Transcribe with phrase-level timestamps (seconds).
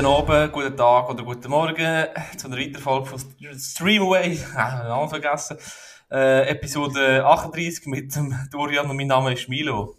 [0.00, 2.06] Guten Abend, guten Tag oder guten Morgen
[2.38, 3.20] zu einer weiteren Folge von
[3.58, 4.30] Stream Away.
[4.56, 5.58] Äh, Namen vergessen.
[6.10, 9.98] Äh, Episode 38 mit dem Dorian und mein Name ist Milo.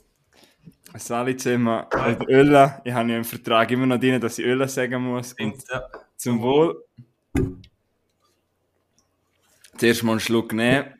[0.95, 1.83] Salut zusammen.
[1.91, 5.33] Äh, Öl, ich habe ja im Vertrag immer noch drin, dass ich Öl sagen muss.
[5.33, 5.83] Und Ja.
[6.17, 6.83] zum Wohl.
[9.77, 10.95] Zuerst mal einen Schluck nehmen.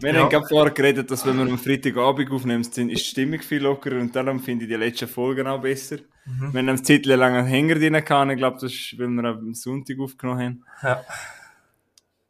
[0.00, 0.22] Wir Ja.
[0.22, 4.00] haben gerade vorher geredet, dass wenn wir am Freitagabend aufnehmen, ist die Stimmung viel lockerer
[4.00, 5.98] und darum finde ich die letzten Folgen auch besser.
[6.24, 9.24] Wir haben einen Zettel lang einen Hänger drin gehabt, ich glaube, das ist, weil wir
[9.24, 10.64] am Sonntag aufgenommen haben.
[10.82, 11.04] Ja.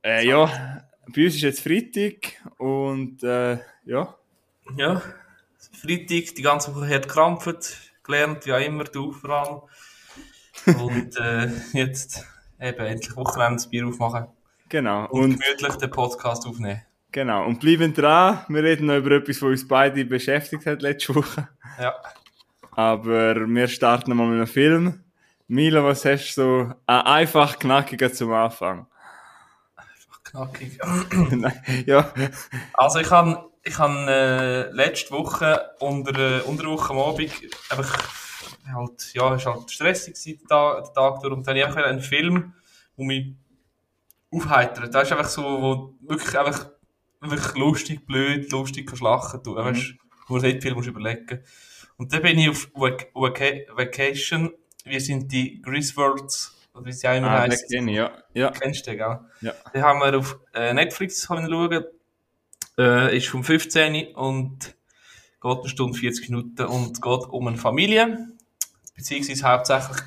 [0.05, 0.83] Äh, ja,
[1.15, 4.15] bei uns ist jetzt Freitag und äh, ja,
[4.77, 5.03] ja.
[5.73, 9.61] Freitag, die ganze Woche hat gekrampft, gelernt, wie auch immer, du vor allem.
[10.81, 12.27] Und äh, jetzt
[12.61, 14.27] eben endlich Wochenende das Bier aufmachen
[14.69, 15.09] genau.
[15.09, 16.83] und, Und gemütlich den Podcast aufnehmen.
[17.11, 18.45] Genau, und bleiben dran.
[18.49, 21.49] Wir reden noch über etwas, was uns beide beschäftigt hat letzte Woche.
[21.79, 21.95] Ja.
[22.73, 25.05] Aber wir starten mal mit einem Film.
[25.47, 28.87] Milo, was hast du ein einfach knackiger zum Anfang?
[30.25, 30.79] Knackig.
[31.31, 32.11] Nein, ja,
[32.75, 37.31] Also ich habe ich han, äh, letzte Woche unter, äh, unter Woche am Abend
[37.69, 38.09] einfach
[38.73, 41.59] halt, ja, es war halt stressig gewesen, der Tag, der Tag durch und dann habe
[41.59, 42.55] ich einfach einen Film,
[42.97, 43.35] der mich
[44.31, 44.95] aufheitert.
[44.95, 46.71] Das ist einfach so, wo wirklich einfach,
[47.21, 49.57] wirklich lustig, blöd, lustig kannst lachen tun.
[49.57, 49.95] Weißt du,
[50.29, 51.45] wo du nicht viel musst überlegen.
[51.97, 53.41] Und dann bin ich auf Vac Vac
[53.75, 54.53] Vacation.
[54.85, 58.13] Wir sind die Griswolds, oder wie sie auch immer ah, ich, ja.
[58.35, 58.51] ja.
[58.51, 59.19] Kennst du den, gell?
[59.41, 59.53] Ja.
[59.75, 61.85] Den haben wir auf äh, Netflix schauen.
[62.79, 64.75] Äh, ist vom 15 und
[65.43, 68.29] geht eine Stunde 40 Minuten und geht um eine Familie.
[68.97, 69.99] Beziehungsweise hauptsächlich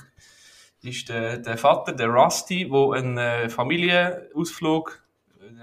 [0.82, 5.04] ist der, der Vater, der Rusty, der einen äh, Familienausflug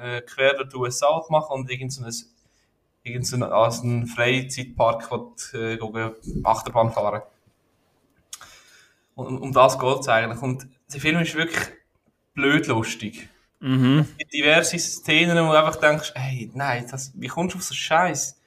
[0.01, 2.05] äh, quer durch die USA macht und irgend so
[3.05, 7.23] ein, irgend so ein, also einen Freizeitpark will, äh, Achterbahn fahren.
[9.15, 10.43] Und um, das geht es eigentlich.
[10.43, 11.69] Und der Film ist wirklich
[12.35, 13.29] blöd lustig.
[13.61, 14.01] Mhm.
[14.01, 17.65] Es gibt diverse Szenen, wo du einfach denkst, hey, nein, das, wie kommst du auf
[17.65, 18.41] so Scheiß?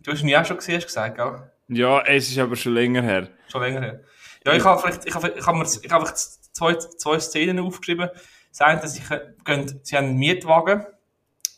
[0.00, 1.50] Du hast ihn ja auch schon gesehen, hast gesagt, gell?
[1.68, 3.28] Ja, es ist aber schon länger her.
[3.48, 4.00] Schon länger her.
[4.44, 7.58] Ja, ich habe vielleicht, ich habe, ich habe mir, ich habe einfach zwei, zwei Szenen
[7.58, 8.10] aufgeschrieben.
[8.50, 9.20] Das eine, dass ich, äh,
[9.82, 10.86] sie haben einen Mietwagen,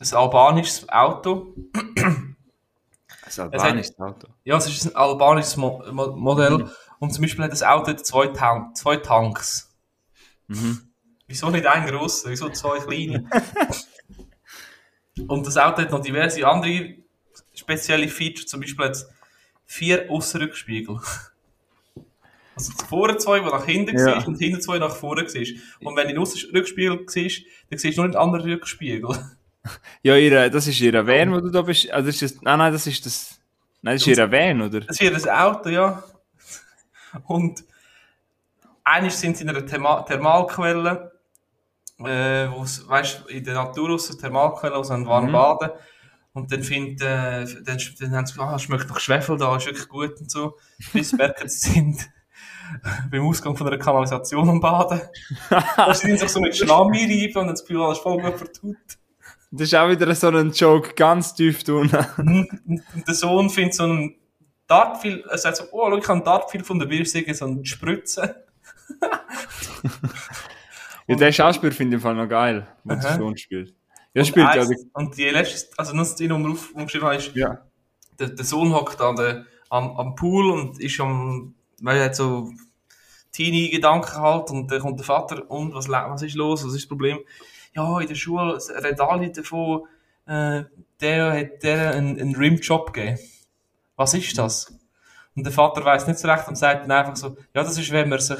[0.01, 1.55] ein albanisches Auto.
[1.85, 2.37] Ein
[3.37, 4.29] albanisches Auto.
[4.45, 6.71] Ja, es ist ein albanisches Mo Mo Modell.
[6.99, 9.75] Und zum Beispiel hat das Auto zwei, Tank zwei Tanks.
[10.47, 10.89] Mhm.
[11.27, 12.31] Wieso nicht ein grosser?
[12.31, 13.29] Wieso zwei kleine?
[15.27, 16.95] Und das Auto hat noch diverse andere
[17.55, 18.47] spezielle Features.
[18.47, 19.09] Zum Beispiel hat es
[19.67, 20.99] vier Aussenrückspiegel.
[22.57, 24.19] Also vorne zwei, die nach hinten Ja.
[24.19, 24.27] ja.
[24.27, 25.63] und hinten zwei nach vorne siehst.
[25.79, 29.17] Und wenn du den Aussenrückspiegel siehst, dann siehst du nur den anderen Rückspiegel.
[30.03, 31.91] Ja, ihre, das ist ihre Van, wo du da bist.
[31.91, 33.39] Also ist das, nein, nein, das ist das.
[33.83, 34.81] Nein, das ist ihre Van, oder?
[34.81, 36.03] Das wird ein Auto, ja.
[37.27, 37.65] Und
[38.85, 41.13] eigentlich sind sie in einer Therma Thermalquelle,
[42.01, 45.33] äh, wo weißt in der Natur aus der Thermalquelle, wo sie warm Mhm.
[45.33, 45.71] baden.
[46.33, 49.67] Und dann findet, äh, dann, dann haben sie gesagt, ah, schmeckt nach Schwefel da, ist
[49.67, 50.57] wirklich gut und so.
[50.93, 52.09] Bis sie merken, sie sind
[53.11, 55.01] beim Ausgang von einer Kanalisation am Baden.
[55.77, 58.37] Da sind sie sich so mit Schlamm einreiben und haben das Gefühl, alles voll gut
[58.37, 58.77] vertut.
[59.51, 61.63] Das ist auch wieder so ein Joke, ganz tief.
[61.69, 64.15] Und der Sohn findet so einen
[64.67, 67.65] Dartpfeil, er sagt so, oh, schau, ich habe einen Dartpfeil von der Biersäge, so eine
[67.65, 68.45] Spritze.
[71.07, 73.75] Ja, der Schauspieler finde ich im Fall noch geil, wenn der Sohn spielt.
[74.13, 74.63] Ja, spielt ja.
[74.63, 77.63] eins- Und die letzte, also nur die Nummer auf, umgeschrieben habe, ist, Ja.
[78.19, 82.51] der, der Sohn hockt an der, am, am Pool und ist am, weil er so
[83.33, 86.89] Teenie-Gedanken halt und dann kommt der Vater und was, was ist los, was ist das
[86.89, 87.19] Problem?
[87.75, 89.87] Ja, in der Schule redet alle davon,
[90.27, 90.65] äh,
[91.01, 93.19] der hat der einen, einen Rimjob gegeben.
[93.97, 94.73] Was ist das?
[95.35, 97.93] Und der Vater weiß nicht so recht und sagt dann einfach so, ja, das ist,
[97.93, 98.39] wenn man sich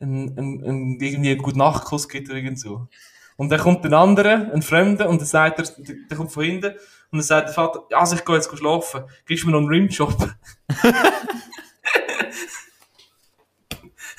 [0.00, 2.88] einen, einen, einen, irgendwie einen guten Nachtkuss gibt oder irgend so.
[3.36, 5.64] Und dann kommt ein anderer, ein Fremder, und dann sagt er,
[6.08, 6.72] der, kommt von hinten,
[7.10, 9.68] und dann sagt der Vater, ja, also ich gehe jetzt schlafen, gibst mir noch einen
[9.68, 10.34] Rimjob?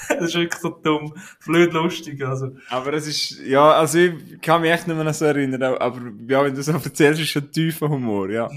[0.19, 1.13] das ist wirklich so dumm,
[1.45, 2.56] blöd lustig, also.
[2.69, 6.44] Aber es ist, ja, also ich kann mich echt nicht mehr so erinnern, aber ja,
[6.44, 8.50] wenn du so erzählst, ist schon tiefer Humor, ja.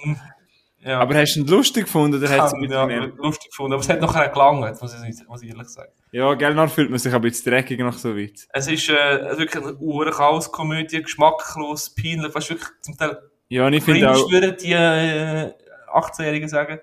[0.83, 3.13] Ja, Aber hast du ihn lustig gefunden oder hast du mit ja, mehr?
[3.19, 5.93] lustig gefunden, aber es hat nachher gelangt, muss ich, muss ich ehrlich sagen.
[6.11, 8.49] Ja, gell, dann fühlt man sich ein bisschen dreckig nach so weit.
[8.53, 13.19] Es ist äh, wirklich eine Uhr-Chaos-Komödie, geschmacklos, peinlich, du, wirklich zum Teil
[13.49, 15.53] Ja, und ich finde auch, würden die äh,
[15.93, 16.81] 18-Jährigen sagen.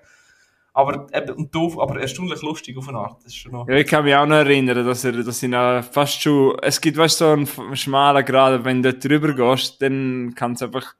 [0.78, 3.16] Aber, eben, und doof, aber erstaunlich lustig auf eine Art.
[3.24, 3.66] Das ist schon noch.
[3.68, 5.50] ja, ich kann mich auch noch erinnern, dass er, dass ich
[5.90, 10.52] fast schon, es gibt, weißt so einen schmalen Grad, wenn du drüber gehst, dann kann
[10.52, 10.94] es einfach,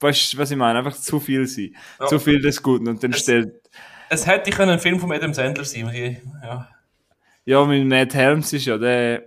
[0.00, 1.74] weißt du, was ich meine, einfach zu viel sein.
[1.98, 2.06] Ja.
[2.08, 3.54] Zu viel des Guten und dann Es- stellt,
[4.10, 6.68] Es hätte können ein Film von Adam Sandler sein ich, ja.
[7.46, 9.22] Ja, mit Matt Helms ist ja, der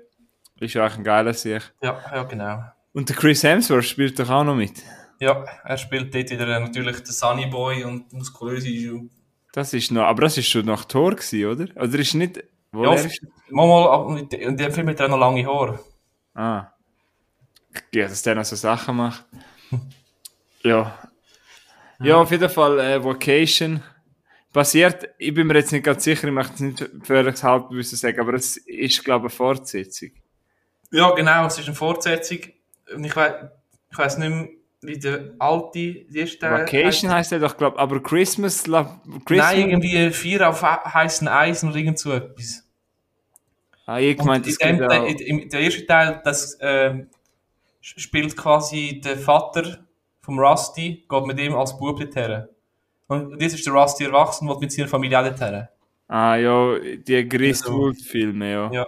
[0.60, 1.64] ist ja eigentlich ein geiler Sieg.
[1.82, 2.62] Ja, ja, genau.
[2.94, 4.84] Und der Chris Hemsworth spielt doch auch noch mit.
[5.20, 9.10] Ja, er spielt dort wieder natürlich den Sunny Boy und muskulöse Schuhe.
[9.51, 11.81] Das ist noch, aber das ist schon nach Tor gewesen, oder?
[11.84, 13.22] Oder ist nicht, wo Ja, ist?
[13.50, 15.80] manchmal, in in dem Film hat auch noch lange Haare.
[16.36, 16.68] Ah.
[17.94, 19.25] Ja, dass der noch so Sachen macht.
[20.62, 21.00] Ja.
[22.01, 23.81] Ja, auf jeden Fall, äh, Vocation.
[24.51, 28.19] Basiert, ich bin mir jetzt nicht ganz sicher, ich möchte es nicht völlig halbwissen sagen,
[28.19, 30.10] aber es ist, glaube ich, eine Fortsetzung.
[30.92, 32.40] Ja, genau, es ist eine Fortsetzung.
[32.94, 33.34] Und ich weiß,
[33.92, 34.50] ich weiß nicht mehr,
[34.81, 39.02] wie der alte, die erste Teil Vacation heisst er doch, glaube ich, aber Christmas, La
[39.26, 39.54] Christmas.
[39.54, 42.64] Nein, irgendwie vier auf heißen Eisen oder irgend so etwas.
[43.86, 45.06] ah, ich gemeint, das dem, auch.
[45.06, 47.08] in, der erste Teil, das ähm,
[47.81, 49.80] spielt quasi der Vater
[50.22, 52.46] vom Rusty, geht mit ihm als Bub dorthin.
[53.08, 55.68] Und jetzt ist der Rusty erwachsen und mit seiner Familie auch dorthin.
[56.08, 58.72] Ah, ja, die Griswold-Filme, ja.
[58.72, 58.88] Ja.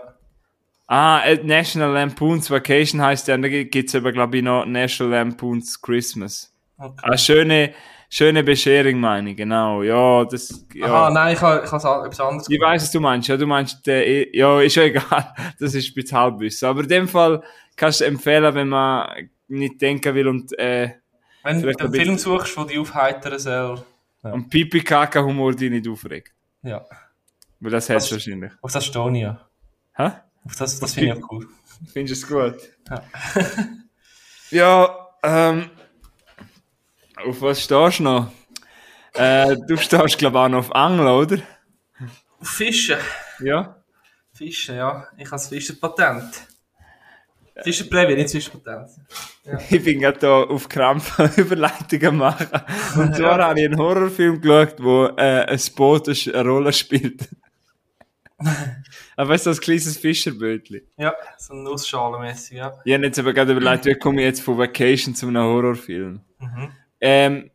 [0.93, 5.13] Ah, äh, National Lampoon's Vacation der, und da gibt es aber, glaube ich, noch National
[5.13, 6.53] Lampoon's Christmas.
[6.77, 6.99] Okay.
[7.03, 7.73] Ah, schöne,
[8.09, 9.83] schöne Bescherung, meine ich, genau.
[9.83, 10.87] Ja, das, ja.
[10.87, 11.85] Aha, nein, ich habe etwas
[12.19, 13.29] anderes Ich weiß, was du meinst.
[13.29, 15.33] Ja, du meinst, der, ja, ist ja egal.
[15.61, 16.67] Das ist bisschen Halbwissen.
[16.67, 17.41] Aber in dem Fall
[17.77, 20.95] kannst du empfehlen, wenn man nicht denken will und, äh,
[21.43, 23.81] Wenn du einen Film suchst, der dich aufheitern soll.
[24.23, 26.33] und Pipi-Kaka-Humor dich nicht aufregt.
[26.63, 26.85] Ja.
[27.61, 28.51] Weil das hast du wahrscheinlich.
[28.61, 29.39] Auf das stehe ich ja.
[29.93, 30.11] Hä?
[30.45, 31.47] Auf das, das finde ich auch cool.
[31.93, 32.69] Findest du es gut?
[32.89, 33.03] Ja.
[34.51, 35.69] ja, ähm,
[37.25, 38.31] auf was stehst du noch?
[39.13, 41.37] Äh, du stehst, glaube ich, auch noch auf Angeln, oder?
[42.39, 42.97] Auf Fischen.
[43.39, 43.83] Ja.
[44.33, 45.07] Fischen, ja.
[45.17, 46.47] Ich habe das Fischenpatent.
[47.63, 48.89] Fischenprämie, nicht das Fischenpatent.
[49.71, 52.47] Ich bin gerade da auf Krampf Überleitungen machen.
[52.95, 53.47] Und zwar Ja.
[53.47, 57.27] habe ich einen Horrorfilm geschaut, wo äh, ein Boot eine Rolle spielt.
[59.15, 60.83] Aber weißt du, das kleines Fischerbötli.
[60.97, 62.73] Ja, so Nussschalenmäßig, ja.
[62.83, 66.21] Ich habe jetzt aber gerade überlegt, wie komme ich jetzt von Vacation zu einem Horrorfilm?
[66.39, 66.71] Mhm.
[66.99, 67.51] Ähm,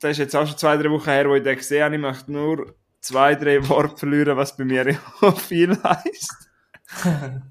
[0.00, 1.94] das ist jetzt auch schon zwei, drei Wochen her, wo ich den gesehen habe.
[1.96, 4.98] Ich möchte nur zwei, drei Worte verlieren, was bei mir
[5.36, 6.50] viel heisst.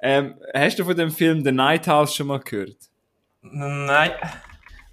[0.00, 2.76] ähm, hast du von dem Film The Night House schon mal gehört?
[3.42, 4.12] Nein.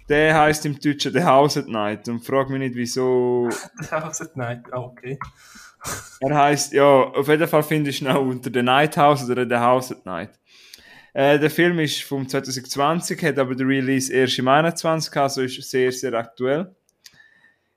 [0.08, 3.48] Der heißt im Deutschen The House at Night und frag mich nicht, wieso.
[4.34, 5.18] Nein, ah, okay.
[6.20, 9.46] Er heißt, ja, auf jeden Fall findest du ihn auch unter The Night House oder
[9.46, 10.30] The House at Night.
[11.12, 15.62] Äh, der Film ist vom 2020, hat aber den Release erst im 21, also ist
[15.70, 16.74] sehr, sehr aktuell.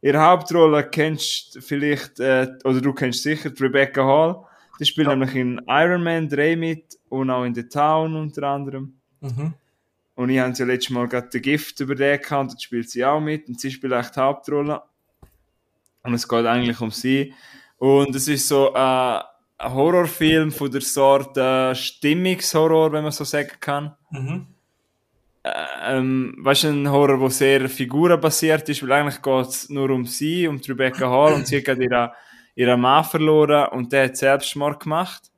[0.01, 4.43] Ihre Hauptrolle kennst du vielleicht, äh, oder du kennst sicher, Rebecca Hall.
[4.79, 5.15] Die spielt Ja.
[5.15, 8.93] nämlich in Iron Man 3 mit und auch in The Town unter anderem.
[9.21, 9.53] Mhm.
[10.15, 13.03] Und ich habe ja letztes Mal gerade den Gift über den gehabt, und spielt sie
[13.05, 14.81] auch mit und sie spielt echt die Hauptrolle.
[16.03, 17.33] Und es geht eigentlich um sie.
[17.77, 18.77] Und es ist so äh,
[19.59, 23.95] ein Horrorfilm von der Sorte Stimmungshorror, wenn man so sagen kann.
[24.11, 24.47] Mhm.
[25.85, 30.05] Ähm, weißt du, ein Horror, der sehr figurenbasiert ist, weil eigentlich geht es nur um
[30.05, 32.11] sie, um Rebecca Hall und sie hat gerade
[32.55, 35.31] ihren, Mann verloren und der hat Selbstmord gemacht.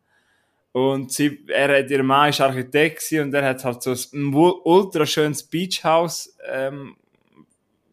[0.71, 4.61] Und sie, er hat, ihr Mann ist Architekt und er hat halt so ein ul-
[4.63, 6.95] ultra schönes Beachhaus, ähm,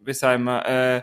[0.00, 1.02] wie sagen wir, äh,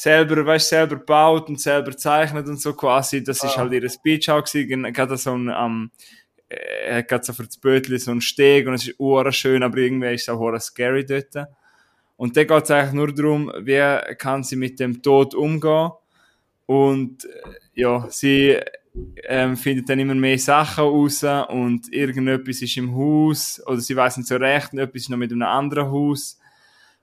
[0.00, 3.22] selber, weißt, selber gebaut und selber gezeichnet und so quasi.
[3.22, 3.58] Das ist Ah.
[3.58, 4.90] halt ihr Beachhaus gewesen.
[4.94, 5.90] Gerade so ein, am,
[6.48, 9.62] äh, er gerade so für das Bötli so einen Steg und es ist ura schön,
[9.62, 11.46] aber irgendwie ist es auch ura scary dort.
[12.16, 15.90] Und da geht es eigentlich nur darum, wie kann sie mit dem Tod umgehen.
[16.64, 17.28] Und äh,
[17.74, 18.58] ja, sie
[19.24, 24.16] ähm, findet dann immer mehr Sachen raus und irgendetwas ist im Haus oder sie weiß
[24.16, 26.39] nicht so recht und etwas ist noch mit einem anderen Haus.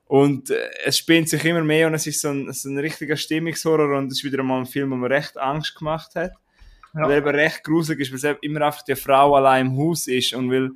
[0.08, 3.16] Und äh, es spinnt sich immer mehr und es ist so ein, so ein richtiger
[3.16, 6.32] Stimmungshorror und es ist wieder mal ein Film, wo mir recht Angst gemacht hat.
[6.94, 7.02] Ja.
[7.02, 10.32] Weil eben recht gruselig ist, weil es immer einfach die Frau allein im Haus ist
[10.32, 10.70] und weil,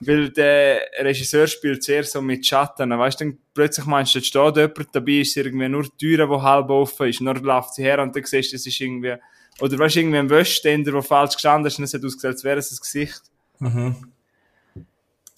[0.00, 2.90] weil der Regisseur spielt sehr so mit Schatten.
[2.90, 6.26] Weißt du, dann plötzlich meinst du, jetzt steht jemand, dabei ist irgendwie nur die Tür,
[6.26, 8.78] die halb offen ist, und dann läuft sie her und dann siehst du, es ist
[8.78, 9.14] irgendwie,
[9.58, 12.44] oder weißt du, irgendwie ein Wäschständer, der falsch gestanden ist und es hat ausgesehen, als
[12.44, 13.22] wäre es ein Gesicht.
[13.58, 14.12] Mhm.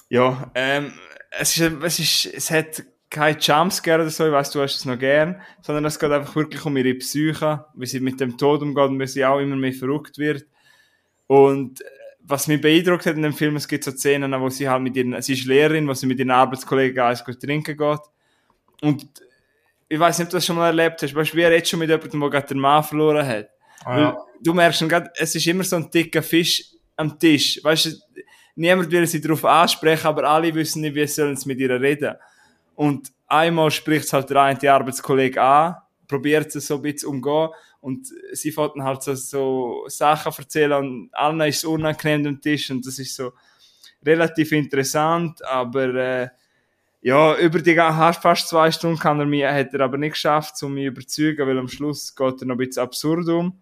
[0.08, 0.92] Ja, ähm,
[1.30, 4.84] es ist, es ist, es hat kein Jumpscare oder so, ich weiss, du hast es
[4.84, 8.62] noch gern, sondern es geht einfach wirklich um ihre Psyche, wie sie mit dem Tod
[8.62, 10.44] umgeht und wie sie auch immer mehr verrückt wird.
[11.26, 11.84] Und äh,
[12.20, 14.96] was mich beeindruckt hat in dem Film, es gibt so Szenen, wo sie halt mit
[14.96, 18.00] ihren, sie ist Lehrerin, wo sie mit ihren Arbeitskollegen eins gut trinken geht.
[18.82, 19.06] Und
[19.88, 21.70] ich weiß nicht, ob du das schon mal erlebt hast, weißt du, wie er jetzt
[21.70, 23.48] schon mit jemandem, der gerade den Mann verloren hat.
[23.84, 24.18] Ah, ja.
[24.42, 26.64] du merkst schon grad, es ist immer so ein dicker Fisch
[26.96, 27.60] am Tisch.
[27.62, 27.90] Weißt du,
[28.56, 32.16] niemand will sie darauf ansprechen, aber alle wissen nicht, wie sollen sie mit ihr reden.
[32.76, 37.48] Und einmal spricht es halt der eine Arbeitskollege an, probiert es so ein bisschen umgehen
[37.80, 42.70] Und sie dann halt so, so Sachen erzählen und allen ist es unangenehm am Tisch
[42.70, 43.32] und das ist so
[44.04, 46.28] relativ interessant, aber äh,
[47.02, 50.60] ja, über die ga- fast zwei Stunden kann er mich, hat er aber nicht geschafft,
[50.62, 53.60] um mich zu überzeugen, weil am Schluss geht er noch ein bisschen absurd um.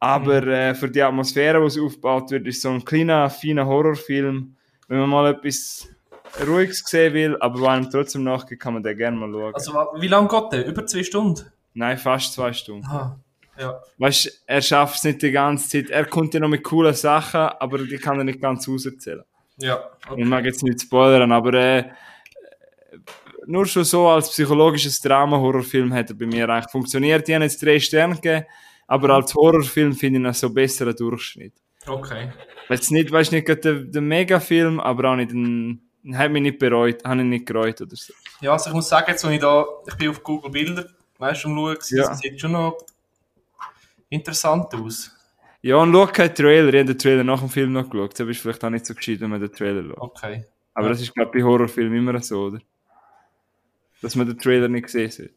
[0.00, 4.54] Aber äh, für die Atmosphäre, die es aufgebaut wird, ist so ein kleiner, feiner Horrorfilm.
[4.86, 5.88] Wenn man mal etwas
[6.46, 9.54] Ruhiges sehen will, aber wo einem trotzdem nachgeht, kann man den gerne mal schauen.
[9.54, 10.66] Also, wie lange geht der?
[10.66, 11.50] Über zwei Stunden?
[11.74, 12.86] Nein, fast zwei Stunden.
[12.86, 13.18] Aha.
[13.58, 13.80] Ja.
[13.98, 15.90] Weißt er schafft es nicht die ganze Zeit.
[15.90, 19.24] Er kommt ja noch mit coolen Sachen, aber die kann er nicht ganz auserzählen.
[19.56, 19.90] Ja.
[20.16, 21.84] Ich mag jetzt nicht spoilern, aber äh,
[23.46, 27.26] nur schon so als psychologisches Drama-Horrorfilm hat er bei mir eigentlich funktioniert.
[27.26, 28.46] Die haben jetzt drei Sterne gegeben,
[28.86, 31.54] aber als Horrorfilm finde ich ihn so besseren Durchschnitt.
[31.86, 32.30] Okay.
[32.68, 36.58] Jetzt nicht, weißt nicht gerade der, der Mega-Film, aber auch nicht ein, hat mich nicht
[36.58, 38.12] bereut, habe ich nicht gereut oder so.
[38.40, 40.86] Ja, also ich muss sagen, jetzt, wenn ich da, ich bin auf Google Bilder,
[41.18, 42.08] weißt du, am Schauen, Ja.
[42.08, 42.78] das sieht schon noch
[44.08, 45.10] interessant aus.
[45.60, 46.68] Ja, und schau keinen Trailer.
[46.72, 48.18] Ich habe den Trailer nach dem Film noch geschaut.
[48.18, 49.98] Das ist vielleicht auch nicht so gescheit, wenn man den Trailer schaut.
[49.98, 50.44] Okay.
[50.74, 50.92] Aber Ja.
[50.92, 52.60] das ist, glaube ich, bei Horrorfilmen immer so, oder?
[54.00, 55.30] Dass man den Trailer nicht gesehen hat.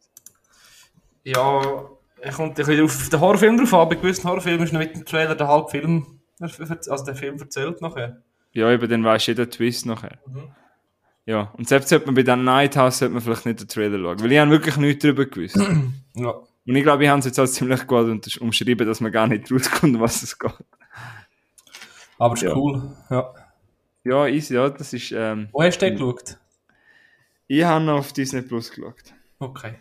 [1.23, 3.89] Ja, es kommt ein bisschen auf den Horrorfilm drauf an.
[3.89, 7.81] Bei gewissen Horrorfilmen ist noch mit dem Trailer der halbe Film, also der Film erzählt
[7.81, 8.21] nachher.
[8.53, 10.19] Ja, eben, dann weisst du den Twist nachher.
[10.27, 10.51] Mhm.
[11.25, 13.97] Ja, und selbst sollte man bei den Night House sollte man vielleicht nicht den Trailer
[13.99, 15.55] schauen, weil ich habe wirklich nichts darüber gewusst.
[15.57, 16.33] und Ja.
[16.65, 19.99] ich glaube, ich habe es jetzt auch ziemlich gut umschrieben, dass man gar nicht rauskommt,
[19.99, 20.51] was es geht.
[22.17, 22.55] Aber ist Ja.
[22.55, 22.95] cool.
[23.09, 23.33] Ja.
[24.03, 26.37] Ja, easy, ja, das ist, ähm, Wo hast du den geschaut?
[27.47, 29.13] ich habe noch auf Disney Plus geschaut.
[29.37, 29.75] Okay.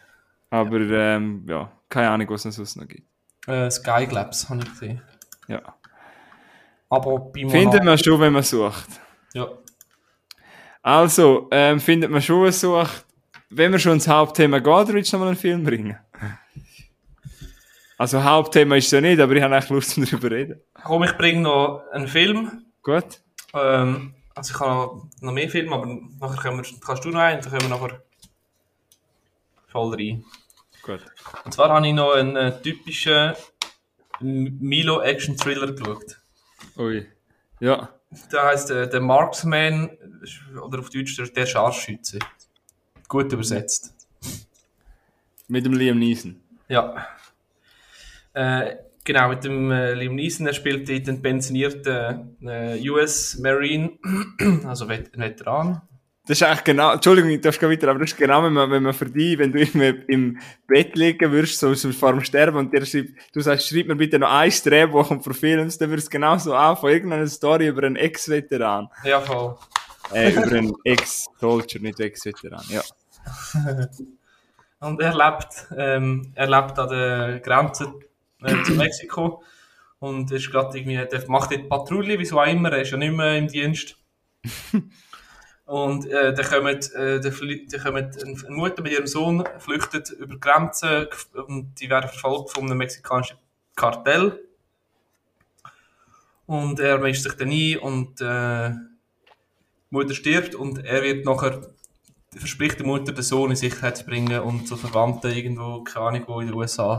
[0.51, 3.07] Aber, ähm, ja, keine Ahnung, was es sonst noch gibt.
[3.47, 5.01] Äh, Sky Labs habe ich gesehen.
[5.49, 5.63] Ja.
[6.91, 8.89] Aber bei Findet man schon, wenn man sucht.
[9.33, 9.49] Ja.
[10.83, 13.05] Also, ähm, findet man schon, was sucht.
[13.51, 15.99] Wenn wir schon ins Hauptthema geht, willst du noch mal einen Film bringen?
[17.99, 20.61] Also, Hauptthema ist es ja nicht, aber ich habe echt Lust, um darüber zu reden.
[20.85, 22.65] Komm, ich bringe noch einen Film.
[22.83, 23.21] Gut?
[23.53, 25.87] Ähm, also ich habe noch, mehr Filme, aber
[26.19, 28.03] nachher können wir, kannst du noch einen, dann können wir nachher
[29.69, 30.25] voll rein.
[30.83, 31.01] Gut.
[31.45, 33.35] Und zwar habe ich noch einen äh, typischen
[34.21, 36.21] Milo-Action-Thriller geschaut.
[36.79, 37.07] Ui.
[37.59, 37.91] Ja.
[38.33, 39.91] Der heißt äh, der Marksman,
[40.63, 42.19] oder auf Deutsch der, der Scharfschütze.
[43.09, 43.95] Gut übersetzt.
[45.49, 46.41] Mit dem Liam Neeson.
[46.69, 47.07] Ja.
[48.35, 53.99] Äh, genau, mit dem äh, Liam Neeson, er spielt den pensionierten äh, US Marine,
[54.65, 55.83] also Vet Veteran.
[56.31, 58.71] Das ist eigentlich genau, Entschuldigung, ich darf gar weiter, aber das ist genau, wenn man,
[58.71, 62.21] wenn man für dich, wenn du irgendwie im Bett liegen würdest, so, so vor dem
[62.21, 65.91] Sterben, und der schreibt, du sagst, schreib mir bitte noch ein Drehbuch und Films, dann
[65.91, 68.89] würde es genauso anfangen, irgendeine Story über einen Ex-Veteran.
[69.03, 69.57] Ja, voll.
[70.15, 72.83] Äh, über einen Ex-Soldier, nicht Ex-Veteran, ja.
[74.87, 77.93] Und er lebt, ähm, er lebt an der Grenze
[78.45, 79.43] äh, zu Mexiko
[79.99, 83.17] und ist gerade irgendwie, der macht dort Patrouille, wieso auch immer, er ist ja nicht
[83.17, 83.97] mehr im Dienst.
[85.71, 90.35] Und äh, dann kommt, äh, dann dann kommt eine Mutter mit ihrem Sohn, flüchtet über
[90.35, 91.09] die Grenze
[91.47, 93.39] und die werden verfolgt von einem mexikanischen
[93.77, 94.45] Kartell.
[96.47, 101.61] Und er mischt sich dann ein und äh, die Mutter stirbt und er wird nachher
[102.37, 106.25] verspricht der Mutter, den Sohn in Sicherheit zu bringen und zu Verwandten irgendwo, keine Ahnung
[106.27, 106.99] wo, in den USA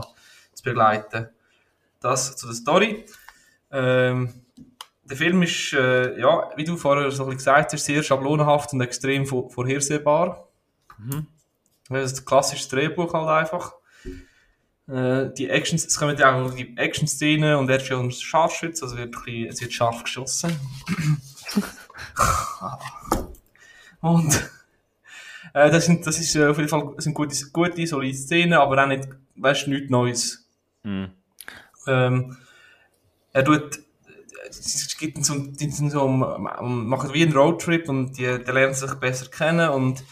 [0.54, 1.28] zu begleiten.
[2.00, 3.04] Das zu der Story.
[3.70, 4.32] Ähm,
[5.12, 8.72] der Film ist, äh, ja, wie du vorher so ein bisschen gesagt hast, sehr schablonenhaft
[8.72, 10.48] und extrem vor vorhersehbar.
[11.90, 13.74] Das ist ein klassisches Drehbuch halt einfach.
[14.88, 18.84] Äh, die Action, es kommen ja auch die Action-Szenen und er ist ja ein Scharfschütze,
[18.84, 20.58] also wird bisschen, es wird scharf geschossen.
[24.00, 24.50] und
[25.52, 28.82] äh, das, sind, das ist äh, auf jeden Fall sind gute, gute, solide Szenen, aber
[28.82, 30.48] auch nicht, weißt du, nichts Neues.
[30.84, 31.10] Mhm.
[31.86, 32.38] Ähm,
[33.34, 33.81] er tut,
[34.64, 38.92] es gibt so, die sind so, machen wie einen Roadtrip und die, die lernen sich
[38.94, 40.04] besser kennen und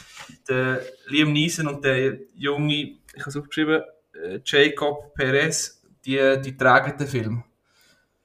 [0.48, 6.56] der Liam Neeson und der junge, ich habe es aufgeschrieben, äh, Jacob Perez, die, die
[6.56, 7.44] tragen den Film.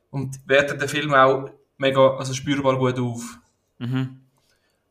[0.10, 3.38] Und werten den Film auch mega, also spürbar gut auf.
[3.80, 4.22] Mhm.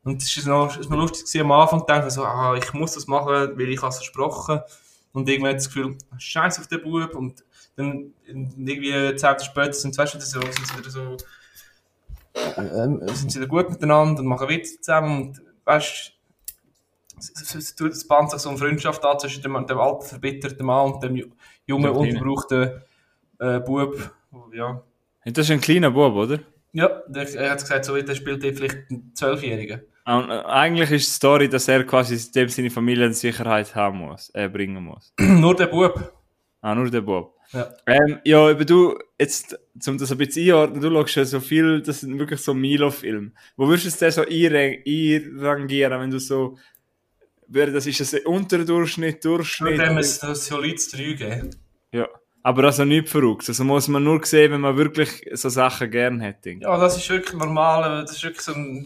[0.03, 2.71] Und es ist noch, ist noch lustig gewesen, am Anfang dachte ich so, ah, ich
[2.73, 4.59] muss das machen, weil ich habe es versprochen.
[5.13, 7.15] Und irgendwann hat das Gefühl, scheiß auf den Bub.
[7.15, 7.43] Und
[7.75, 11.17] dann irgendwie zehn Tage später sind, weißt du, so, sind sie wieder so,
[12.57, 15.27] ähm, sind sie wieder gut miteinander und machen Witze zusammen.
[15.27, 16.11] Und weißt
[17.17, 20.93] es, tut- es bahnt sich so eine Freundschaft an zwischen dem, dem alten, verbitterten Mann
[20.93, 21.31] und dem ju-
[21.65, 22.81] jungen, unverbrauchten
[23.39, 24.11] äh, Bub.
[24.53, 24.81] Ja.
[25.25, 26.39] Das ist ein kleiner Bub, oder?
[26.73, 29.81] Ja, der, er hat gesagt, so, der spielt vielleicht einen Zwölfjährigen.
[30.05, 33.99] Und, äh, eigentlich ist die Story, dass er quasi dem seine Familie in Sicherheit haben
[33.99, 35.13] muss, äh, bringen muss.
[35.19, 36.13] Nur der Bub.
[36.61, 37.34] Ah, nur der Bub.
[37.55, 37.73] Ja.
[37.87, 39.57] Ähm, ja, aber du, jetzt,
[39.87, 43.31] um das ein bisschen einordnen, du schaust ja so viel, das sind wirklich so Milo-Filme.
[43.55, 46.57] Wo würdest du es denn so einra- einrangieren, wenn du so,
[47.47, 49.79] das ist ein Unterdurchschnitt, Durchschnitt?
[49.79, 51.49] dem es ein solides 3 geben.
[51.91, 52.07] Ja.
[52.43, 53.47] Aber also nicht verrückt.
[53.47, 56.51] Also muss man nur sehen, wenn man wirklich so Sachen gern hätte.
[56.51, 58.85] Ja, das ist wirklich normal, das ist wirklich so ein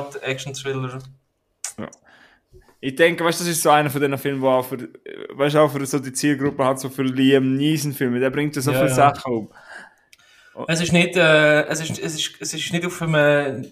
[0.00, 1.00] Standard-Action-Thriller.
[2.82, 4.88] Ich denke, weißt du, das ist so einer von diesen Filmen, wo auch für,
[5.34, 8.18] weißt du, auch für so die Zielgruppe hat, so für Liam Neeson-Filme.
[8.20, 8.94] Der bringt ja so Ja, viele ja.
[8.94, 9.52] Sachen um.
[10.66, 13.66] Es ist nicht, äh, es ist, es ist, es ist nicht auf einem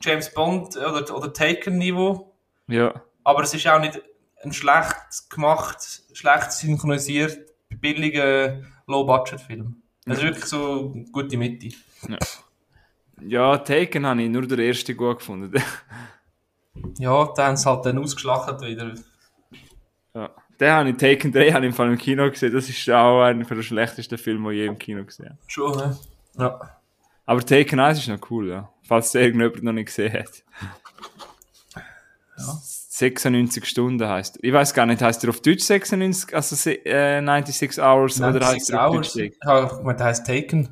[0.00, 2.32] James Bond oder, oder Taken-Niveau,
[2.68, 3.02] Ja.
[3.24, 4.00] aber es ist auch nicht
[4.42, 5.78] ein schlecht gemacht,
[6.12, 7.38] schlecht synchronisiert,
[7.80, 9.82] billiger Low-Budget-Film.
[10.06, 11.68] Es ist wirklich so gute Mitte.
[13.20, 15.52] Ja, Taken habe ich nur der erste gut gefunden.
[16.98, 18.94] Ja, dann sie halt dann ausgeschlachtet wieder.
[20.14, 20.30] ja.
[20.60, 22.52] Den habe ich, Taken 3 habe ich im Fall im Kino gesehen.
[22.52, 25.38] Das ist auch einer der schlechtesten Filme, die ich je im Kino gesehen habe.
[25.46, 25.96] Schon, ne?
[26.36, 26.60] Ja.
[27.26, 28.68] Aber Taken 1 ist noch cool, ja.
[28.82, 30.42] Falls der irgendjemand noch nicht gesehen hat.
[32.38, 32.58] Ja.
[32.62, 37.80] 96 Stunden heißt Ich weiß gar nicht, heißt der auf Deutsch 96, also äh, 96
[37.80, 39.12] Hours oder heißt 96 der auf Deutsch Hours.
[39.12, 39.36] Taken?
[39.44, 40.68] Ja, ich meine, der heisst Taken.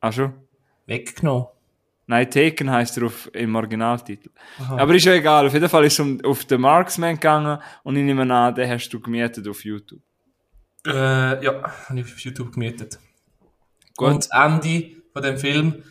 [0.00, 0.32] Ach schon?
[0.86, 1.46] Weggenommen.
[2.08, 4.30] Nein, Taken heißt er auf, im Originaltitel.
[4.60, 4.78] Aha.
[4.78, 7.96] Aber ist ja egal, auf jeden Fall ist es um, auf den Marksman gegangen und
[7.96, 10.02] ich nehme an, den hast du gemietet auf YouTube.
[10.86, 13.00] Äh, ja, habe ich auf YouTube gemietet.
[13.96, 14.08] Gut.
[14.08, 15.82] Und das Ende von dem Film,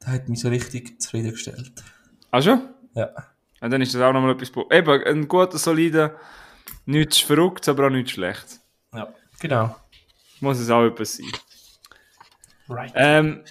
[0.00, 1.72] der hat mich so richtig zufriedengestellt.
[2.30, 2.70] Ach schon?
[2.94, 3.10] Ja.
[3.60, 4.50] Und dann ist das auch nochmal etwas...
[4.70, 6.16] Eben, ein guter, solider,
[6.86, 8.60] nichts verrückt, aber auch nichts schlecht.
[8.94, 9.76] Ja, genau.
[10.40, 11.30] Muss es auch etwas sein.
[12.68, 12.92] Right.
[12.94, 13.44] Ähm,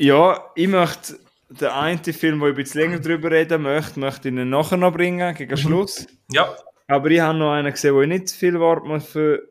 [0.00, 1.18] ja, ich möchte
[1.50, 4.78] den einen Film, wo ich ein bisschen länger drüber reden möchte, möchte ich Ihnen nachher
[4.78, 6.06] noch bringen, gegen Schluss.
[6.32, 9.42] Ja, Aber ich habe noch einen gesehen, wo ich nicht viel Wort muss für,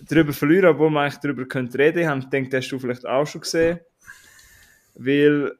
[0.00, 1.98] darüber verlieren, obwohl man eigentlich darüber könnte reden.
[1.98, 3.80] Ich habe gedacht, den hast du vielleicht auch schon gesehen.
[4.94, 5.52] Weil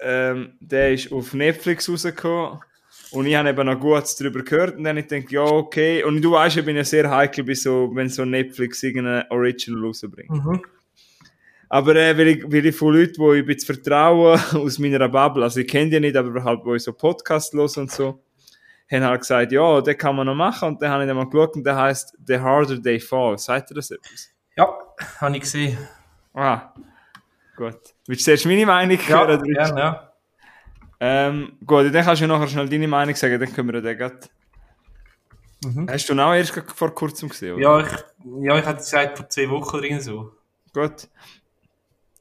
[0.00, 2.60] ähm, der ist auf Netflix rausgekommen
[3.10, 6.02] und ich habe eben noch Gutes darüber gehört und dann ich denke, ja, okay.
[6.02, 9.84] Und du weißt, ich bin ja sehr heikel, bei so, wenn so Netflix irgendein Original
[9.84, 10.30] rausbringt.
[10.30, 10.62] Mhm.
[11.74, 15.08] Aber äh, weil, ich, weil ich von Leuten, die ich ein bisschen vertraue, aus meiner
[15.08, 18.22] Bubble, also ich kenne die nicht, aber halt, wo ich so Podcasts los und so,
[18.88, 20.68] haben halt gesagt, ja, den kann man noch machen.
[20.68, 23.36] Und dann habe ich dann mal geschaut und der heißt The Harder They Fall.
[23.38, 24.30] Sagt ihr das etwas?
[24.56, 24.72] Ja,
[25.20, 25.76] habe ich gesehen.
[26.32, 26.72] Ah,
[27.56, 27.78] gut.
[28.06, 29.42] Willst du zuerst meine Meinung Ja, hören?
[29.42, 30.12] willst- gerne, ja.
[31.00, 34.30] Ähm, gut, dann kannst du nachher schnell deine Meinung sagen, dann können wir den grad...
[35.64, 35.88] Mhm.
[35.90, 37.62] Hast du ihn auch erst vor kurzem gesehen, oder?
[37.62, 37.92] Ja, ich,
[38.44, 40.30] ja, ich hatte gesagt, vor zwei Wochen oder irgend so.
[40.72, 41.08] Gut.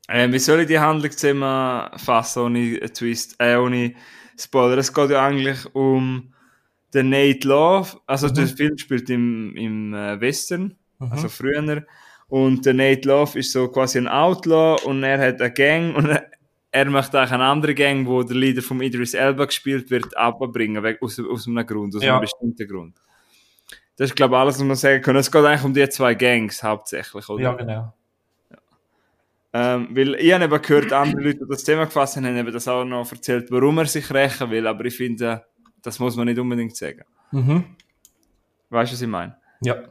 [0.08, 3.94] Äh, wie soll ich die Handlung zusammenfassen, ohne einen Twist, äh, ohne
[4.38, 4.78] Spoiler?
[4.78, 6.34] Es geht ja eigentlich um
[6.94, 11.86] den Nate Love, also der Film spielt im, im äh, Western, also früher.
[12.28, 16.10] Und der Nate Love ist so quasi ein Outlaw und er hat eine Gang und
[16.72, 20.84] er, möchte eigentlich eine andere Gang, wo der Leader von Idris Elba gespielt wird, abbringen,
[20.84, 22.14] weg- aus, aus einem Grund, aus Ja.
[22.14, 22.96] einem bestimmten Grund.
[23.96, 25.16] Das ist, glaube ich, alles, was man sagen kann.
[25.16, 27.44] Es geht eigentlich um die zwei Gangs hauptsächlich, oder?
[27.44, 27.94] Ja, genau.
[29.56, 32.52] Ähm, weil ich habe eben gehört, andere Leute, die das Thema gefasst haben, haben eben
[32.52, 35.46] das auch noch erzählt, warum er sich rächen will, aber ich finde,
[35.84, 37.04] das muss man nicht unbedingt sagen.
[37.32, 37.64] Mhm.
[38.70, 39.36] Weißt du, was ich meine?
[39.62, 39.84] Ja,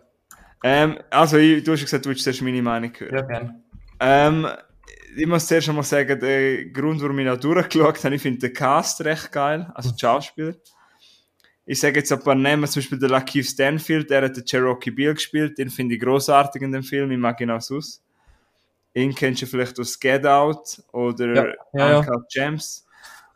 [0.65, 3.15] Ähm, also, ich, du hast gesagt, du willst zuerst meine Meinung hören.
[3.15, 3.63] ja, gerne.
[4.01, 4.47] Ähm,
[5.17, 8.53] ich muss zuerst einmal sagen, der Grund, warum ich noch durchgeschaut habe, ich finde den
[8.53, 10.55] Cast recht geil, also die Schauspieler.
[11.65, 14.91] Ich sage jetzt ein paar Namen, zum Beispiel der Lakeith Stanfield, der hat den Cherokee
[14.91, 18.03] Bill gespielt, den finde ich großartig in dem Film, ich mag ihn auch sonst.
[18.95, 21.99] Ihn kennst du vielleicht aus Get Out oder Ja, ja, ja.
[21.99, 22.87] Uncut Gems.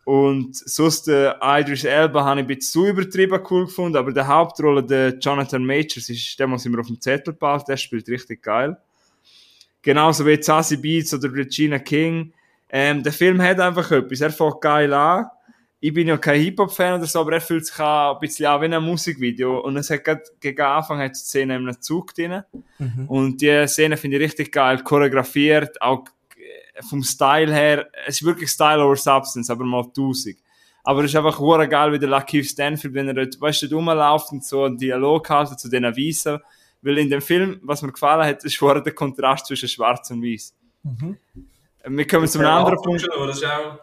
[0.05, 4.29] Und sonst der Idris Elba habe ich ein bisschen zu übertrieben cool gefunden, aber der
[4.29, 8.41] Hauptrolle, der Jonathan Majors, ist, der muss immer auf dem Zettel behalten, der spielt richtig
[8.43, 8.77] geil.
[9.83, 12.33] Genauso wie Zazie Beats oder Regina King.
[12.69, 15.27] Ähm, der Film hat einfach etwas, er fängt geil an.
[15.87, 18.61] Ich bin ja kein Hip-Hop-Fan oder so, aber er fühlt sich auch ein bisschen an
[18.61, 19.61] wie ein Musikvideo.
[19.61, 22.43] Und es hat grad gegen Anfang hat die Szene in einem Zug drin.
[22.79, 23.07] Mhm.
[23.07, 26.03] Und die Szene finde ich richtig geil, choreografiert, auch
[26.37, 27.87] äh, vom Style her.
[28.05, 30.39] Es ist wirklich Style over Substance, aber mal tausend.
[30.83, 33.77] Aber es ist einfach hure geil, wie der Lakeith Stanfield, wenn er dort, weißt du,
[33.77, 36.41] rumläuft und so einen Dialog halten zu den Weisen.
[36.83, 40.21] Weil in dem Film, was mir gefallen hat, ist vorher der Kontrast zwischen Schwarz und
[40.21, 40.53] Weiß.
[40.83, 41.17] Mhm.
[41.85, 43.03] Wir kommen zu einem anderen Punkt.
[43.03, 43.79] Schon, aber das ist auch...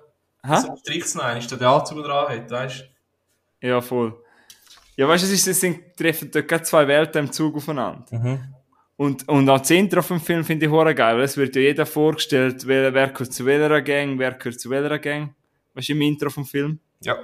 [0.46, 0.58] Hä?
[0.58, 2.90] So streicht nein, ist der der Anzug dran hat, weißt
[3.62, 4.22] Ja, voll.
[4.96, 8.06] Ja, weißt du, es ist, es sind, treffen dort zwei Welten im Zug aufeinander.
[8.10, 8.16] du?
[8.18, 8.40] Mhm.
[8.96, 11.62] Und, und auch das Intro vom Film finde ich hure geil, weil es wird ja
[11.62, 15.34] jeder vorgestellt, wer, wer gehört zu welcher Gang, wer gehört zu welcher Gang.
[15.74, 16.80] Weißt du, im Intro vom Film?
[17.02, 17.18] Ja.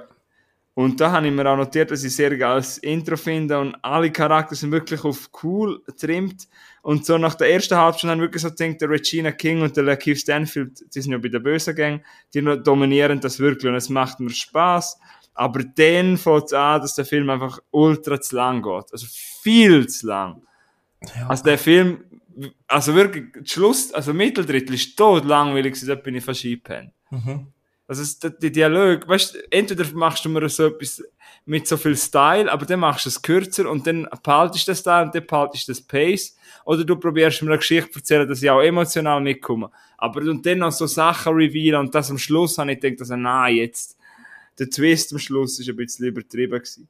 [0.74, 4.10] Und da habe ich mir auch notiert, dass ich sehr geiles Intro finde und alle
[4.10, 6.48] Charakter sind wirklich auf cool getrimmt.
[6.82, 9.84] Und so nach der ersten Halbstunde ich wirklich so gedacht, der Regina King und der
[9.84, 13.88] Lakeith Stanfield, die sind ja bei der bösen Gang, die dominieren das wirklich und es
[13.88, 14.98] macht mir Spaß.
[15.34, 18.92] Aber dann fängt es an, dass der Film einfach ultra zu lang geht.
[18.92, 19.06] Also
[19.42, 20.42] viel zu lang.
[21.16, 21.28] Ja.
[21.28, 22.04] Also der Film,
[22.66, 26.92] also wirklich, Schluss, also Mitteldrittel ist tot langweilig, da bin ich fast eingepennt.
[27.10, 27.46] Mhm.
[27.86, 31.02] Also der Dialog, weißt du, entweder machst du mir so etwas
[31.44, 34.76] mit so viel Style, aber dann machst du es kürzer und dann behaltest du den
[34.76, 36.36] Style und dann behaltest du das Pace.
[36.64, 39.70] Oder du probierst mir eine Geschichte zu erzählen, dass ich auch emotional mitkomme.
[39.98, 43.16] Aber und dann noch so Sachen revealen und das am Schluss habe ich gedacht, also
[43.16, 43.96] nein, jetzt,
[44.58, 46.88] der Twist am Schluss ist ein bisschen übertrieben gewesen.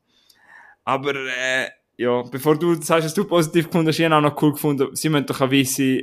[0.85, 4.43] Aber, äh, ja, bevor du sagst, dass du positiv gefunden hast, ich habe auch noch
[4.43, 6.03] cool gefunden, sie müssen doch eine weisse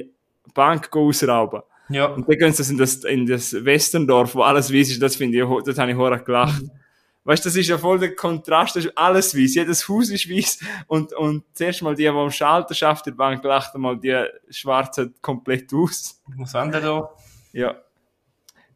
[0.53, 1.61] Bank ausrauben.
[1.89, 2.07] Ja.
[2.07, 5.15] Und dann gehen sie das in das, in das Westerndorf, wo alles weiß ist, das
[5.15, 6.63] finde ich, dort habe ich horror gelacht.
[7.27, 10.29] Weißt du, das ist ja voll der Kontrast, das ist alles weiß, jedes Haus ist
[10.29, 14.17] weiß und, und zuerst mal die, die am Schalter schafft, der Bank lacht mal die
[14.49, 16.21] Schwarze komplett aus.
[16.37, 17.09] Was haben wir da?
[17.51, 17.75] Ja.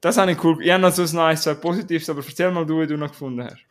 [0.02, 2.66] Das habe ich cool, ich habe noch so ein nice, so Positives, aber erzähl mal
[2.66, 3.64] du, wie du noch gefunden hast.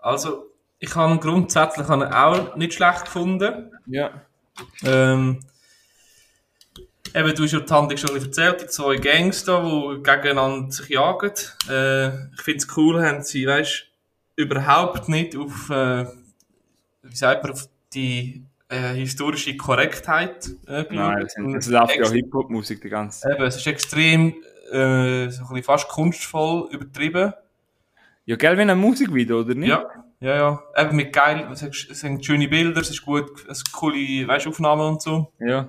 [0.00, 3.70] Also, ich habe ihn grundsätzlich habe ihn auch nicht schlecht gefunden.
[3.86, 4.22] Ja.
[4.82, 5.38] Ähm,
[7.14, 10.72] eben, du hast ja die Handlung schon ein erzählt, die zwei Gangs da, die gegeneinander
[10.72, 11.30] sich jagen.
[11.70, 13.86] Äh, ich finde es cool, haben sie, weißt
[14.36, 16.06] überhaupt nicht auf, äh,
[17.02, 22.10] wie sagt man, auf die äh, historische Korrektheit äh, Nein, das, sind, das läuft ja
[22.10, 23.34] Hip-Hop-Musik die ganze Zeit.
[23.36, 24.34] Eben, es ist extrem,
[24.70, 27.32] äh, so ein bisschen fast kunstvoll übertrieben.
[28.24, 29.68] Ja, gell, wie ein Musikvideo, oder nicht?
[29.68, 29.84] Ja,
[30.20, 30.62] ja, ja.
[30.76, 34.48] Eben mit geil, es sind- es schöne Bilder, es ist gut, es sind coole, weißt,
[34.48, 35.32] Aufnahmen und so.
[35.38, 35.68] Ja.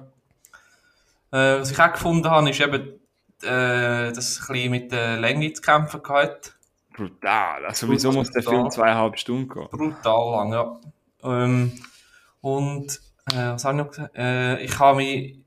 [1.31, 2.99] Äh, was ich auch gefunden habe, ist eben,
[3.43, 6.56] äh, dass es ein bisschen mit der Länge zu kämpfen gehabt.
[6.97, 7.65] Brutal.
[7.65, 8.41] Also, wieso muss der.
[8.41, 9.67] Film zweieinhalb Stunden gehen?
[9.69, 10.79] Brutal lang, ja.
[11.23, 11.71] Ähm,
[12.41, 12.99] und,
[13.31, 14.15] äh, was habe ich noch gesagt?
[14.15, 15.39] Äh, ich habe mich,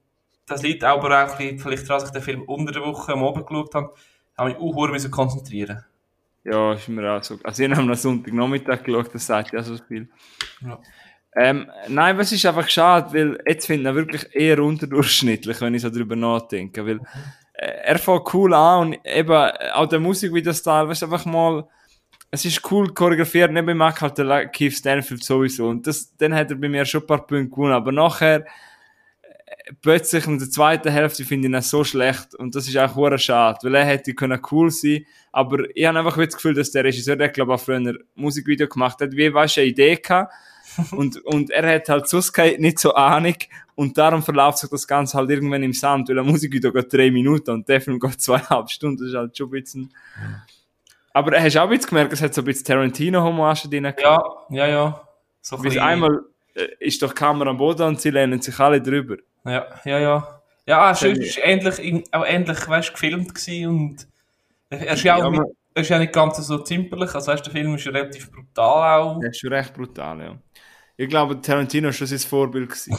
[0.47, 3.13] das liegt aber auch ein bisschen, vielleicht daran, dass ich den Film unter der Woche
[3.13, 3.93] am Abend geschaut habe,
[4.39, 5.85] habe mich auch müssen konzentrieren.
[6.45, 7.37] Ja, ist mir auch so.
[7.43, 10.09] Also, ich habe am Sonntagnachmittag geschaut, das sagt ja so viel.
[10.61, 10.79] Ja.
[11.35, 15.75] Ähm, nein, was ist einfach schade, weil jetzt finde ich ihn wirklich eher unterdurchschnittlich, wenn
[15.75, 17.01] ich so drüber nachdenke, weil äh,
[17.61, 21.69] er fängt cool an und eben auch der Musikvideo-Style, weißt du, einfach mal,
[22.31, 26.51] es ist cool choreografiert, neben mag halt der Keith Stanfield sowieso und das, dann hat
[26.51, 28.47] er bei mir schon ein paar Punkte gewonnen, aber nachher
[29.21, 32.95] äh, plötzlich in der zweiten Hälfte finde ich ihn so schlecht und das ist auch
[32.95, 36.71] hure schade, weil er hätte können cool sein, aber ich habe einfach das Gefühl, dass
[36.71, 39.97] der Regisseur, der glaube auch früher ein Musikvideo gemacht hat, wie weißt du, eine Idee
[39.97, 40.33] gehabt
[40.93, 43.37] und, und er hat halt sonst nicht so Ahnung
[43.75, 47.11] und darum verläuft sich das Ganze halt irgendwann im Sand, weil ein Musikvideo geht drei
[47.11, 49.95] Minuten und der Film geht zweieinhalb Stunden, das ist halt schon ein bisschen...
[51.13, 54.01] Aber hast du auch ein bisschen gemerkt, es hat so ein bisschen Tarantino-Hommage drin gehabt?
[54.01, 55.09] Ja, ja, ja.
[55.41, 56.21] So ein Weil bisschen- einmal
[56.55, 59.17] äh, ist doch die Kamera am Boden und sie lehnen sich alle drüber.
[59.45, 60.41] Ja, ja, ja.
[60.67, 64.07] Ja, es ist ähnlich, auch ähnlich, weißt, gefilmt gewesen und
[64.69, 67.75] er ist ja auch er ist ja nicht ganz so zimperlich, also weißt, der Film
[67.75, 69.21] ist ja relativ brutal auch.
[69.21, 70.39] Das ist schon recht brutal, ja.
[70.97, 72.69] Ich glaube, Tarantino war schon sein Vorbild.
[72.69, 72.97] Gewesen.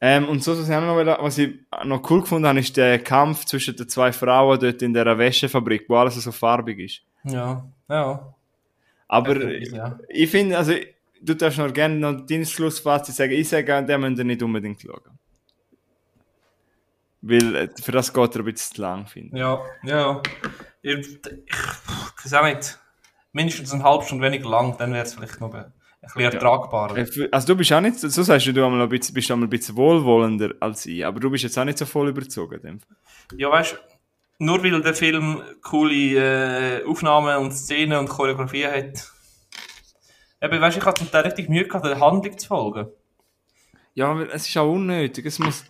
[0.00, 2.98] ähm, und so, was ich, auch noch, was ich noch cool gefunden habe, ist der
[3.00, 7.00] Kampf zwischen den zwei Frauen dort in der Wäschefabrik, wo alles so farbig ist.
[7.24, 8.34] Ja, ja.
[9.08, 9.98] Aber Ja.
[10.08, 10.74] ich finde, also,
[11.20, 13.32] du darfst noch gerne noch dein Schlussfazit sagen.
[13.32, 15.18] Ich sage, den müsst ihr nicht unbedingt schauen.
[17.22, 19.40] Weil äh, für das geht er ein bisschen zu lang, finde ich.
[19.40, 20.22] Ja, ja.
[20.84, 21.18] Ich, ich,
[21.48, 22.78] ich weiß auch nicht.
[23.32, 26.98] Mindestens eine halbe Stunde weniger lang, dann wäre es vielleicht noch ein bisschen ertragbarer.
[26.98, 29.46] Äh, Also du bist auch nicht, so sagst du, du einmal ein bisschen, bist einmal
[29.46, 32.82] ein bisschen wohlwollender als ich, aber du bist jetzt auch nicht so voll überzogen.
[33.34, 33.78] Ja, weißt
[34.40, 39.10] nur weil der Film coole äh, Aufnahmen und Szenen und Choreografie hat.
[40.42, 42.88] Eben, weißt ich hatte zum Teil richtig Mühe gehabt, der Handlung zu folgen.
[43.94, 45.24] Ja, aber es ist auch unnötig.
[45.24, 45.64] Es muss...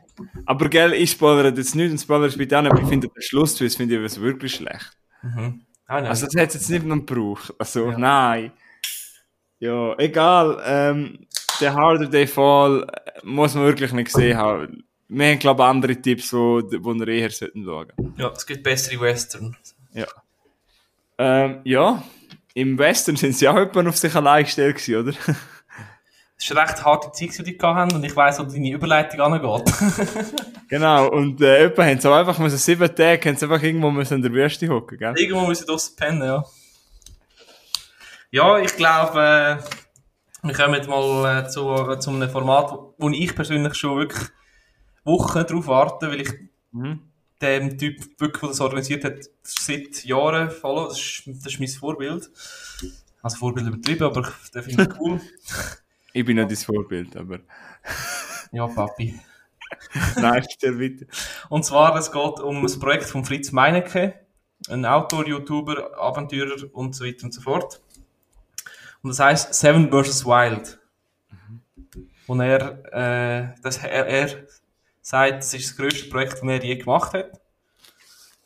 [0.45, 3.09] Aber gell, ich spoilere jetzt nicht und spoilere es bitte auch nicht, aber ich finde
[3.09, 4.97] den Schlusstwist finde ich wirklich schlecht.
[5.87, 6.07] Ah, nein.
[6.07, 7.53] Also das hat jetzt nicht noch gebraucht.
[7.59, 8.53] Also, nein.
[9.59, 10.63] Ja, egal.
[10.65, 11.27] Ähm,
[11.61, 12.87] der Harder Day Fall
[13.23, 14.85] muss man wirklich nicht gesehen haben.
[15.09, 17.93] Wir haben, glaube ich, andere Tipps, wo, wo wir eher sollten schauen.
[18.17, 19.57] ja, es gibt bessere Western.
[19.93, 20.07] Ja.
[21.19, 22.03] Ähm, ja,
[22.55, 25.13] im Western sind sie auch jemand auf sich allein gestellt oder?
[26.37, 28.71] Es ist eine recht harte Zeit, die die gehabt haben und ich weiss, wo deine
[28.71, 29.73] Überleitung angeht.
[30.69, 33.91] genau, und äh, jemand haben sie auch einfach müssen, sieben Tage, haben sie einfach irgendwo
[33.91, 35.15] müssen in der Wüste hocken, gell?
[35.17, 36.45] Irgendwo müssen wir draussen pennen, ja.
[38.31, 43.09] Ja, ich glaube, äh, wir kommen jetzt mal äh, zu, äh, zu einem Format, wo
[43.09, 44.29] ich persönlich schon wirklich
[45.05, 46.33] Wochen drauf warte, weil ich
[46.75, 47.01] Mhm.
[47.41, 50.89] dem Typ, wirklich, der das organisiert hat, seit Jahren follow.
[50.89, 52.29] Das ist, das ist mein Vorbild.
[53.23, 55.21] Also Vorbild übertrieben, aber ich finde ich cool.
[56.17, 57.41] Ich bin nicht dein Vorbild, aber
[58.53, 59.19] Ja, Papi.
[60.17, 61.09] nein, stell bitte.
[61.49, 64.15] Und zwar, es geht um das Projekt von Fritz Meinecke,
[64.69, 67.83] ein Autor, YouTuber, Abenteurer und so weiter und so fort.
[69.03, 70.25] Und das heißt Seven vs.
[70.25, 70.79] Wild.
[72.29, 74.47] Und er, äh, das, er, er
[75.03, 77.41] sagt, das ist das grösste Projekt, das er je gemacht hat.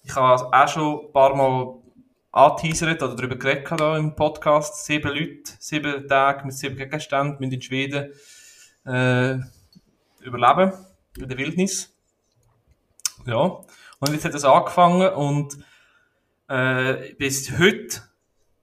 [0.05, 1.83] Ich habe auch schon ein paar Mal
[2.33, 4.85] angeteasert oder darüber geredet hier im Podcast.
[4.85, 8.13] Sieben Leute, sieben Tage mit sieben Gegenständen müssen in Schweden
[8.87, 9.39] äh,
[10.21, 10.73] überleben
[11.17, 11.95] in der Wildnis.
[13.27, 13.65] Ja.
[14.01, 15.59] Und jetzt hat es angefangen und
[16.49, 18.03] äh, bis heute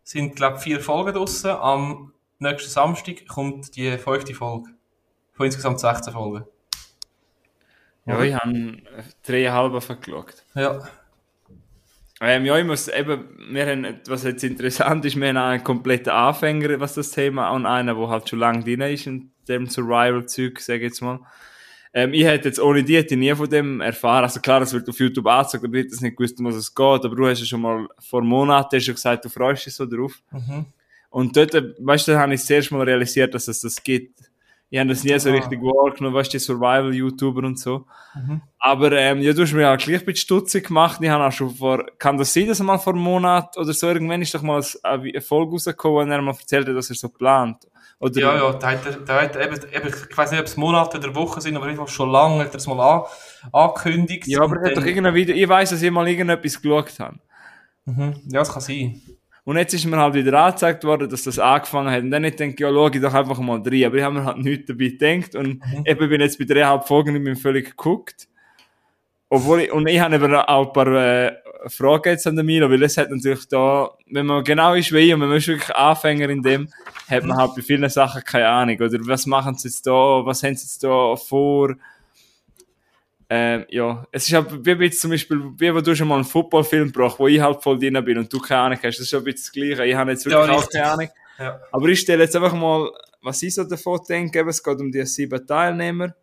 [0.03, 1.51] sind, glaube ich, vier Folgen draussen.
[1.51, 4.69] Am nächsten Samstag kommt die fünfte Folge.
[5.33, 6.45] Von insgesamt 16 Folgen.
[8.05, 8.77] Ja, ich habe
[9.23, 10.45] dreieinhalb vergeschaut.
[10.53, 10.87] Ja.
[12.21, 16.13] Ähm, ja, ich muss eben, wir haben, was jetzt interessant ist, wir haben einen kompletten
[16.13, 20.59] Anfänger, was das Thema, und einen, der halt schon lange drin ist in dem Survival-Zeug,
[20.59, 21.19] sag ich jetzt mal.
[21.95, 24.23] Ähm, ich hätte jetzt ohne die hätte nie von dem erfahren.
[24.23, 26.75] Also klar, es wird auf YouTube angezeigt, aber ich hätte nicht gewusst, um was es
[26.75, 27.05] geht.
[27.05, 30.21] Aber du hast ja schon mal vor Monaten du gesagt, du freust dich so drauf.
[30.29, 30.65] Mhm.
[31.09, 33.81] Und dort, äh, weißt du, da habe ich das erste Mal realisiert, dass es das
[33.81, 34.19] gibt.
[34.71, 35.33] Ich habe das nie so Ah.
[35.33, 37.85] richtig wahrgenommen, weißt du, die Survival-YouTuber und so.
[38.15, 38.41] Mhm.
[38.59, 40.99] Aber ähm, ja, du hast mir auch gleich ein bisschen stutzig gemacht.
[41.01, 43.73] Ich habe auch schon vor, kann das sein, dass er mal vor einem Monat oder
[43.73, 46.89] so, irgendwann ist doch mal ein- eine Folge rausgekommen, wo er mal erzählt hat, dass
[46.89, 47.57] er so plant.
[47.99, 50.47] Oder, Ja, ja, da hat er, da hat er eben, eben, ich weiß nicht, ob
[50.47, 53.03] es Monate oder Wochen sind, aber einfach schon lange hat er es mal an,
[53.53, 54.27] angekündigt.
[54.27, 57.19] Ja, aber er hat doch irgendein Video, ich weiss, dass ich mal irgendetwas geschaut habe.
[57.85, 58.15] Mhm.
[58.31, 59.01] Ja, das kann sein.
[59.45, 62.01] Und jetzt ist mir halt wieder angezeigt worden, dass das angefangen hat.
[62.01, 63.85] Und dann ich denke, ja, schau ich doch einfach mal rein.
[63.85, 65.35] Aber ich habe mir halt nichts dabei gedacht.
[65.35, 68.27] Und eben bin jetzt bei dreieinhalb Folgen und bin völlig geguckt.
[69.29, 71.33] Obwohl ich, und ich habe eben auch ein paar äh,
[71.67, 74.99] Fragen jetzt an der Milo, weil es hat natürlich da, wenn man genau ist wie
[74.99, 76.67] ich und wenn man ist wirklich Anfänger in dem,
[77.07, 78.77] hat man halt bei vielen Sachen keine Ahnung.
[78.77, 79.91] Oder was machen sie jetzt da,
[80.25, 81.75] was haben sie jetzt da vor?
[83.37, 86.23] Ähm, ja, es ist halt, wie jetzt zum Beispiel, wie wenn du schon mal einen
[86.23, 89.09] Footballfilm brauchst, wo ich halt voll drin bin und du keine Ahnung hast, das ist
[89.09, 89.85] schon ein bisschen das Gleiche.
[89.85, 91.09] Ich habe jetzt wirklich Ja, auch keine Ahnung.
[91.37, 91.59] Ja.
[91.69, 92.89] Aber ich stelle jetzt einfach mal,
[93.21, 96.15] was ich so davon denke, eben, es geht um die sieben Teilnehmer.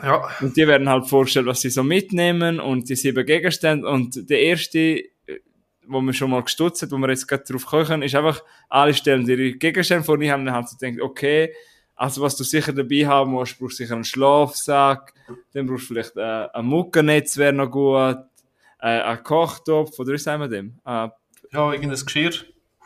[0.00, 0.28] Ja.
[0.40, 3.88] Und die werden halt vorgestellt, was sie so mitnehmen und die sieben Gegenstände.
[3.88, 5.02] Und der erste, äh,
[5.84, 8.40] wo man schon mal gestutzt hat, wo wir jetzt gerade drauf kommen können, ist einfach,
[8.68, 11.52] alle stellen ihre Gegenstände vor und ich habe dann halt so gedacht, okay,
[11.96, 15.12] also was du sicher dabei haben musst, brauchst du sicher einen Schlafsack,
[15.52, 18.18] dann brauchst du vielleicht äh, ein Muckernetz, wäre noch gut,
[18.80, 20.78] äh, einen Kochtopf, oder wie sagen wir dem?
[20.84, 21.08] Äh,
[21.52, 22.32] Ja, irgendein Geschirr.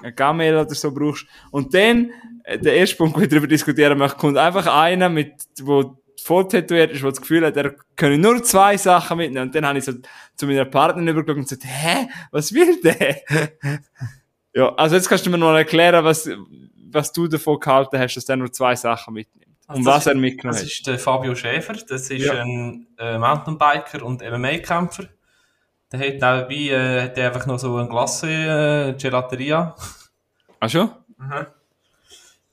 [0.02, 1.26] ein Gamel oder so brauchst.
[1.50, 2.12] Und dann,
[2.44, 6.46] äh, der erste Punkt, wo ich darüber diskutieren möchte, kommt einfach einer mit, wo voll
[6.48, 9.48] tätowiert ist, der das Gefühl hat, er könne nur zwei Sachen mitnehmen.
[9.48, 9.92] Und dann habe ich so
[10.36, 13.16] zu meiner Partnerin übergeschaut und gesagt, hä, was will der?
[14.54, 16.28] ja, also jetzt kannst du mir noch erklären, was,
[16.92, 19.56] was du davon gehalten hast, dass der nur zwei Sachen mitnimmt.
[19.66, 20.70] Also und das was er ist- mitgenommen Das hat.
[20.72, 22.42] ist der Fabio Schäfer, das ist Ja.
[22.42, 25.04] ein äh, Mountainbiker und MMA-Kämpfer.
[25.92, 29.74] Der hat nebenbei äh, hat er einfach noch so eine Glasse äh, Gelateria.
[30.60, 30.90] Ach schon?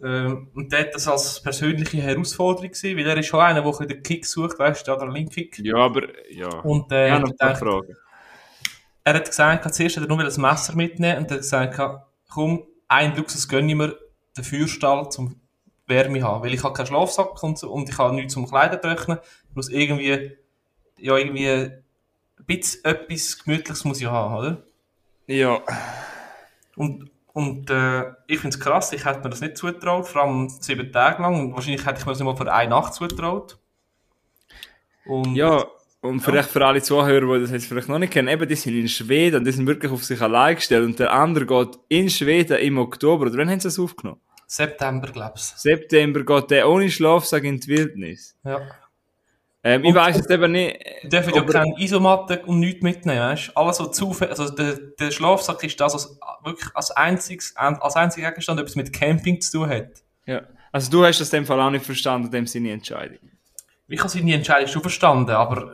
[0.04, 3.80] Ähm, und der hat das als persönliche Herausforderung gesehen, weil er ist schon einer, der
[3.80, 5.58] ein den Kick sucht, weißt du, der Adrenalinkick.
[5.64, 6.48] Ja, aber, ja.
[6.60, 7.24] Und äh, paar
[7.56, 7.64] gedacht,
[9.04, 11.80] er hat gesagt, zuerst hat er nur ein Messer mitnehmen und er hat gesagt,
[12.30, 13.98] komm, ein Luxus gönne ich mir,
[14.38, 15.40] den Feuerstall zum
[15.88, 19.20] Wärme haben, weil ich habe keinen Schlafsack und, und ich habe nichts zum Kleider trocknen.
[19.50, 20.32] Ich muss irgendwie,
[20.98, 21.84] ja, irgendwie ein
[22.46, 24.64] bisschen etwas Gemütliches muss ich haben, oder?
[25.28, 25.62] Ja.
[26.76, 30.50] Und, und äh, ich finde es krass, ich hätte mir das nicht zugetraut, vor allem
[30.50, 31.40] sieben Tage lang.
[31.40, 33.58] Und wahrscheinlich hätte ich mir das nicht mal für eine Nacht zugetraut.
[35.06, 35.66] Und Ja,
[36.02, 38.76] und vielleicht für alle Zuhörer, die das jetzt vielleicht noch nicht kennen, eben, die sind
[38.76, 42.10] in Schweden und die sind wirklich auf sich allein gestellt und der andere geht in
[42.10, 44.22] Schweden im Oktober, oder wann haben sie das aufgenommen?
[44.48, 48.36] September, glaubst September geht der ohne Schlafsack in die Wildnis.
[48.44, 48.50] du?
[48.50, 48.62] Ja.
[49.64, 53.50] Ähm, ich weiß jetzt eben nicht, Die dürfen ja keine Isomatte und nichts mitnehmen, weißt
[53.50, 53.52] du?
[53.56, 58.30] Alles so zufällig, also der, der Schlafsack ist das, was wirklich als einziges, als einziger
[58.30, 60.04] Gegenstand etwas mit Camping zu tun hat.
[60.26, 60.42] ja.
[60.72, 63.18] Also du hast das in dem Fall auch nicht verstanden, dem seine Entscheidung.
[63.88, 65.74] Ich habe seine Entscheidung schon verstanden, aber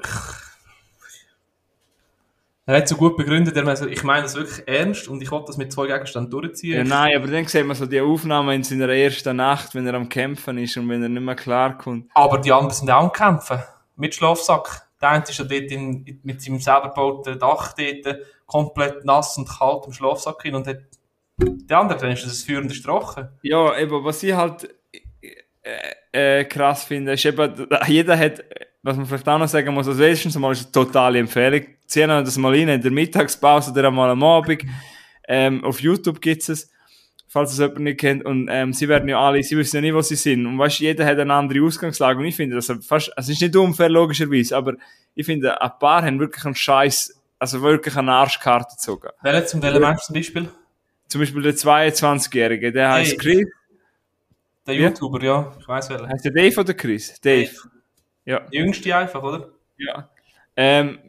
[2.65, 5.30] er hat so gut begründet, er meint so, ich meine das wirklich ernst und ich
[5.32, 6.78] wollte das mit zwei Gegenständen durchziehen.
[6.78, 9.95] Ja, nein, aber dann sieht man so die Aufnahme in seiner ersten Nacht, wenn er
[9.95, 12.10] am Kämpfen ist und wenn er nicht mehr klarkommt.
[12.13, 13.60] Aber die anderen sind auch am Kämpfen.
[13.95, 14.88] Mit Schlafsack.
[15.02, 19.49] Der eine ist ja dort in, mit seinem selber gebauten Dach dort komplett nass und
[19.49, 20.78] kalt im Schlafsack hin und hat,
[21.38, 23.28] der andere, dann ist das ein führender Strochen.
[23.41, 24.73] Ja, eben, was ich halt
[25.63, 28.43] äh, äh, krass finde, ist eben, jeder hat,
[28.84, 31.65] was man vielleicht auch noch sagen muss, also erstens mal ist es eine totale Empfehlung.
[31.88, 34.63] Ziehen wir das mal rein in der Mittagspause oder einmal am Abend.
[35.28, 36.69] Ähm, auf YouTube gibt es es.
[37.28, 38.26] falls es jemand nicht kennt.
[38.26, 40.46] Und ähm, sie werden ja alle, sie wissen ja nicht, wo sie sind.
[40.46, 42.19] Und weißt, jeder hat eine andere Ausgangslage.
[42.19, 44.74] Und ich finde das fast, also es ist nicht unfair, logischerweise, aber
[45.15, 49.10] ich finde, ein paar haben wirklich einen Scheiß, also wirklich eine Arschkarte gezogen.
[49.22, 50.50] Welcher zum welchen Mensch zum Beispiel?
[51.08, 53.17] Zum Beispiel der 22-Jährige, der heißt Hey.
[53.17, 53.46] Chris.
[54.67, 54.76] Der.
[54.76, 55.54] YouTuber, ja.
[55.60, 56.08] Ich weiß welcher.
[56.08, 57.19] Heißt der Dave oder Chris?
[57.22, 57.52] Dave.
[58.26, 58.40] Ja.
[58.40, 59.50] Der jüngste einfach, oder?
[59.78, 60.10] Ja.
[60.56, 61.00] Ähm,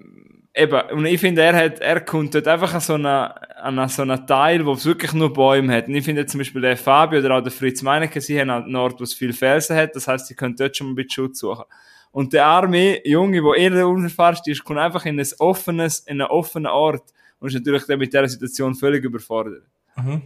[0.54, 4.02] eben, und ich finde, er hat, er kommt dort einfach an so einen, an so
[4.02, 5.88] einen Teil, wo es wirklich nur Bäume hat.
[5.88, 8.64] Und ich finde zum Beispiel der Fabio oder auch der Fritz Meinecke, sie haben halt
[8.64, 10.96] einen Ort, wo es viel Felsen hat, das heißt, sie können dort schon mal ein
[10.96, 11.64] bisschen Schutz suchen.
[12.10, 16.20] Und der arme Junge, der eher der unerfahrenste ist, kommt einfach in ein offenes, in
[16.20, 19.64] einen offenen Ort und ist natürlich dann mit dieser Situation völlig überfordert.
[19.96, 20.22] Mhm.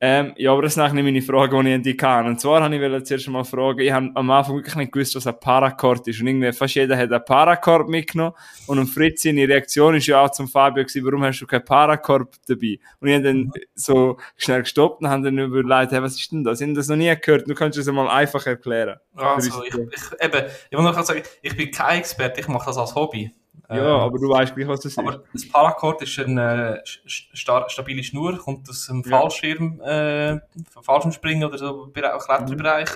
[0.00, 2.26] Ähm, ja, aber das ist nachher meine Frage, die ich an dich kann.
[2.26, 5.26] Und zwar habe ich zuerst mal fragen, ich habe am Anfang wirklich nicht gewusst, was
[5.26, 6.20] ein Paracord ist.
[6.20, 8.34] Und irgendwie fast jeder hat einen Paracord mitgenommen.
[8.66, 11.64] Und ein Fritz, seine Reaktion ist ja auch zum Fabio gewesen, warum hast du keinen
[11.64, 12.78] Paracord dabei?
[13.00, 16.44] Und ich habe dann so schnell gestoppt und habe dann überlegt, hey, was ist denn
[16.44, 16.60] das?
[16.60, 17.48] Ich habe das noch nie gehört.
[17.48, 18.98] Du kannst es einmal einfach erklären.
[19.14, 22.76] Also, ich, ich, eben, ich muss noch sagen, ich bin kein Experte, ich mache das
[22.76, 23.30] als Hobby.
[23.76, 24.98] Ja, Ähm, aber du weißt gleich, was das ist.
[24.98, 29.20] Aber das Paracord ist eine st- sta stabile Schnur, kommt aus dem Ja.
[29.20, 30.38] Fallschirm, äh,
[30.82, 32.88] Fallschirmspringen oder so auch Kletterbereich.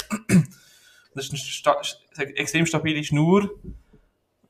[1.14, 1.76] Das ist eine sta
[2.34, 3.50] extrem stabile Schnur,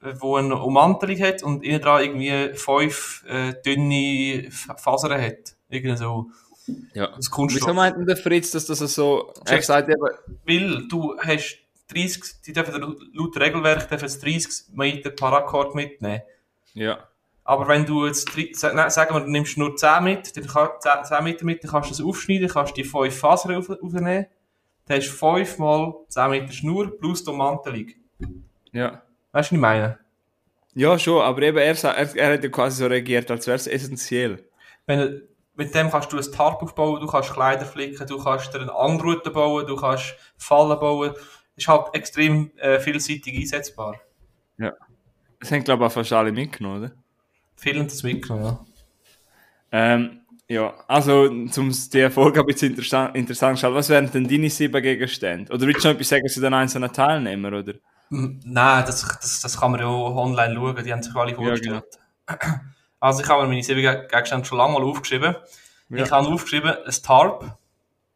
[0.02, 5.56] äh, wo eine Ummantelung hat und innen dran irgendwie fünf äh, dünne Fasern hat.
[5.68, 6.26] Irgendwie so.
[6.94, 7.06] ja.
[7.08, 7.74] Das Wieso Kunststoff.
[7.74, 9.64] meint denn der Fritz, dass das so, er Check.
[9.64, 10.00] sagt eben,
[10.46, 11.58] Weil du hast
[11.88, 12.80] 30, die dürfen
[13.12, 16.22] laut Regelwerk dürfen jetzt 30 Meter Paracord mitnehmen.
[16.74, 17.08] ja,
[17.44, 21.24] Aber wenn du jetzt, sagen wir, du nimmst nur 10 mit, dann kann, 10, 10
[21.24, 24.26] Meter mit, dann kannst du das aufschneiden, kannst die 5 Fasern auf, aufnehmen.
[24.86, 27.86] Dann hast du 5 mal 10 Meter Schnur plus die Ummantelung.
[28.72, 29.02] ja.
[29.32, 29.98] Weißt du, was ich meine?
[30.74, 33.66] Ja, schon, aber eben, er, er, er hat ja quasi so reagiert, als wäre es
[33.66, 34.44] essentiell.
[34.86, 35.22] Wenn,
[35.58, 38.72] mit dem kannst du ein Tarp aufbauen, du kannst Kleider flicken, du kannst dir eine
[38.72, 41.14] Angelrute bauen, du kannst Fallen bauen.
[41.58, 44.00] Ist halt extrem äh, vielseitig einsetzbar.
[45.40, 46.92] Das haben, glaube ich, auch fast alle mitgenommen, oder?
[47.56, 48.64] Viele haben das mitgenommen, ja.
[49.70, 51.50] Ähm, ja, also, um
[51.92, 55.52] die Erfolg ein bisschen interessant, interessant zu stellen, was wären denn deine sieben Gegenstände?
[55.52, 57.74] Oder willst du noch etwas sagen zu den einzelnen Teilnehmern, oder?
[58.08, 61.34] Mm, Nein, das, das, das kann man ja auch online schauen, die haben sich alle
[61.34, 61.84] vorgestellt.
[63.00, 65.36] Also ich habe mir meine sieben Ge- Gegenstände schon lange mal aufgeschrieben.
[65.90, 66.02] Ja.
[66.04, 67.56] Ich habe aufgeschrieben, ein Tarp.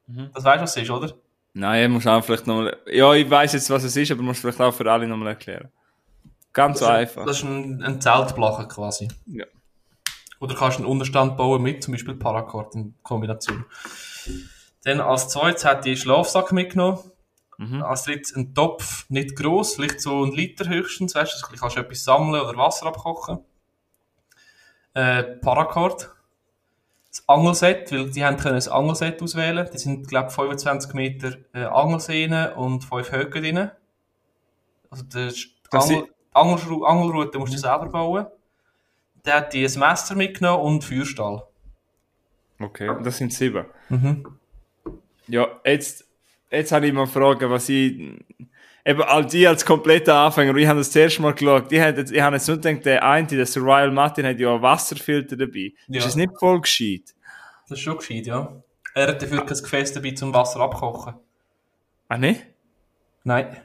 [0.08, 0.30] Mhm.
[0.34, 1.14] Das weißt du, was es ist, oder?
[1.54, 4.60] Nein, muss auch vielleicht nochmal, ja, ich weiß jetzt, was es ist, aber musst vielleicht
[4.60, 5.68] auch für alle nochmal erklären.
[6.52, 7.26] Ganz so Das ist- einfach.
[7.26, 9.08] Das ist ein, ein Zeltblache quasi.
[9.26, 9.44] Ja.
[10.40, 13.64] Oder kannst einen Unterstand bauen mit zum Beispiel Paracord in Kombination.
[14.84, 16.98] Dann als zweites hat die Schlafsack mitgenommen.
[17.58, 17.82] Mhm.
[17.82, 21.76] Als drittes ein Topf, nicht gross, vielleicht so ein Liter höchstens, weißt du, du kannst
[21.76, 23.38] etwas sammeln oder Wasser abkochen.
[24.94, 26.10] Äh, Paracord.
[27.12, 29.68] Das Angelset, weil die haben können ein Angelset auswählen.
[29.70, 33.70] Die sind, glaube ich, 25 Meter äh, Angelsehnen und 5 Höcke drin.
[34.88, 35.26] Also der
[35.70, 38.26] Das Angel, Angelschru- Angelrute musst du selber bauen.
[39.26, 41.42] Der hat die ein Messer mitgenommen und Feuerstahl.
[42.58, 43.66] Okay, das sind sieben.
[43.90, 44.38] Mhm.
[45.28, 46.06] Ja, jetzt,
[46.50, 48.24] jetzt habe ich mal Fragen, was ich,
[48.84, 52.12] eben all die als kompletter Anfänger, ich habe das zuerst mal geschaut, die hat jetzt,
[52.12, 55.72] ich habe jetzt nur gedacht, der eine, der Survival Martin, hat ja einen Wasserfilter dabei.
[55.88, 55.98] Ja.
[55.98, 57.14] Ist das nicht voll gescheit?
[57.68, 58.62] Das ist schon gescheit, ja.
[58.94, 61.14] Er hat dafür kein Gefäß dabei zum Wasser abkochen.
[62.08, 62.36] Ah, ne?
[63.24, 63.56] Nein.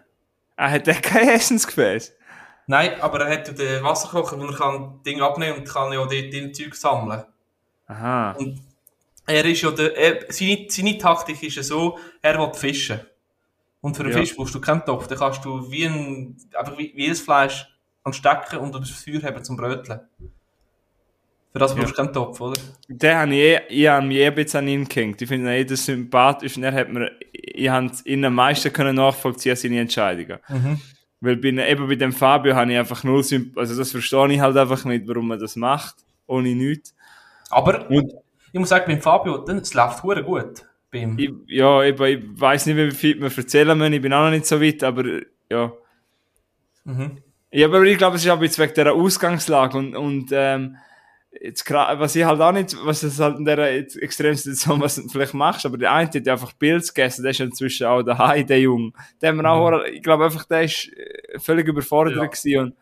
[0.56, 2.16] Ah, hat der kein Essensgefäß?
[2.68, 6.00] Nein, aber er hat ja den Wasserkocher, wo er kann Ding abnehmen und kann ja
[6.00, 7.24] dort drin Zeug sammeln.
[7.88, 8.32] Aha.
[8.34, 8.62] Und
[9.26, 13.02] er ist ja der, er, seine, seine Taktik ist ja so, er will fischen.
[13.82, 14.20] Und für einen Ja.
[14.20, 17.68] Fisch brauchst du keinen Topf, dann kannst du wie ein, einfach wie, wie ein Fleisch
[18.04, 20.00] anstecken und das Feuer haben zum Bröteln.
[21.54, 22.60] Für das brauchst du keinen Topf, oder?
[22.88, 25.22] Den habe ich, eh, ich habe mich eh ein bisschen an ihn gehängt.
[25.22, 28.96] Ich finde ihn eh sympathisch und er hat mir, ich habe ihn am meisten können
[28.96, 30.40] nachvollziehen, seine Entscheidungen.
[30.50, 30.82] Mhm.
[31.20, 34.40] Weil bei, eben bei dem Fabio habe ich einfach null Symp also das verstehe ich
[34.40, 35.96] halt einfach nicht, warum man das macht,
[36.28, 36.94] ohne nichts.
[37.50, 38.14] Aber, Und-
[38.52, 40.66] ich muss sagen, beim Fabio, dann, es läuft gut.
[40.92, 44.32] Ich, ja, eben, ich weiß nicht, wie viel wir erzählen müssen, ich bin auch noch
[44.32, 45.04] nicht so weit, aber
[45.52, 45.74] ja.
[46.86, 47.18] Mhm.
[47.52, 50.78] Ja, aber ich glaube, es ist auch jetzt wegen dieser Ausgangslage und, und ähm,
[51.42, 53.70] jetzt was ich halt auch nicht, was es halt in dieser
[54.02, 57.40] extremen Situation, was du vielleicht machst, aber der eine hat einfach Pilz gegessen, der ist
[57.40, 58.92] inzwischen auch daheim, der Junge.
[59.22, 62.26] Der haben wir auch, ich glaube einfach, der ist äh, völlig überfordert Ja.
[62.26, 62.76] gewesen und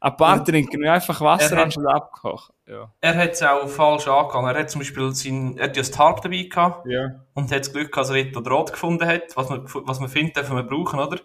[0.00, 2.54] ein paar trinken und einfach Wasser Er anstatt abkochen.
[2.66, 2.92] Ja.
[3.00, 4.54] Er hat es auch falsch angegangen.
[4.54, 7.24] Er hat zum Beispiel sein, er hat ja das Tarp dabei gehabt Ja.
[7.34, 10.36] und hat das Glück, dass er dort Draht gefunden hat, was man, was man findet,
[10.36, 11.18] dürfen wir brauchen, oder?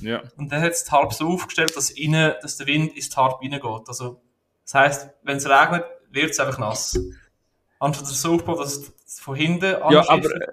[0.00, 0.22] Ja.
[0.36, 3.62] Und dann hat das Tarp so aufgestellt, dass, innen, dass der Wind ins Tarp reingeht.
[3.88, 4.20] Also,
[4.64, 6.98] das heisst, wenn es regnet, wird es einfach nass.
[7.78, 10.46] Anstatt es so aufbauen, dass von hinten Ja, aber äh,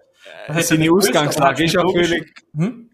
[0.48, 2.34] er seine Ausgangslage ist ja völlig...
[2.54, 2.90] Hm?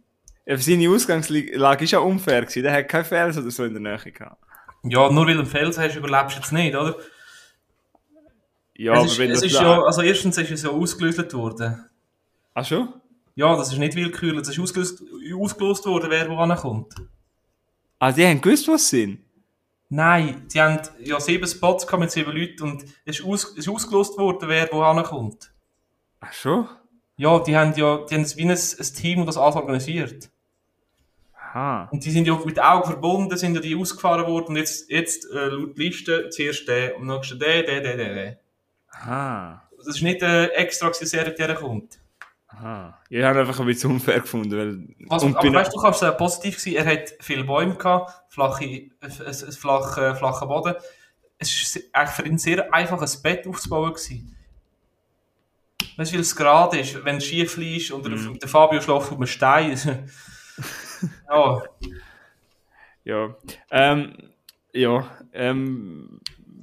[0.46, 2.64] Ja, Seine Ausgangslage ist ja unfair gewesen.
[2.64, 4.42] Der hat keinen Fels oder so in der Nähe gehabt.
[4.90, 6.96] Ja, nur weil du einen Felsen hast, überlebst du jetzt nicht, oder?
[8.76, 11.34] Ja, es aber ist, wenn es das ist ja, also erstens ist es ja ausgelöst
[11.34, 11.86] worden.
[12.54, 12.94] Ach schon?
[13.36, 15.04] Ja, das ist nicht willkürlich, das ist ausgelöst,
[15.36, 16.94] ausgelöst worden, wer wo ankommt.
[18.00, 19.20] Ah, die haben gewusst, was sie sind?
[19.90, 23.70] Nein, sie haben ja sieben Spots mit sieben Leuten und es ist, aus, es ist
[23.70, 25.52] ausgelöst worden, wer wo ankommt.
[26.20, 26.68] Ach schon?
[27.16, 30.30] Ja, die haben ja, die haben wie ein, ein Team, das alles organisiert.
[31.58, 31.90] Aha.
[31.92, 35.26] Und die sind ja mit Augen verbunden, sind ja die ausgefahren worden und jetzt, jetzt
[35.32, 38.40] äh, laut Liste zuerst der, am nächsten der, der, der, der, der.
[38.92, 39.68] Aha.
[39.76, 42.00] Das ist nicht äh, extra, dass er der kommt.
[42.48, 43.00] Aha.
[43.10, 45.08] Ich habe einfach ein bisschen unfair gefunden, weil...
[45.10, 48.92] Was, und aber weißt du, kannst äh, positiv sein, er hat viele Bäume gehabt, flache,
[49.02, 50.76] ein flach, äh, flacher Boden.
[51.40, 53.94] Es war eigentlich für ihn sehr einfach, ein Bett aufzubauen.
[53.94, 54.36] Gewesen.
[55.98, 59.12] Weißt du, weil es gerade ist, wenn es schief liegt und der, der Fabio schläft
[59.12, 60.08] auf einem Stein.
[61.30, 61.64] ja,
[63.04, 63.36] Ja.
[63.72, 64.14] Ähm,
[64.74, 65.08] ja.
[65.34, 66.20] Ähm,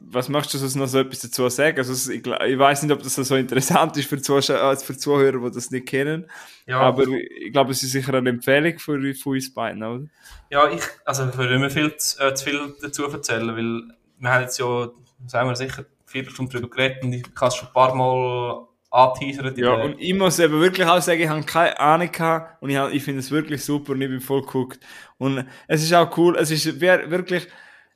[0.06, 1.76] was möchtest du sonst noch so etwas dazu sagen?
[1.78, 5.54] Also, ich, ich weiß nicht, ob das so interessant ist für, Zuschauer, für Zuhörer, die
[5.54, 6.30] das nicht kennen.
[6.66, 6.78] ja.
[6.78, 10.04] Aber ich glaube, es ist sicher eine Empfehlung für, für uns beiden, oder?
[10.50, 13.82] Ja, ich, also ich würde nicht mehr viel, zu- äh, zu viel dazu erzählen, weil
[14.18, 14.88] wir haben jetzt ja,
[15.26, 18.68] sagen wir sicher, vier Stunden darüber geredet und ich habe es schon ein paar Mal
[18.94, 19.58] angeteasert.
[19.58, 22.70] in Ja, und ich muss eben wirklich auch sagen, ich habe keine Ahnung gehabt und
[22.70, 24.80] ich, hab- ich finde es wirklich super und ich bin voll geguckt.
[25.18, 27.46] Und es ist auch cool, es ist wirklich,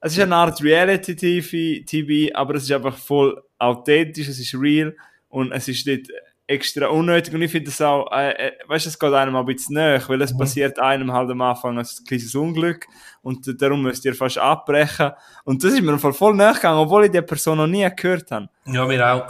[0.00, 4.94] es ist eine Art Reality-TV, aber es ist einfach voll authentisch, es ist real
[5.28, 6.10] und es ist nicht
[6.46, 9.44] extra unnötig und ich finde es auch, äh, äh, weißt du, es geht einem ein
[9.44, 10.38] bisschen näher, weil es Mhm.
[10.38, 12.86] passiert einem halt am Anfang ein kleines Unglück
[13.20, 15.10] und darum müsst ihr fast abbrechen
[15.44, 18.48] und das ist mir voll näher gegangen, obwohl ich die Person noch nie gehört habe.
[18.66, 19.28] ja, mir auch.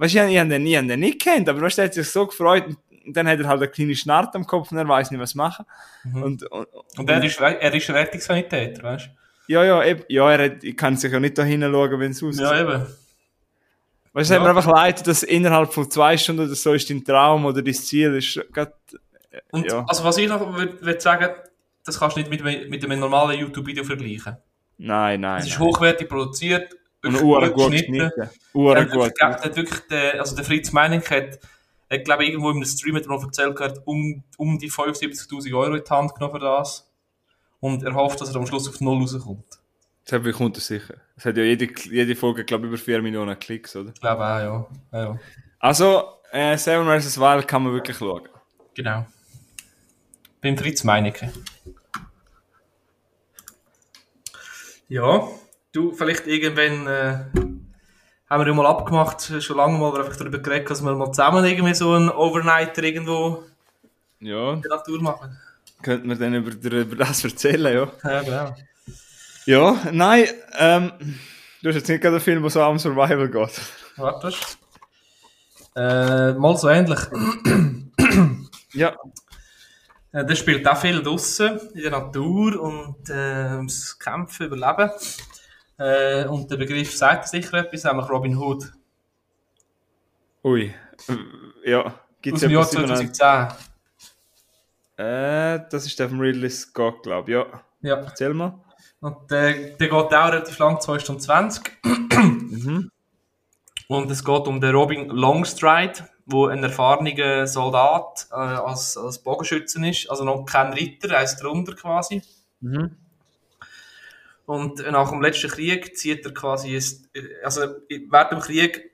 [0.00, 2.08] Weißt du, ich, ich habe den, hab den nicht kennt, aber weißt er hat sich
[2.08, 2.78] so gefreut und
[3.16, 5.66] dann hat er halt eine kleine Schnarrt am Kopf und er weiß nicht, was machen.
[6.04, 6.22] Mhm.
[6.22, 6.66] Und, und,
[6.98, 9.52] Und er ist, er ist Rettungssanitäter, weißt du?
[9.52, 12.22] ja, ja, eben, ja, er hat, ich kann sich ja nicht da hinschauen, wenn es
[12.22, 12.40] aussieht.
[12.42, 12.80] Ja, eben.
[12.80, 12.86] weißt
[14.14, 14.42] du, es hat Ja.
[14.42, 17.74] mir einfach leid, dass innerhalb von zwei Stunden oder so ist dein Traum oder dein
[17.74, 18.74] Ziel ist grad,
[19.52, 19.84] Und Ja.
[19.86, 21.28] also was ich noch würde würd sagen,
[21.84, 24.36] das kannst du nicht mit, einem- mit einem normalen YouTube-Video vergleichen.
[24.78, 25.40] nein, nein.
[25.40, 25.68] Es ist nein.
[25.68, 28.10] hochwertig produziert, Und gut geschnitten.
[28.52, 29.12] Uhren hat, gut.
[29.20, 31.38] hat wirklich der, also der Fritz Meining hat,
[31.88, 34.70] ich glaube irgendwo in einem Stream hat er noch erzählt, er hat um, um die
[34.70, 36.90] 75'000 Euro in die Hand genommen für das.
[37.60, 39.60] Und er hofft, dass er am Schluss auf Null rauskommt.
[40.06, 40.94] Das bekommt er sicher.
[41.16, 43.90] Es hat ja jede, jede Folge, glaube ich, über 4 Millionen Klicks, oder?
[43.94, 44.66] Ich glaube auch, ja.
[44.92, 45.18] ja, ja.
[45.58, 47.18] Also, äh, Seven vs.
[47.18, 48.28] Wild kann man wirklich schauen.
[48.74, 49.06] Genau.
[50.40, 51.32] Beim Fritz Meinecke.
[54.88, 55.28] Ja,
[55.72, 57.24] du, vielleicht irgendwann äh,
[58.28, 61.44] haben wir ja mal abgemacht, schon lange mal einfach darüber geredet, dass wir mal zusammen
[61.44, 63.44] irgendwie so einen Overnighter irgendwo
[64.20, 65.36] Ja, in der Natur machen.
[65.82, 68.10] könnte man dann über, über das erzählen, ja.
[68.10, 68.56] Ja, genau.
[69.46, 70.26] Ja, nein,
[70.58, 70.92] ähm,
[71.62, 73.60] du hast jetzt nicht gerade einen Film, der so am Survival geht.
[73.96, 74.32] Warte.
[75.76, 76.98] Äh, mal so ähnlich.
[78.72, 78.94] Ja.
[80.12, 84.90] Äh, der spielt auch viel draussen in der Natur und äh, ums Kämpfen, Überleben.
[85.80, 88.70] Äh, und der Begriff sagt sicher etwas, nämlich Robin Hood.
[90.44, 90.74] Ui.
[91.08, 91.94] Äh, Ja.
[92.22, 93.56] Gibt Aus es dem Jahr etwas über einen- 2010.
[94.98, 97.34] Äh, das ist der von Ridley Scott, glaube ich.
[97.36, 97.46] Ja.
[97.82, 97.96] Ja.
[97.96, 98.60] Erzähl mal.
[99.00, 101.72] Und der, der geht auch relativ lang, 2 Stunden 20.
[102.20, 102.90] Mhm.
[103.88, 109.82] Und es geht um den Robin Longstride, wo ein erfahrener Soldat äh, als, als Bogenschützen
[109.84, 110.10] ist.
[110.10, 112.22] Also noch kein Ritter, er ist drunter quasi.
[112.60, 112.96] Mhm.
[114.50, 116.74] Und nach dem letzten Krieg zieht er quasi,
[117.44, 118.90] also während dem Krieg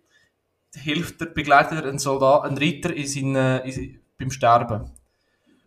[0.75, 4.91] hilft er, begleitet er einen Soldat, einen Ritter in seine, in, beim Sterben.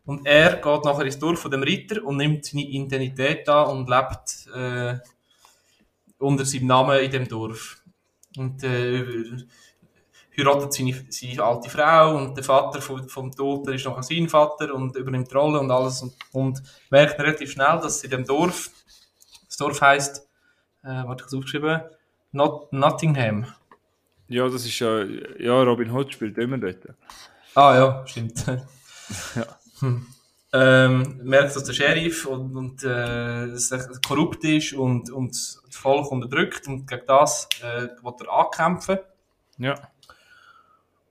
[0.05, 3.89] Und er geht nachher ins Dorf von dem Ritter und nimmt seine Identität an und
[3.89, 4.99] lebt äh,
[6.19, 7.81] unter seinem Namen in dem Dorf.
[8.37, 9.03] Und äh,
[10.37, 14.71] heiratet seine, seine alte Frau und der Vater vom, vom Toten ist nachher sein Vater
[14.75, 16.61] und übernimmt die Rolle und alles und, und
[16.91, 18.69] merkt relativ schnell, dass in dem Dorf
[19.59, 20.27] Dorf heisst,
[20.83, 21.81] äh, warte, ich aufgeschrieben,
[22.31, 23.45] Not Nottingham.
[24.27, 25.03] Ja, das ist ja.
[25.39, 26.87] Ja, Robin Hood spielt immer dort.
[27.55, 28.45] Ah ja, stimmt.
[29.79, 30.05] Hm.
[30.51, 33.47] Ähm, merkt, dass der Sheriff und, und äh,
[34.05, 38.97] korrupt ist und, und das Volk unterdrückt und gegen das äh, will er ankämpfen.
[39.59, 39.75] Ja.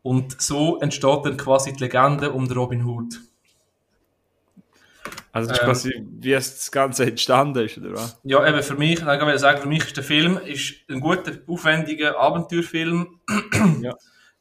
[0.03, 3.21] Und so entsteht dann quasi die Legende um den Robin Hood.
[5.39, 5.67] Also, das ist Ähm.
[5.67, 8.19] quasi, wie es das Ganze entstanden ist, oder was?
[8.25, 11.33] Ja, eben für mich, ich will sagen, für mich ist der Film ist ein guter,
[11.47, 13.21] aufwendiger Abenteuerfilm.
[13.83, 13.95] Ja.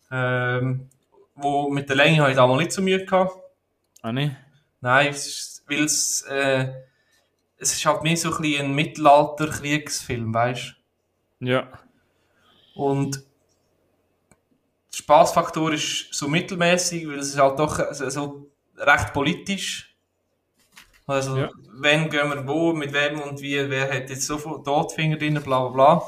[0.10, 0.90] Ähm,
[1.36, 3.38] wo mit der Länge habe ich damals nicht so Mühe gehabt.
[4.02, 4.36] Ah, nicht?
[4.82, 6.70] Nein, es ist, weil es, äh,
[7.58, 10.76] es ist halt mehr so ein ein Mittelalter-Kriegsfilm, weißt
[11.42, 11.68] Ja.
[12.74, 13.18] Und
[14.94, 19.87] der Spaßfaktor ist so mittelmäßig, weil es ist halt doch so, so recht politisch.
[21.08, 21.50] Also, Ja.
[21.80, 25.36] wenn gehen wir wo, mit wem und wie, wer hat jetzt so viel Todfinger drin,
[25.44, 26.04] bla bla bla.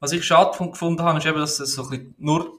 [0.00, 2.58] Was ich schade fun- gefunden habe, ist eben, dass es so ein bisschen nur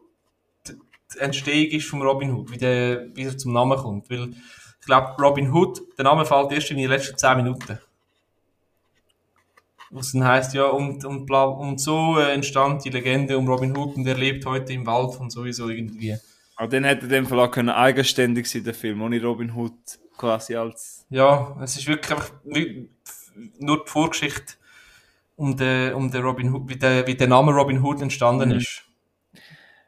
[0.68, 4.10] die Entstehung ist vom Robin Hood, wie, der, wie er zum Namen kommt.
[4.10, 7.80] Weil ich glaube, Robin Hood, der Name fällt erst in den letzten 10 Minuten.
[9.90, 13.76] Was dann heisst, ja, und, und, bla, und so äh, entstand die Legende um Robin
[13.78, 16.18] Hood und er lebt heute im Wald und sowieso irgendwie.
[16.56, 19.74] Aber dann hätte in dem Fall auch können eigenständig sein, der Film, ohne Robin Hood
[20.18, 21.06] quasi als.
[21.10, 22.32] Ja, es ist wirklich einfach
[23.60, 24.54] nur die Vorgeschichte
[25.36, 28.56] um den, um den Robin Hood, wie der, wie der Name Robin Hood entstanden Mhm.
[28.58, 28.84] ist.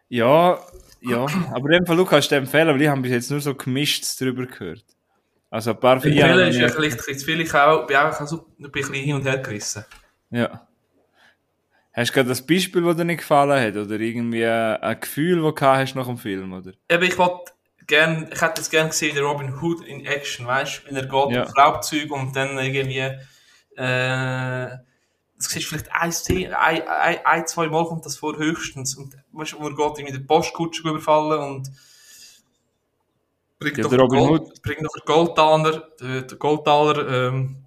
[0.09, 0.59] Ja,
[1.01, 1.25] ja.
[1.51, 3.53] Aber in dem Fall, Luca, kannst du empfehlen, weil ich habe bis jetzt nur so
[3.53, 4.85] gemischtes drüber gehört.
[5.49, 8.47] Also ein paar ja, Empfehlen ist ja vielleicht zu viel, ich auch, bin auch so
[8.59, 9.85] ein bisschen hin und her gerissen.
[10.31, 10.67] ja.
[11.93, 13.77] Hast du gerade das Beispiel, das dir nicht gefallen hat?
[13.77, 16.73] Oder irgendwie ein Gefühl, das du hast nach dem Film, oder?
[16.89, 17.53] Eben, ich wollte
[17.87, 21.03] gern, ich hätte es gern gesehen, der Robin Hood in Action, weißt du, wenn er
[21.05, 21.43] geht Ja.
[21.43, 23.17] auf Raubzüge und dann irgendwie, äh,
[23.77, 26.11] das siehst vielleicht ein,
[26.53, 29.99] ein, ein, ein, zwei Mal kommt das vor höchstens und weißt du, wo er geht
[29.99, 31.71] irgendwie den Postkutscher überfallen und
[33.59, 37.65] bringt Ja, noch der den Gold, bringt noch den Goldtaler, den Goldtaler, ähm,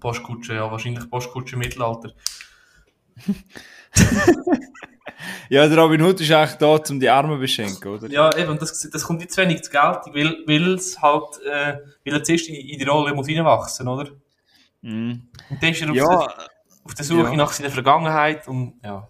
[0.00, 2.12] Postkutsche, ja, wahrscheinlich Postkutsche Mittelalter.
[5.48, 8.08] Ja, der Robin Hood ist eigentlich da, um die Armen zu beschenken, oder?
[8.08, 12.14] Ja, eben, das, das kommt jetzt wenig zu Geld, weil, weil es halt, äh, weil
[12.14, 14.10] er zuerst in, in die Rolle muss reinwachsen, oder?
[14.82, 15.28] Mhm.
[15.50, 16.48] Und dann ist er auf, Ja, der,
[16.84, 17.36] auf der Suche ja.
[17.36, 19.08] nach seiner Vergangenheit und, ja.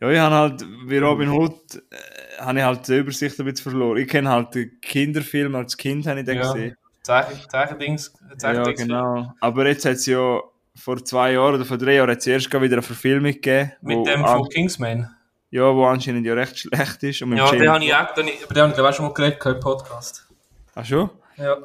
[0.00, 3.70] ja, ich habe halt, wie Robin Hood, äh, habe ich halt die Übersicht ein bisschen
[3.70, 3.98] verloren.
[3.98, 6.52] Ich kenne halt den Kinderfilm, als Kind habe ich den Ja.
[6.52, 6.76] gesehen.
[7.02, 8.12] Zeichen, Zeichendings,
[8.42, 9.32] Ja, genau.
[9.40, 10.40] Aber jetzt hat es ja
[10.76, 13.72] vor zwei Jahren oder vor drei Jahren erst wieder eine Verfilmung gegeben.
[13.80, 15.10] Mit dem von Kingsman.
[15.50, 17.22] Ja, wo anscheinend ja recht schlecht ist.
[17.22, 19.14] Und Ja, den habe ich auch, den, über den habe ich glaube ich schon mal
[19.14, 20.26] geredet, im Podcast.
[20.74, 21.10] Ach schon?
[21.36, 21.56] Ja.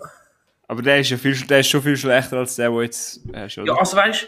[0.67, 3.57] Aber der ist ja viel, der ist schon viel schlechter als der, der jetzt hast,
[3.59, 3.73] oder?
[3.73, 4.27] Ja, also weißt du,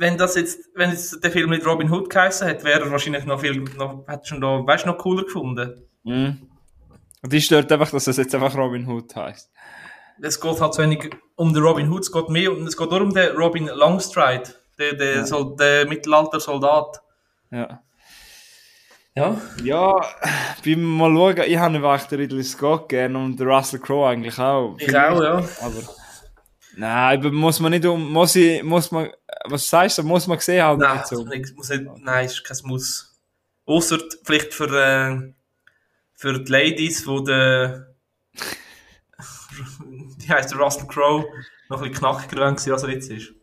[0.00, 3.24] wenn das jetzt, wenn jetzt der Film mit Robin Hood geheißen hätte, wäre er wahrscheinlich
[3.24, 5.82] noch viel, noch, hätte schon da, weißt noch cooler gefunden.
[6.04, 6.48] Mhm.
[7.22, 9.50] Und die stört einfach, dass es jetzt einfach Robin Hood heißt.
[10.20, 12.90] Es geht halt so wenig um den Robin Hood, es geht mehr, um- es geht
[12.90, 14.44] nur um den Robin Longstride,
[14.78, 15.42] der, der, Ja.
[15.58, 17.00] Der Mittelalter-Soldat.
[17.50, 17.82] Ja.
[19.14, 19.38] Ja.
[19.62, 20.00] Ja,
[20.64, 24.38] beim mal schauen, ich habe einfach den Ridley Scott gerne und den Russell Crowe eigentlich
[24.38, 24.74] auch.
[24.78, 25.36] Ich auch, ja.
[25.60, 25.82] Aber.
[26.76, 29.10] Nein, muss man nicht um, muss ich, muss man,
[29.44, 30.80] was sagst du, muss man gesehen haben?
[30.80, 33.10] Nein, nicht ich muss nicht, nein, ist kein Muss.
[33.66, 35.32] Ausser vielleicht für, äh,
[36.14, 37.94] für die Ladies, wo der,
[40.16, 41.26] die heisst Russell Crowe,
[41.68, 43.34] noch ein bisschen knackiger war, als er jetzt ist.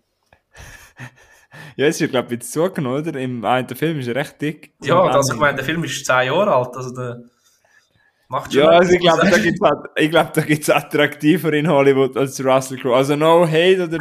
[1.76, 3.20] Ja, jetzt ist er, glaube ich, jetzt zugenommen, oder?
[3.20, 4.74] Im einen Film ist er recht dick.
[4.84, 7.24] Ja, also ich meine, der Film ist 10 Jahre alt, also der
[8.28, 9.42] macht schon Ja, also ich glaube, da du?
[9.42, 12.96] gibt's halt, ich glaube, da gibt's attraktiver in Hollywood als Russell Crowe.
[12.96, 14.00] Also no hate oder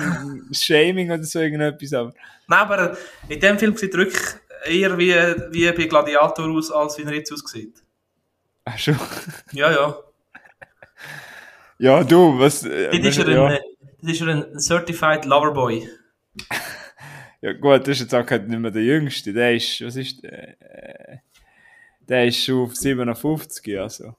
[0.53, 2.13] Shaming oder so irgendetwas, aber.
[2.49, 2.97] Nein, aber
[3.29, 4.23] in dem Film sieht er wirklich
[4.67, 5.15] eher wie,
[5.51, 7.83] wie bei Gladiator aus, als wie er jetzt aussieht.
[8.65, 8.99] Ach schon.
[9.53, 9.97] Ja, ja.
[11.79, 12.65] Ja, du, was.
[12.65, 13.47] äh, Dort ist er ja.
[13.47, 13.59] ein,
[14.03, 15.89] dort ist er ein Certified Loverboy.
[17.41, 19.33] Ja, gut, das ist jetzt auch nicht mehr der Jüngste.
[19.33, 20.61] Der ist, was ist der?
[20.61, 21.19] Äh,
[22.09, 24.15] Der ist schon auf 57, also.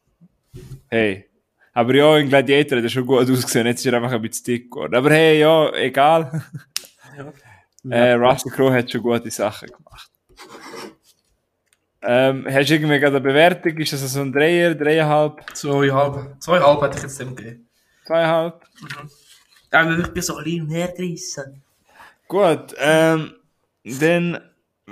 [0.89, 1.26] Hey.
[1.74, 3.65] Aber ja, in Gladiator hat er schon gut ausgesehen.
[3.67, 4.95] Jetzt ist er einfach ein bisschen dick geworden.
[4.95, 6.43] Aber hey, ja, egal.
[7.89, 10.11] Äh, Russell Crowe hat schon gute Sachen gemacht.
[12.01, 13.78] Ähm, hast du irgendwie gerade eine Bewertung?
[13.78, 16.41] Ist das so ein Dreier, dreieinhalb, Zweieinhalb.
[16.41, 17.67] Zweieinhalb hätte ich jetzt dem gegeben.
[18.05, 18.63] zweieinhalb?
[19.72, 21.61] Ja, ich bin so ein bisschen hergerissen.
[22.30, 23.34] Gut, ähm,
[23.84, 24.39] dann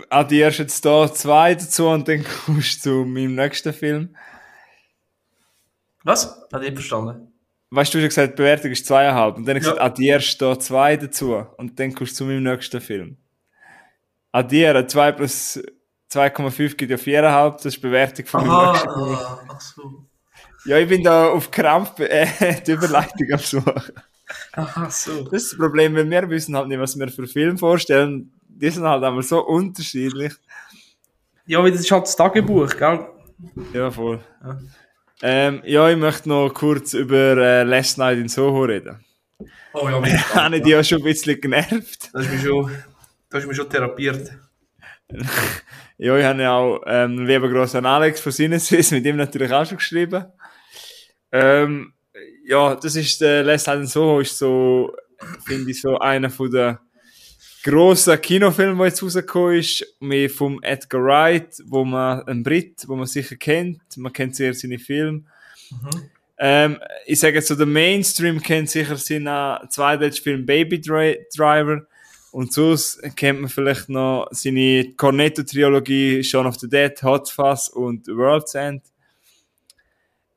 [0.10, 4.16] addierst du jetzt da zwei dazu und dann kommst du zu meinem nächsten Film.
[6.04, 6.46] Was?
[6.52, 7.32] Hat ich verstanden.
[7.70, 9.72] Weißt du, du hast gesagt, die Bewertung ist zweieinhalb und dann habe ich Ja.
[9.74, 13.18] gesagt, addierst da zwei dazu und dann kommst du zu meinem nächsten Film.
[14.32, 15.62] Addieren, 2 plus
[16.10, 19.18] 2,5 gibt ja 4,5, das ist die Bewertung von meinem nächsten Film.
[19.50, 20.06] Ach so.
[20.66, 22.28] Ja, ich bin da auf Krampf äh,
[22.66, 23.74] die Überleitung am Suchen.
[24.54, 25.24] Ach so.
[25.24, 28.32] Das ist das Problem, weil wir wissen halt nicht, was wir für Film vorstellen.
[28.48, 30.34] Die sind halt aber so unterschiedlich.
[31.46, 33.08] Ja, weil das ist halt das Tagebuch, gell?
[33.74, 34.20] Ja, voll.
[34.44, 34.60] Ja.
[35.22, 39.04] Ähm, ja, ich möchte noch kurz über äh, Last Night in Soho reden.
[39.74, 40.02] Oh ja,
[40.36, 42.10] Habe ich dich ja schon ein bisschen genervt.
[42.14, 42.72] Das ist mir schon,
[43.30, 44.32] das ist mir schon therapiert.
[45.98, 49.52] ja, ich habe ja auch ähm, lieber groß an Alex von Sinneswiss mit ihm natürlich
[49.52, 50.26] auch schon geschrieben.
[51.32, 51.94] Ähm,
[52.48, 54.96] ja, das ist der Les Leiden so, ist so,
[55.46, 56.80] finde ich, so einer von der
[57.62, 62.96] grossen Kinofilme, der jetzt rausgekommen ist, mit vom Edgar Wright, wo man, ein Brit, wo
[62.96, 65.24] man sicher kennt, man kennt sehr seine Filme.
[65.70, 65.90] Mhm.
[66.40, 71.82] Ähm, ich sage jetzt so, der Mainstream kennt sicher seinen zweitletzten Film Baby Driver.
[72.32, 78.08] Und sonst kennt man vielleicht noch seine Cornetto-Trilogie Shaun of the Dead, Hot Fuzz und
[78.08, 78.84] World's End.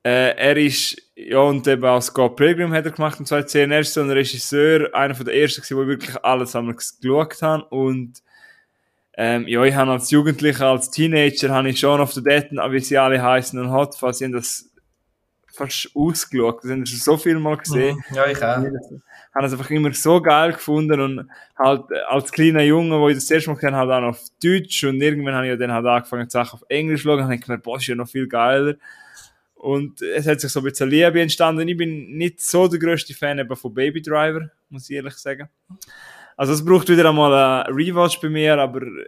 [0.03, 3.71] Äh, er ist, ja, und eben auch Scott Pilgrim hat er gemacht in 2010.
[3.71, 7.63] Er ist so ein Regisseur, einer von der ersten, der wirklich alles einmal geschaut haben.
[7.65, 8.23] Und,
[9.15, 12.81] ähm, ja, ich habe als Jugendlicher, als Teenager, habe ich Shaun of the Dead, wie
[12.81, 14.71] sie alle heißen, und Hot Fuzz, ich habe das
[15.53, 16.63] fast ausgeschaut.
[16.63, 17.97] Das haben schon so viel mal gesehen.
[18.09, 18.17] Mhm.
[18.17, 18.65] Ja, ich auch.
[19.33, 23.17] Habe es einfach immer so geil gefunden und halt äh, als kleiner Junge, wo ich
[23.17, 25.87] das erste Mal gesehen habe, halt auch auf Deutsch und irgendwann habe ich dann halt
[25.87, 28.27] angefangen, Sachen auf Englisch zu schauen und habe ich gemerkt, boah, ist ja noch viel
[28.27, 28.75] geiler.
[29.61, 31.69] Und es hat sich so ein bisschen Liebe entstanden.
[31.69, 35.51] Ich bin nicht so der größte Fan eben von Baby Driver, muss ich ehrlich sagen.
[36.35, 39.07] Also es braucht wieder einmal ein Rewatch bei mir, aber äh,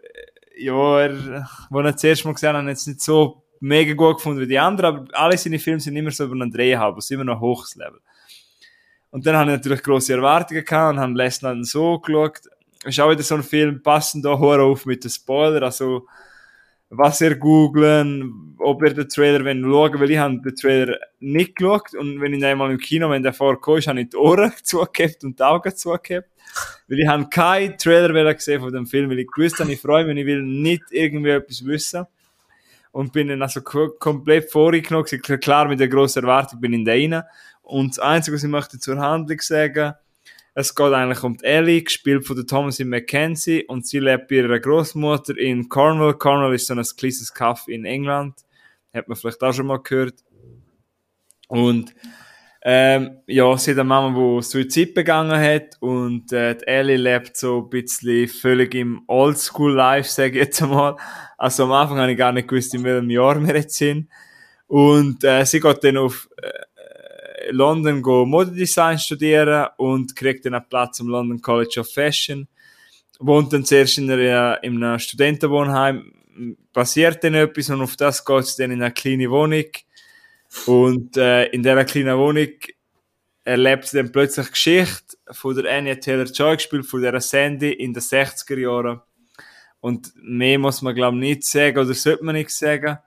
[0.59, 4.16] ja, er, wo ich das erste Mal gesehen habe, hat es nicht so mega gut
[4.16, 7.11] gefunden wie die anderen, aber alle seine Filme sind immer so über einen es ist
[7.12, 8.00] immer noch hohes Level.
[9.09, 12.40] Und dann habe ich natürlich grosse Erwartungen gehabt und habe Lesnar so geschaut.
[12.84, 16.07] Ist auch wieder so ein Film, passend da hoch auf mit den Spoiler, also
[16.95, 21.57] was ihr googlen, ob ihr den Trailer wenn schauen, weil ich habe den Trailer nicht
[21.57, 25.24] geschaut und wenn ich einmal im Kino, wenn der vorkam, habe ich die Ohren zugehabt
[25.24, 26.28] und die Augen zugehabt.
[26.86, 30.05] Weil ich habe keinen Trailer gesehen von dem Film, weil ich gewusst habe, ich freue
[30.05, 32.05] mich, ich will nicht irgendwie etwas wissen
[32.90, 35.07] und bin dann also komplett vorgenommen.
[35.40, 37.22] Klar, mit der grossen Erwartung bin ich da rein.
[37.62, 39.95] Und das Einzige, was ich möchte zur Handlung sagen,
[40.55, 44.36] es geht eigentlich um die Ellie, gespielt von der Thomasin McKenzie, und sie lebt bei
[44.36, 46.14] ihrer Großmutter in Cornwall.
[46.14, 48.34] Cornwall ist so ein kleines Kaff in England.
[48.92, 50.22] Hat man vielleicht auch schon mal gehört.
[51.48, 51.94] Und
[52.64, 57.36] ähm, ja, sie hat eine Mama, die Suizid begangen hat und äh, die Ellie lebt
[57.36, 60.96] so ein bisschen völlig im Oldschool-Life, sage ich jetzt einmal.
[61.38, 64.09] Also am Anfang habe ich gar nicht gewusst, in welchem Jahr wir jetzt sind.
[64.68, 66.50] Und äh, sie geht dann auf äh,
[67.51, 72.49] London go Modedesign studieren und kriegt dann einen Platz am London College of Fashion.
[73.18, 76.12] Wohnt dann zuerst in, einer, in einem Studentenwohnheim,
[76.72, 79.66] passiert dann etwas und auf das geht sie dann in eine kleine Wohnung
[80.66, 82.49] und äh, in dieser kleinen Wohnung
[83.45, 88.03] erlebt sie dann plötzlich Geschichte von der Anya Taylor-Joy gespielt, von dieser Sandy in den
[88.03, 89.01] 60er Jahren.
[89.80, 92.99] Und mehr muss man, glaube ich, nicht sagen, oder sollte man nicht sagen.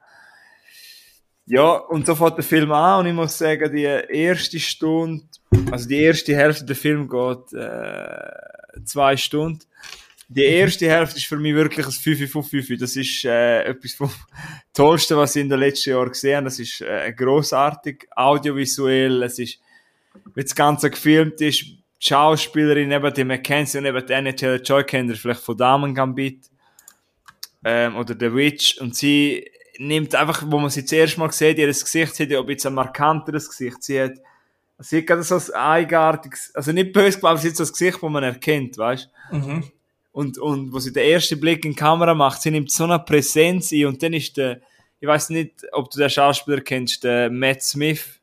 [1.47, 5.25] Ja, und so fängt der Film an, und ich muss sagen, die erste Stunde,
[5.71, 9.59] also die erste Hälfte der Film geht äh, zwei Stunden.
[10.27, 12.79] Die erste Hälfte ist für mich wirklich ein 5 von 5.
[12.79, 14.09] Das ist äh, etwas vom
[14.73, 16.45] Tollsten, was ich in den letzten Jahren gesehen habe.
[16.45, 19.21] Das ist äh, großartig, audiovisuell.
[19.21, 19.59] Es ist,
[20.33, 24.83] wie das Ganze gefilmt ist, die Schauspielerin, eben die Mackenzie und eben die Anna Taylor-Joy
[24.83, 26.49] kennt ihr vielleicht von Damen Gambit
[27.63, 28.79] ähm, oder The Witch.
[28.81, 29.47] Und sie
[29.77, 32.71] nimmt einfach, wo man sie zuerst mal sieht, ihr Gesicht, sie hat ja ein bisschen
[32.71, 33.83] ein markanteres Gesicht.
[33.83, 34.13] Sie hat,
[34.79, 37.99] sie hat gerade so ein eigenartiges, also nicht böse, aber sie hat so ein Gesicht,
[38.01, 39.63] das man erkennt, weißt mhm
[40.15, 42.99] und, und wo sie den ersten Blick in die Kamera macht, sie nimmt so eine
[42.99, 44.61] Präsenz ein und dann ist der,
[45.01, 48.21] ich weiß nicht, ob du den Schauspieler kennst, der Matt Smith.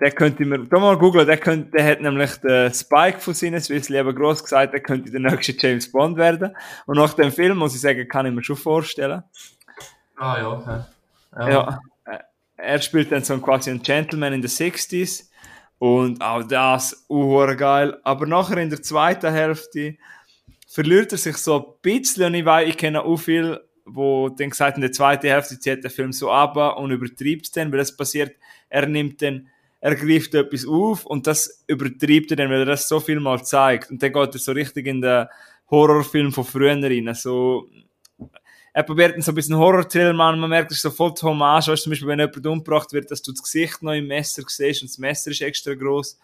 [0.00, 3.90] Der könnte mir, da mal googeln, der könnte, der hat nämlich den Spike von Sinneswiss
[3.90, 6.56] lieber groß gesagt, der könnte der nächste James Bond werden.
[6.86, 9.22] Und nach dem Film, muss ich sagen, kann ich mir schon vorstellen.
[10.16, 10.86] Ah, ja.
[11.36, 11.48] Ja.
[11.50, 11.80] ja.
[12.56, 15.28] Er spielt dann so quasi einen Gentleman in the 60s.
[15.78, 17.98] Und auch das, uh, geil.
[18.04, 19.96] Aber nachher in der zweiten Hälfte
[20.68, 22.26] verliert er sich so ein bisschen.
[22.26, 25.84] Und ich weiß, ich kenne auch viel, wo dann gesagt in der zweiten Hälfte zieht
[25.84, 28.34] der Film so ab und übertreibt es dann, weil das passiert,
[28.68, 29.48] er nimmt dann,
[29.80, 33.44] er greift etwas auf und das übertreibt er dann, weil er das so viel mal
[33.44, 33.90] zeigt.
[33.90, 35.26] Und dann geht er so richtig in den
[35.70, 37.14] Horrorfilm von früher rein.
[37.14, 37.68] So,
[38.74, 41.84] er probiert so ein bisschen Horror-Thriller machen, man merkt, es ist so voll Hommage, weißt,
[41.84, 44.90] zum Beispiel, wenn jemand umgebracht wird, dass du das Gesicht noch im Messer siehst und
[44.90, 46.18] das Messer ist extra groß.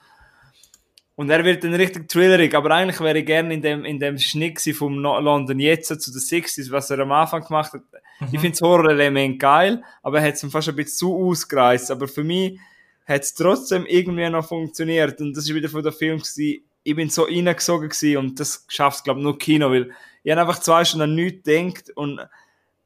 [1.15, 4.19] Und er wird dann richtig thrillerig, aber eigentlich wäre ich gerne in dem, in dem
[4.19, 7.83] Schnitt vom London jetzt zu den 60s, was er am Anfang gemacht hat.
[8.19, 8.29] Mhm.
[8.33, 11.91] Ich finde das Horror-Element geil, aber er hat es fast ein bisschen zu ausgereizt.
[11.91, 12.59] Aber für mich
[13.07, 15.21] hat es trotzdem irgendwie noch funktioniert.
[15.21, 16.65] Und das ist wieder von der Film gewesen.
[16.83, 19.91] Ich bin so reingesogen gewesen und das schafft glaube ich, nur Kino, weil
[20.23, 22.21] ich habe einfach zwei Stunden an nichts gedacht und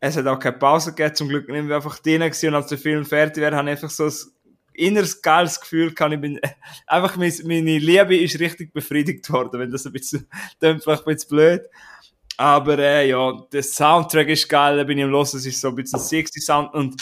[0.07, 1.15] es hat auch keine Pause gegeben.
[1.15, 2.49] Zum Glück sind wir einfach drinnen gewesen.
[2.49, 4.13] Und als der Film fertig wäre, habe ich einfach so ein
[4.75, 6.41] inneres geiles Gefühl kann ich bin
[6.89, 10.27] einfach meine Liebe ist richtig befriedigt worden wenn das ein bisschen
[10.59, 11.63] dann vielleicht ein bisschen blöd.
[12.37, 15.69] Aber äh, ja, der Soundtrack ist geil, da bin ich am Hören, es ist so
[15.69, 16.75] ein bisschen 60 Sound.
[16.75, 17.01] Und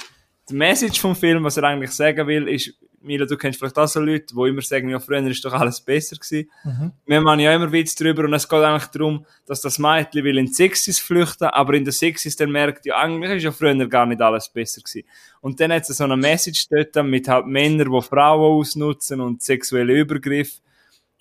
[0.51, 3.87] die Message vom Film, was er eigentlich sagen will, ist, Mila, du kennst vielleicht auch
[3.87, 6.51] so Leute, die immer sagen, ja, früher ist doch alles besser gewesen.
[6.65, 6.93] Mhm.
[7.07, 10.39] Wir machen ja immer Witz drüber und es geht eigentlich darum, dass das Mädchen will
[10.39, 13.75] in die Sixties flüchten, aber in der Sixties dann merkt, ja, eigentlich ist ja früher
[13.89, 15.07] gar nicht alles besser gewesen.
[15.41, 19.43] Und dann hat es so eine Message dort mit halt Männern, die Frauen ausnutzen und
[19.43, 20.61] sexuelle Übergriffe.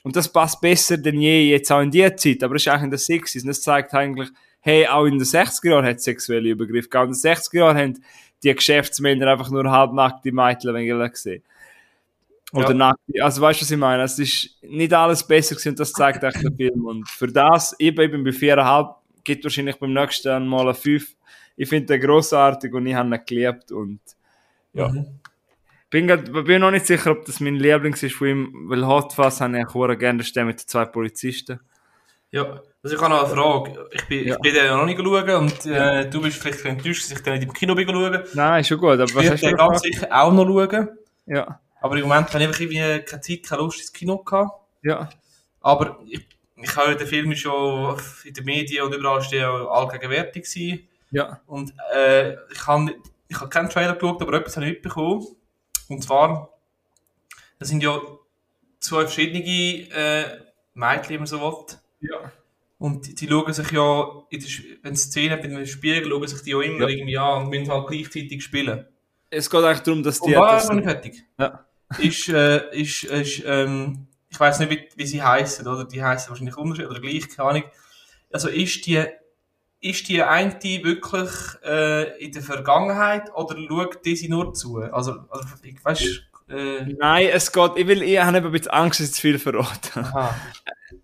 [0.03, 2.83] Und das passt besser denn je jetzt auch in die Zeit, aber es ist eigentlich
[2.83, 3.41] in der 60s.
[3.41, 4.29] Und das zeigt eigentlich,
[4.61, 7.13] hey, auch in den 60er Jahren hat es sexuelle Übergriffe gegeben.
[7.13, 8.03] In den 60er Jahren haben
[8.43, 11.43] die Geschäftsmänner einfach nur halbnackte Mädchen gesehen.
[12.53, 12.73] Oder Ja.
[12.73, 13.23] nackte.
[13.23, 14.03] Also weißt du, was ich meine?
[14.03, 16.85] Es ist nicht alles besser gewesen und das zeigt echt der Film.
[16.85, 21.15] Und für das, ich bin bei viereinhalb, gibt wahrscheinlich beim nächsten Mal eine fünf.
[21.55, 23.99] Ich finde den grossartig und ich habe ihn geliebt und
[24.73, 24.87] ja.
[24.89, 25.05] Mhm.
[25.89, 29.13] bin, grad, bin noch nicht sicher, ob das mein Lieblings ist von ihm, weil Hot
[29.13, 31.59] Fuzz habe ich auch gerne Stern mit den zwei Polizisten.
[32.31, 33.89] Ja, also ich habe noch eine Frage.
[33.91, 34.35] Ich bin, Ja.
[34.35, 37.23] ich bin den ja noch nicht schauen und äh, du bist vielleicht enttäuscht, dass ich
[37.23, 38.23] den nicht im Kino bin schauen.
[38.33, 40.45] Nein, ist schon gut, aber Ich was werde hast du den ganz sicher auch noch
[40.45, 40.89] schauen.
[41.25, 44.51] Ja, Aber im Moment habe ich einfach irgendwie keine Zeit, keine Lust ins Kino gehabt.
[44.83, 45.09] ja,
[45.61, 46.25] Aber ich,
[46.55, 50.87] ich habe den Film schon in den Medien und überall stehen allgegenwärtig gewesen.
[51.11, 52.95] ja, Und äh, ich habe
[53.27, 55.25] ich habe keinen Trailer geschaut, aber etwas habe ich mitbekommen.
[55.89, 56.49] Und zwar,
[57.59, 57.99] das sind ja
[58.79, 60.25] zwei verschiedene äh,
[60.73, 61.77] Mädchen, wie man so will.
[62.09, 62.31] ja.
[62.77, 64.49] Und die, die schauen sich ja, in der,
[64.81, 66.87] wenn es Szene hat, in einem Spiegel, schauen sich die ja immer Ja.
[66.89, 68.87] irgendwie an und müssen halt gleichzeitig spielen.
[69.29, 70.33] Es geht eigentlich darum, dass die...
[70.33, 71.23] Und war noch nicht fertig.
[71.39, 71.63] ja,
[71.97, 75.85] Ist, äh, ist, ist, ähm, ich weiß nicht, wie, wie sie heißen, oder?
[75.85, 77.63] Die heißen wahrscheinlich unterschiedlich oder gleich, keine Ahnung.
[78.31, 79.03] Also ist die,
[79.81, 81.31] ist die eine wirklich
[81.65, 84.77] äh, in der Vergangenheit oder schaut die sie nur zu?
[84.77, 87.71] Also, also ich weiß, äh, Nein, es geht...
[87.75, 88.03] Ich will...
[88.03, 89.99] Ich habe ein bisschen Angst, dass ich zu viel verrate.
[89.99, 90.35] aha.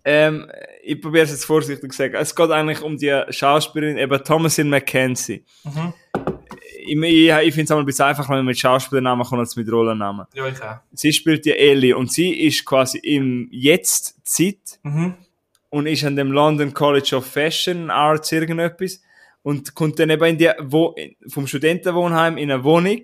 [0.04, 0.50] Ähm,
[0.82, 2.14] ich probiere es jetzt vorsichtig zu sagen.
[2.14, 5.44] Es geht eigentlich um die Schauspielerin, eben Thomasin McKenzie.
[5.64, 5.92] Mhm.
[6.88, 9.56] Ich, ich, ich finde es einmal ein bisschen einfacher, wenn man mit Schauspielernamen kommt als
[9.56, 10.26] mit Rollennamen.
[10.34, 10.78] Ja, ich auch.
[10.92, 15.14] Sie spielt die Ellie und sie ist quasi im Jetzt-Zeit Mhm.
[15.70, 19.02] und ist an dem London College of Fashion Arts irgendetwas
[19.42, 20.94] und kommt dann eben in die Wo
[21.28, 23.02] vom Studentenwohnheim in eine Wohnung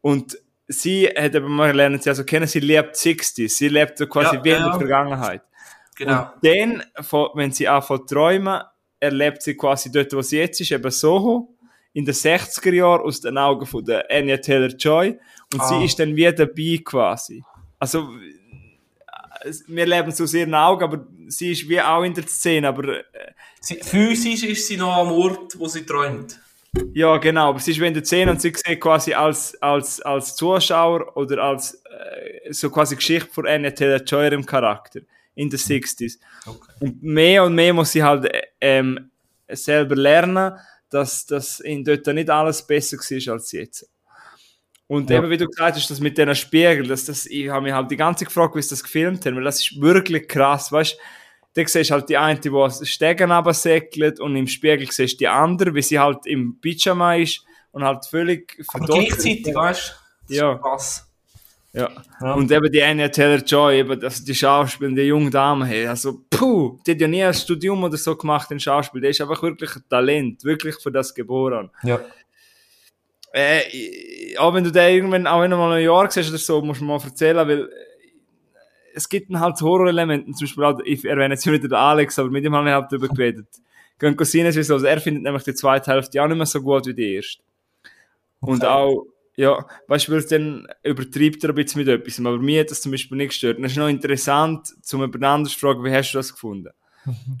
[0.00, 0.36] und
[0.68, 4.36] sie hat eben, wir lernen sie also kennen, sie lebt 60 sie lebt so quasi
[4.36, 4.78] Ja, wie in ja, der ja.
[4.78, 5.42] Vergangenheit.
[5.96, 6.22] Genau.
[6.22, 6.82] Und dann,
[7.34, 8.60] wenn sie anfängt zu träumen,
[8.98, 11.54] erlebt sie quasi dort, wo sie jetzt ist, eben Soho,
[11.94, 15.18] in den 60er Jahren aus den Augen von der Anya Taylor-Joy.
[15.52, 15.68] Und Ah.
[15.68, 17.42] sie ist dann wie dabei quasi.
[17.78, 18.08] Also,
[19.66, 22.98] wir leben es aus ihren Augen, aber sie ist wie auch in der Szene, aber,
[22.98, 23.04] äh,
[23.60, 26.38] Sie, physisch ist sie noch am Ort, wo sie träumt.
[26.94, 30.00] ja, genau, aber sie ist wie in der Szene und sie sieht quasi als, als,
[30.00, 35.00] als Zuschauer oder als, äh, so quasi Geschichte von Anya Taylor-Joy ihrem Charakter
[35.34, 36.18] in den 60s.
[36.46, 36.72] Okay.
[36.80, 39.10] Und mehr und mehr muss sie halt äh, ähm,
[39.48, 40.54] selber lernen,
[40.92, 43.88] dass, dass in dort nicht alles besser war als jetzt.
[44.86, 45.18] Und Ja.
[45.18, 47.90] eben, wie du gesagt hast, das mit diesen Spiegeln, dass das, ich habe mich halt
[47.90, 50.96] die ganze Zeit gefragt, wie sie das gefilmt haben, weil das ist wirklich krass, weißt
[51.54, 55.28] du, siehst halt die eine, die die Stegen runtersäckelt und im Spiegel siehst du die
[55.28, 59.54] andere, wie sie halt im Pyjama ist und halt völlig verdorben gleichzeitig, ist.
[59.54, 59.94] weißt
[60.28, 60.34] du?
[60.34, 60.54] Ja.
[60.56, 61.08] Krass.
[61.72, 61.88] Ja.
[62.20, 62.34] Ja.
[62.34, 66.78] Und eben die Anya Taylor-Joy, eben das, die Schauspielerin, die junge Dame, hey, also, puh,
[66.86, 69.74] die hat ja nie ein Studium oder so gemacht in Schauspiel, die ist einfach wirklich
[69.76, 71.70] ein Talent, wirklich für das geboren.
[71.82, 72.00] Ja.
[73.32, 76.60] Äh, auch wenn du den irgendwann, auch wenn du mal ein Jahr siehst oder so,
[76.60, 77.68] musst du mal erzählen, weil äh,
[78.94, 82.28] es gibt dann halt Horrorelemente, zum Beispiel auch, ich erwähne jetzt wieder den Alex, aber
[82.28, 83.46] mit dem haben wir halt drüber geredet.
[83.98, 86.94] Gehen wieso, also er findet nämlich die zweite Hälfte auch nicht mehr so gut wie
[86.94, 87.42] die erste.
[88.40, 88.66] Und Okay.
[88.66, 89.06] auch,
[89.36, 92.70] ja, weißt du, weil es dann übertreibt er ein bisschen mit etwas, aber mir hat
[92.70, 93.58] das zum Beispiel nicht gestört.
[93.58, 96.70] Und es ist noch interessant, zum jemand anderes zu fragen, wie hast du das gefunden?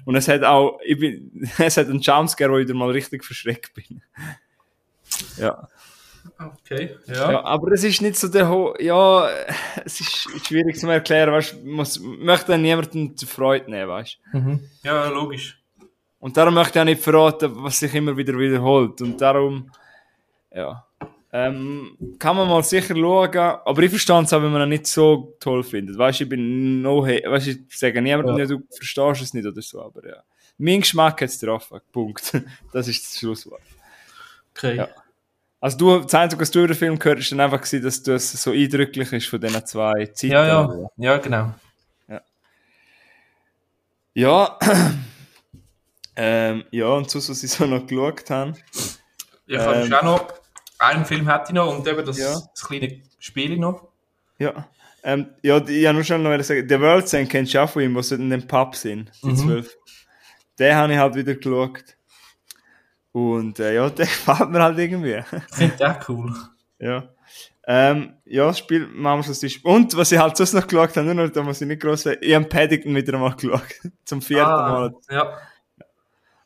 [0.04, 3.24] Und es hat auch, ich bin, es hat einen Jumpscare, wo ich wieder mal richtig
[3.24, 4.02] verschreckt bin.
[5.36, 5.68] Ja.
[6.38, 6.96] Okay.
[7.06, 7.32] Ja.
[7.32, 7.44] Ja.
[7.44, 9.28] aber es ist nicht so der Ho ja,
[9.84, 14.18] es ist schwierig zu erklären, weißt du, muss, möchte dann niemanden zur Freude nehmen, weißt
[14.32, 14.38] du.
[14.38, 14.60] Mhm.
[14.82, 15.60] Ja, logisch.
[16.18, 19.02] Und darum möchte ich auch nicht verraten, was sich immer wieder wiederholt.
[19.02, 19.70] Und darum,
[20.50, 20.86] ja,
[21.34, 24.86] ähm, kann man mal sicher schauen, aber ich verstehe es auch, wenn man ihn nicht
[24.86, 25.96] so toll findet.
[25.96, 28.44] Weißt du, ich bin no hate, weißt du, ich sage niemandem, Ja.
[28.44, 28.48] ja.
[28.48, 30.22] du verstehst es nicht oder so, aber ja.
[30.58, 32.32] Mein Geschmack hat es getroffen, Punkt.
[32.72, 33.62] Das ist das Schlusswort.
[34.54, 34.76] Okay.
[34.76, 34.88] Ja.
[35.60, 38.02] Also du, das Einzige, was du über den Film gehört hast, dann einfach gewesen, dass
[38.02, 40.32] du es so eindrücklich ist von diesen zwei Zeiten.
[40.32, 40.88] Ja, ja.
[40.96, 41.54] Ja, genau.
[44.14, 44.58] Ja,
[46.16, 48.52] ähm, ja, und so, was ich so noch geschaut habe.
[49.46, 49.92] Ich habe Ähm.
[49.94, 50.41] auch noch
[50.82, 52.32] einen Film hätte ich noch und eben das, Ja.
[52.32, 53.88] das kleine Spiel noch.
[54.38, 54.68] Ja.
[55.04, 57.82] Ähm, ja, ich habe nur schon noch sagen, der World End kennst du auch von
[57.82, 59.36] ihm, wo sie in dem Pub sind, die Mhm.
[59.36, 59.76] zwölf.
[60.58, 61.82] den habe ich halt wieder geschaut.
[63.12, 65.22] Und äh, ja, der gefällt mir halt irgendwie.
[65.50, 66.32] Ich finde den cool.
[66.78, 67.08] ja.
[67.64, 69.64] Ähm, ja, das Spiel machen wir ist.
[69.64, 72.06] Und was ich halt sonst noch geschaut habe, nur noch, da muss ich nicht groß
[72.06, 73.62] werden, ich habe Paddington wieder mal geschaut.
[74.04, 74.92] Zum vierten Mal.
[75.08, 75.38] Ah, ja.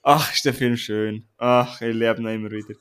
[0.03, 1.27] Ach, ist der Film schön.
[1.39, 2.75] Ach, ich lebe ihn immer wieder.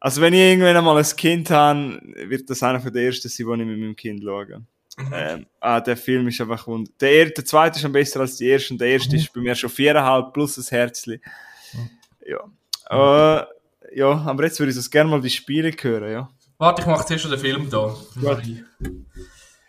[0.00, 3.46] Also wenn ich irgendwann einmal ein Kind habe, wird das einer von der ersten sein,
[3.46, 4.62] die ich mit meinem Kind schaue.
[5.12, 6.90] Ähm, ah, der Film ist einfach wund.
[7.00, 9.40] Der, er- der zweite ist schon besser als die erste und der erste ist bei
[9.40, 11.20] mir schon viereinhalb plus ein Herzli.
[12.26, 12.40] Ja.
[12.90, 13.44] Äh,
[13.96, 16.28] ja, aber jetzt würde ich so gerne mal die Spiele hören, ja.
[16.58, 17.94] Warte, ich mache zuerst schon den Film da.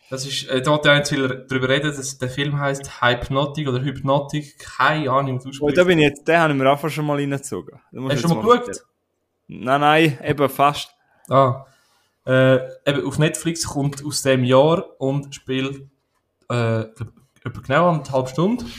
[0.09, 4.57] Das ist, äh, der eins will darüber reden, dass der Film heißt Hypnotic oder Hypnotic,
[4.57, 7.05] keine Ahnung, wie du Oh, da bin ich jetzt, den habe ich mir einfach schon
[7.05, 7.75] mal reingezogen.
[7.75, 8.85] Hast du jetzt schon mal geschaut?
[9.51, 10.95] Nein, nein, eben fast.
[11.27, 11.65] Ah.
[12.25, 15.89] Äh, eben auf Netflix kommt aus dem Jahr und spielt
[16.49, 18.71] äh, etwa genau anderthalb Stunden.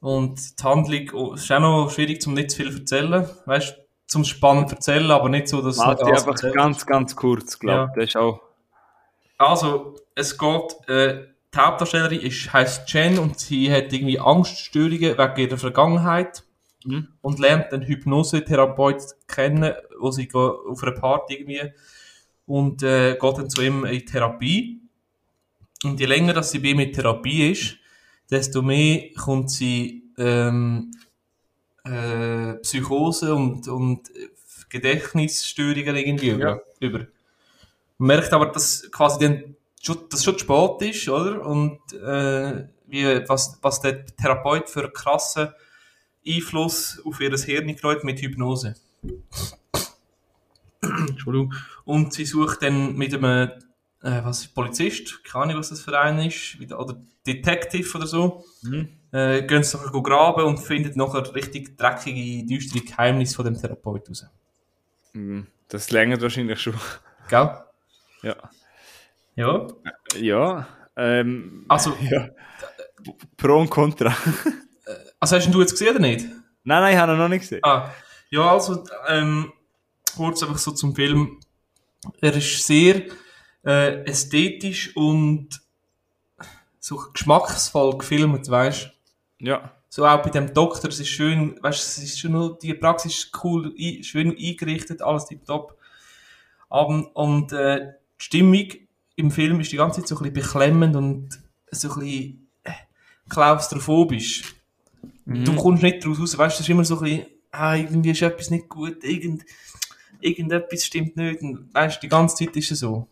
[0.00, 3.28] Und die Handlung oh, ist auch noch schwierig, zum nicht zu viel zu erzählen.
[3.44, 7.76] Weißt zum spannend erzählen, aber nicht so, dass Warte, alles einfach ganz, ganz kurz, glaube
[7.76, 7.86] Ja.
[7.88, 7.94] ich.
[7.94, 8.40] Das ist auch.
[9.36, 15.36] Also, es geht, äh, die Hauptdarstellerin ist, heisst Jen und sie hat irgendwie Angststörungen wegen
[15.36, 16.43] ihrer Vergangenheit
[16.84, 17.08] Mhm.
[17.22, 21.72] und lernt einen Hypnosetherapeut kennen, wo sie auf einer Party irgendwie
[22.46, 24.80] und äh, geht dann zu ihm in Therapie.
[25.82, 27.76] Und je länger dass sie bei ihm in Therapie ist,
[28.30, 30.90] desto mehr kommt sie ähm,
[31.84, 34.10] äh, Psychose und, und
[34.68, 36.58] Gedächtnisstörungen irgendwie Ja.
[36.80, 37.06] über.
[37.98, 41.44] Man merkt aber, dass quasi dann schon, dass schon spät ist, oder?
[41.46, 45.48] Und äh, wie, was, was der Therapeut für einen krassen
[46.26, 48.74] Einfluss auf ihr Hirn geräumt mit Hypnose.
[50.80, 51.54] Entschuldigung.
[51.84, 53.50] Und sie sucht dann mit einem
[54.02, 58.44] äh, was ist Polizist, keine Ahnung, was das für einen ist, oder Detective oder so,
[58.62, 58.88] Mhm.
[59.12, 64.08] äh, gehen sie nachher graben und finden nachher richtig dreckige, düstere Geheimnisse von dem Therapeut
[64.10, 64.26] raus.
[65.14, 65.46] Mhm.
[65.68, 66.74] Das längert wahrscheinlich schon.
[67.30, 67.50] Gell?
[68.22, 68.36] Ja.
[69.36, 69.66] Ja.
[70.16, 70.68] Ja.
[70.96, 72.28] Ähm, Also, ja.
[73.38, 74.14] Pro und Contra.
[75.24, 76.26] Also hast du ihn jetzt gesehen oder nicht?
[76.64, 77.60] nein, nein, ich habe ihn noch nicht gesehen.
[77.62, 77.90] Ah,
[78.30, 79.52] ja, also, ähm,
[80.14, 81.40] kurz einfach so zum Film.
[82.20, 83.02] Er ist sehr
[83.64, 85.60] äh, ästhetisch und
[86.78, 88.90] so geschmacksvoll gefilmt, weißt
[89.38, 89.72] Ja.
[89.88, 93.14] So auch bei dem Doktor, es ist schön, weißt es ist schon nur, die Praxis
[93.14, 95.78] ist cool, ein, schön eingerichtet, alles tipptopp.
[96.68, 98.66] Um, und äh, die Stimmung
[99.14, 102.72] im Film ist die ganze Zeit so ein bisschen beklemmend und so ein bisschen äh,
[105.26, 108.10] Du kommst nicht daraus raus, weißt du, es ist immer so ein bisschen, ah, irgendwie
[108.10, 109.44] ist etwas nicht gut, irgend,
[110.20, 111.40] irgendetwas stimmt nicht.
[111.42, 113.08] Und, weißt du, die ganze Zeit ist es so.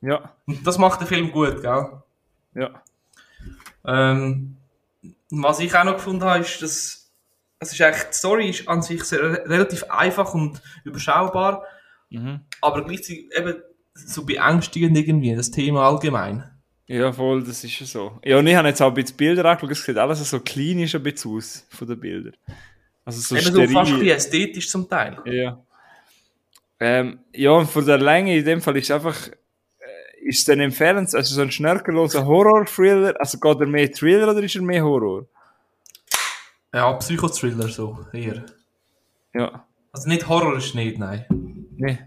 [0.00, 0.36] Ja.
[0.46, 2.02] Und das macht den Film gut, gell?
[2.54, 2.82] Ja.
[3.84, 4.56] Ähm,
[5.30, 7.10] was ich auch noch gefunden habe, ist, dass
[7.60, 11.64] es ist eigentlich, die Story ist an sich sehr, relativ einfach und überschaubar,
[12.10, 12.40] Mhm.
[12.60, 13.56] aber gleichzeitig eben
[13.94, 16.57] so beängstigend irgendwie, das Thema allgemein.
[16.88, 18.18] Ja, voll, das ist ja so.
[18.24, 20.94] Ja, und ich habe jetzt auch ein bisschen Bilder angeschaut, es sieht alles so klinisch
[20.94, 22.34] ein bisschen aus von den Bildern.
[23.04, 23.72] Also so eben so steril.
[23.72, 25.18] fast ein ästhetisch zum Teil.
[25.26, 25.62] Ja.
[26.80, 30.60] Ähm, ja, und von der Länge in dem Fall ist einfach, äh, ist es dann
[30.60, 34.82] empfehlenswert, also so ein schnörkelloser Horror-Thriller, also geht er mehr Thriller oder ist er mehr
[34.82, 35.26] Horror?
[36.72, 38.46] Ja, Psychothriller so, eher.
[39.34, 39.66] Ja.
[39.92, 41.26] Also nicht Horror ist nicht, nein.
[41.76, 41.98] Nee.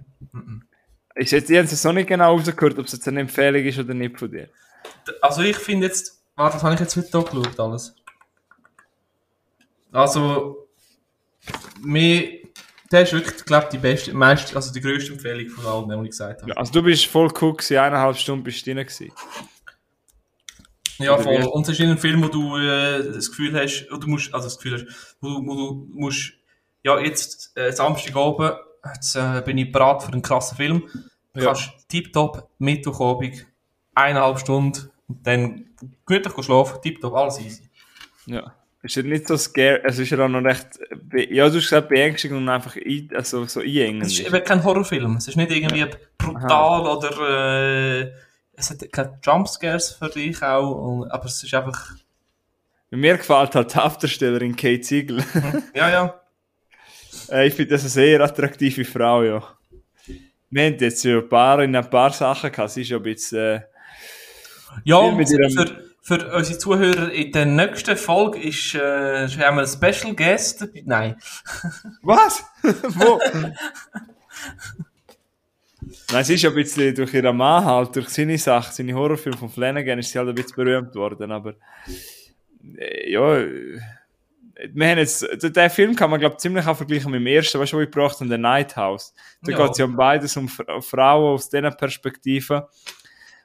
[1.16, 3.78] Ich jetzt, ich habe es noch nicht genau rausgehört, ob es jetzt eine Empfehlung ist
[3.78, 4.50] oder nicht von dir.
[5.22, 7.96] Also ich finde jetzt, warte, was habe ich jetzt heute da geschaut alles?
[9.92, 10.68] Also,
[11.82, 12.40] mir,
[12.92, 16.06] der ist wirklich, glaube ich, die beste, meist, also die grösste Empfehlung von allen, die
[16.06, 16.52] ich gesagt habe.
[16.52, 19.12] Ja, also du bist voll cool gewesen, eineinhalb Stunden bist du drin gewesen.
[21.00, 21.40] Ja, Oder voll.
[21.42, 21.44] wie?
[21.48, 24.46] Und es ist ein Film, wo du äh, das Gefühl hast, oder du musst, also
[24.48, 26.34] das Gefühl hast, wo du, wo du musst,
[26.84, 28.54] ja, jetzt äh, Samstagabend,
[28.96, 30.88] jetzt äh, bin ich bereit für einen krassen Film.
[31.34, 31.48] Du Ja.
[31.48, 33.48] kannst tiptop, Mittwochabend,
[33.94, 35.66] eineinhalb Stunden und dann
[36.06, 37.64] gemütlich schlafen, tiptop, alles easy.
[38.26, 38.54] Ja.
[38.84, 40.68] Ist er nicht so scary, also ist er auch noch recht,
[41.14, 44.08] ja, du hast gesagt beängstigend und einfach ein, also so einengend.
[44.08, 45.18] Es ist eben kein Horrorfilm.
[45.18, 45.86] Es ist nicht irgendwie
[46.18, 48.12] brutal oder äh,
[48.54, 51.92] es hat keine Jumpscares für dich auch, und, aber es ist einfach,
[52.90, 55.24] Mir gefällt halt die Hauptdarstellerin Kate Siegel.
[55.76, 56.18] ja, ja.
[57.30, 59.44] Äh, ich finde das eine sehr attraktive Frau, ja.
[60.50, 63.04] Wir haben jetzt ja ein paar, in ein paar Sachen gehabt, sie ist ja ein
[63.04, 63.62] bisschen, äh,
[64.84, 70.16] Ja, für, für unsere Zuhörer in der nächsten Folge ist, äh, haben wir einen Special
[70.16, 70.68] Guest.
[70.86, 71.16] Nein.
[72.02, 72.44] Was?
[72.64, 73.20] Wo?
[76.12, 79.38] Nein, sie ist ja ein bisschen durch ihren Mann halt, durch seine Sache, seine Horrorfilme
[79.38, 81.56] von Flanagan ist sie halt ein bisschen berühmt worden, aber
[82.78, 83.80] äh, ja, äh,
[84.74, 87.60] wir haben jetzt, den Film kann man, glaube ich, ziemlich auch vergleichen mit dem ersten,
[87.60, 89.14] was ich gebracht habe, The Night House.
[89.42, 89.58] Da Ja.
[89.58, 92.62] geht es ja um beides, um Fra- Frauen aus diesen Perspektiven.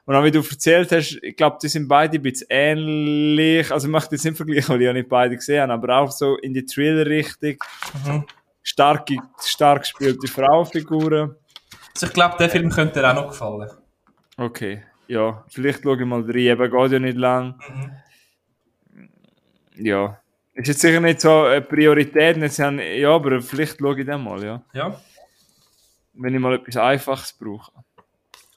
[0.07, 3.69] Und auch wie du erzählt hast, ich glaube, die sind beide ein bisschen ähnlich.
[3.73, 6.11] Also ich möchte jetzt nicht vergleichen, weil ich ja nicht beide gesehen habe, aber auch
[6.11, 7.57] so in die Thriller-Richtung.
[8.05, 8.25] Mhm.
[8.63, 11.35] Starke, stark gespielte Frauenfiguren.
[11.93, 13.69] Also ich glaube, der Film könnte dir auch noch gefallen.
[14.37, 17.59] Okay, ja, vielleicht schaue ich mal rein, eben geht ja nicht lang.
[19.75, 20.21] Ja,
[20.53, 24.23] ist jetzt sicher nicht so eine Priorität, nicht sagen, ja, aber vielleicht schaue ich den
[24.23, 24.63] mal, ja.
[24.71, 25.01] Ja.
[26.13, 27.73] Wenn ich mal etwas Einfaches brauche.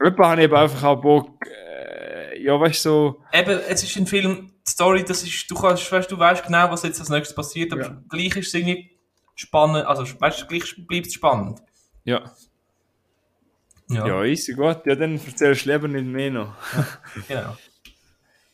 [0.01, 3.97] Etwa habe ich eben einfach auch Bock, äh, ja, weißt du, so, Eben, es ist
[3.97, 7.11] ein Film, die Story, das ist, du kannst, weißt, du weißt genau, was jetzt als
[7.11, 8.03] nächstes passiert, aber Ja.
[8.09, 8.91] gleich ist es irgendwie
[9.35, 11.61] spannend, also, weißt du, gleich bleibt es spannend.
[12.05, 12.33] ja,
[13.89, 16.55] Ja, ja, easy, gut, ja, dann erzählst du lieber nicht mehr noch.
[17.29, 17.57] genau.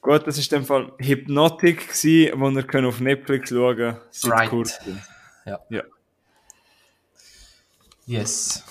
[0.01, 4.01] Gut, das ist in dem Fall Hypnotic gewesen, wo ihr könnt auf Netflix schauen könnt,
[4.13, 4.51] seit Right.
[4.51, 5.03] kurzem.
[5.45, 5.59] Ja.
[5.69, 5.83] Ja.
[8.07, 8.63] Yes.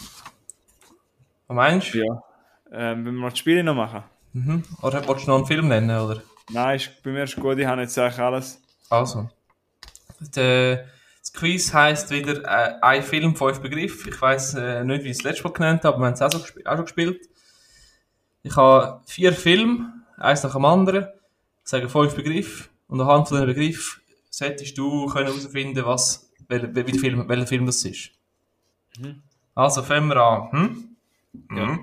[1.48, 2.00] Was meinst du?
[2.06, 2.24] Ja.
[2.72, 4.04] Ähm, wenn wir noch die Spiele noch machen?
[4.34, 4.64] Mhm.
[4.82, 6.22] Oder wolltest du noch einen Film nennen, oder?
[6.50, 8.62] Nein, ist, bei mir ist gut, ich habe jetzt eigentlich alles.
[8.90, 9.30] Also.
[10.36, 10.86] Der,
[11.20, 14.10] das Quiz heisst wieder äh, ein Film, fünf Begriffe.
[14.10, 16.22] Ich weiss äh, nicht, wie ich es letztes Mal genannt habe, aber wir haben es
[16.22, 17.30] auch, so auch schon gespielt.
[18.44, 21.06] Ich habe vier Filme, eins nach dem anderen.
[21.64, 22.70] Ich sage fünf Begriffe.
[22.88, 27.66] Und anhand von diesen Begriffen solltest du können herausfinden, was, wel, wel, Film, welcher Film
[27.66, 28.12] das ist.
[29.56, 30.52] Also fangen wir an.
[30.52, 30.96] Hm?
[31.56, 31.80] Ja.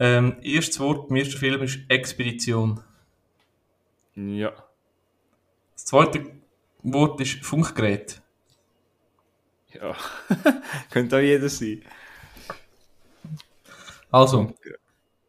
[0.00, 2.80] Ähm, erstes Wort im ersten Film ist Expedition.
[4.14, 4.52] Ja.
[5.74, 6.24] Das zweite
[6.82, 8.20] Wort ist Funkgerät.
[9.72, 9.94] Ja.
[10.90, 11.82] Könnte auch jeder sein.
[14.10, 14.54] Also,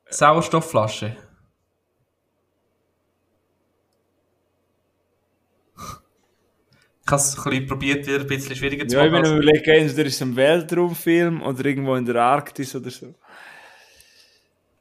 [0.09, 1.17] Sauerstoffflasche.
[7.05, 9.37] Ich habe es ein bisschen probiert, wieder ein bisschen schwieriger zu Ja, ich bin machen.
[9.37, 13.15] überlegen, entweder ist es ein Weltraumfilm oder irgendwo in der Arktis oder so.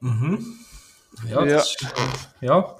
[0.00, 0.58] Mhm.
[1.26, 1.56] Ja, Ja.
[1.56, 1.86] das Ist,
[2.40, 2.76] ja.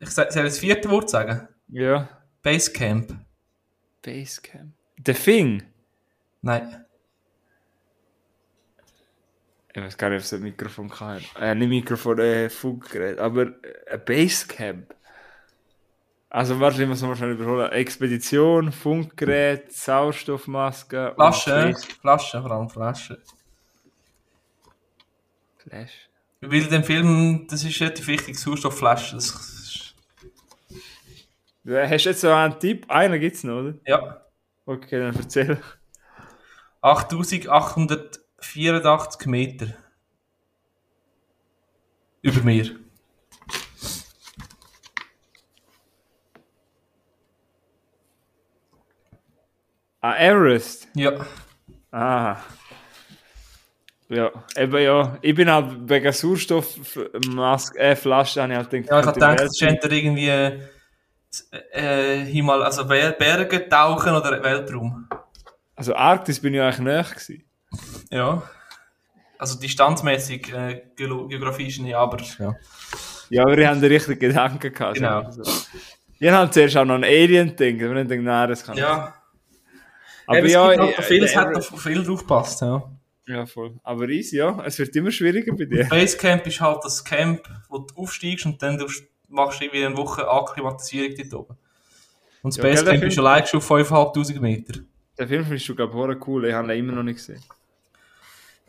[0.00, 1.48] Ich sa- soll das vierte Wort sagen?
[1.68, 2.08] Ja.
[2.42, 3.14] Basecamp.
[4.02, 4.72] Basecamp.
[5.06, 5.62] The Thing.
[6.40, 6.84] Nein.
[9.74, 11.22] Ich weiß gar nicht, ob es ein Mikrofon kann.
[11.40, 14.94] Äh, nicht Mikrofon, äh, Funkgerät, aber äh, ein Basecamp.
[16.28, 17.70] Also, warte, ich muss noch schnell überholen.
[17.72, 21.12] Expedition, Funkgerät, Sauerstoffmaske.
[21.14, 21.74] Flasche.
[22.00, 23.22] Flasche, vor allem Flasche.
[25.58, 26.08] Flash.
[26.44, 29.14] Weil dem Film, das ist relativ wichtig, Sauerstoffflasche.
[29.14, 29.94] Das
[31.62, 32.90] Ja, Hast du jetzt so einen Tipp?
[32.90, 33.74] Einer gibt's noch, oder?
[33.86, 34.26] ja.
[34.66, 35.62] Okay, dann erzähl.
[36.80, 39.68] 8884 Meter.
[42.22, 42.76] Über mir.
[50.00, 50.88] Ah, Everest.
[50.94, 51.24] Ja.
[51.92, 52.36] Ah.
[54.12, 55.16] Ja, eben ja.
[55.22, 59.40] Ich bin halt wegen Sauerstoffmaske, äh, Flasche, habe ich halt gedacht, Ja, ich habe gedacht,
[59.40, 60.28] es scheint er irgendwie
[61.72, 65.08] äh, Himal, also Ber- Berge tauchen oder Weltraum.
[65.74, 67.44] Also Arktis bin ich eigentlich näher gewesen.
[68.10, 68.42] Ja.
[69.38, 70.82] Also distanzmäßig, äh,
[71.68, 72.54] ist nicht, aber ja.
[73.30, 74.94] Ja, aber ich habe den richtigen Gedanken gehabt.
[74.96, 75.22] Genau.
[75.22, 75.50] sagen wir so.
[76.20, 78.74] Ich habe halt zuerst auch noch an Alien gedacht, aber ich denke, nein, das kann
[78.74, 78.84] nicht.
[78.84, 79.14] Ja,
[80.26, 82.20] Aber Eben, es ja, gibt halt noch ich- viel, es der hat Everest- viel drauf
[82.20, 82.82] gepasst, ja.
[83.26, 83.78] Ja, voll.
[83.82, 84.62] Aber easy, ja.
[84.64, 85.84] Es wird immer schwieriger bei dir.
[85.88, 88.84] Basecamp ist halt das Camp, wo du aufsteigst und dann
[89.28, 91.58] machst du irgendwie eine Woche Akklimatisierung dort oben.
[92.42, 94.80] Und das Ja, gell, der Basecamp Film- ist allein schon auf 5'500 Meter.
[95.18, 96.46] Den Film findest du, glaube ich, cool.
[96.46, 97.42] Ich habe ihn immer noch nicht gesehen.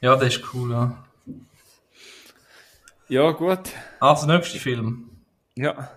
[0.01, 1.05] Ja, das ist cool, ja.
[3.09, 3.59] Ja, gut.
[3.99, 5.09] Also, nächster Film.
[5.55, 5.89] Ja.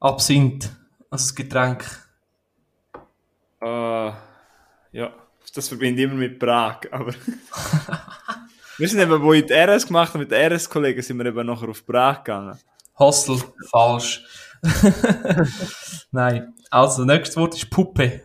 [0.00, 0.64] Absinth.
[1.10, 1.84] Also das Getränk.
[3.60, 3.66] Äh,
[4.92, 5.12] ja.
[5.54, 7.12] Das verbinde ich immer mit Prag, aber...
[8.78, 11.46] wir sind eben, wo ich die RS gemacht habe, mit den RS-Kollegen, sind wir eben
[11.46, 12.58] nachher auf Prag gegangen.
[12.98, 13.40] Hostel.
[13.70, 14.24] Falsch.
[16.10, 16.54] Nein.
[16.70, 18.22] Also, nächstes Wort ist Puppe.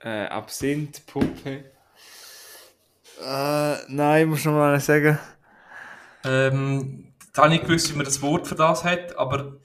[0.00, 1.64] Äh, Absinth, Puppe.
[3.20, 5.18] Äh, nein, ich muss noch mal sagen.
[6.24, 9.56] Ähm, da habe ich nicht gewusst, wie man das Wort für das hat, aber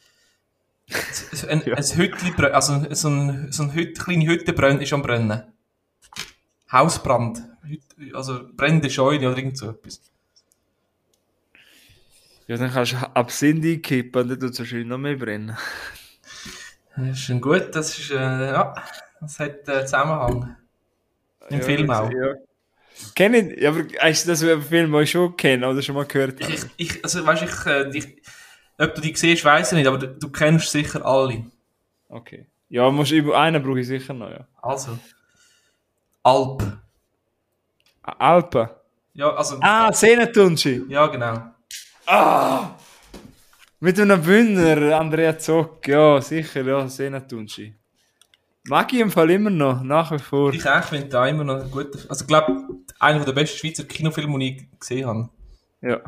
[1.47, 1.75] ein, Ja.
[1.75, 5.43] ein Hütli, also so ein, so ein Hüt, kleine Hütte brennt, ist am Brennen.
[6.71, 7.41] Hausbrand.
[8.13, 10.01] Also brennende Scheune oder irgend so etwas.
[12.47, 15.57] Ja, dann kannst du Absinth einkippen, dann tut es wahrscheinlich noch mehr brennen.
[16.95, 18.75] Das ist ein gut, das ist, äh, ja,
[19.21, 20.55] das hat äh, Zusammenhang.
[21.49, 22.11] Im ja, Film auch.
[22.11, 22.35] Ja.
[23.15, 26.05] Kenn ich, ja, aber ist das ein Film, den ich schon kenne oder schon mal
[26.05, 26.53] gehört habe?
[26.53, 28.21] Ich, ich, also weißt ich, äh, ich,
[28.77, 31.45] Ob du die siehst, weiß ich nicht, aber du, du kennst sicher alle.
[32.09, 32.47] Okay.
[32.69, 34.47] Ja, musst, über einen brauche ich sicher noch, ja.
[34.61, 34.97] Also.
[36.23, 36.63] Alp.
[38.01, 38.69] Alpen.
[39.13, 39.57] Ja, also.
[39.61, 40.83] Ah, Sehnetunci.
[40.87, 41.53] Ja, genau.
[43.79, 45.87] Mit einem Bündner, Andrea Zock.
[45.87, 47.75] Ja, sicher, ja, Sehnetunci.
[48.65, 50.53] Mag ich im Fall immer noch, nach wie vor.
[50.53, 51.99] Ich auch finde da immer noch ein guter.
[52.09, 52.65] Also, ich glaube,
[52.99, 55.29] einer der besten Schweizer Kinofilme, die ich gesehen habe.
[55.81, 55.99] Ja.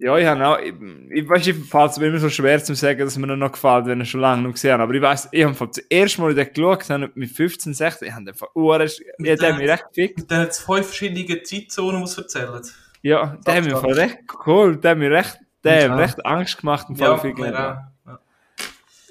[0.00, 0.74] Ja, ich habe auch, ich,
[1.10, 3.86] ich weiß, ich fällt es mir immer so schwer zu sagen, dass mir noch gefällt,
[3.86, 4.84] wenn ich schon lange noch gesehen habe.
[4.84, 8.14] Aber ich weiß, ich habe das erste Mal den geschaut, habe mit 15, 16, ich
[8.14, 8.88] habe den von Uhren,
[9.18, 10.18] ja, der hat mich recht gefickt.
[10.18, 12.72] Mit diesen zwei verschiedenen Zeitzonen, die es erzählt.
[13.02, 15.96] Ja, der hat mich recht geholt, der hat mich recht, der hat Ja.
[15.96, 17.32] mir recht Angst gemacht im Ja, Fall.
[17.34, 17.58] mir
[18.06, 18.18] auch.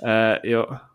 [0.02, 0.36] Ja.
[0.36, 0.90] Äh, ja.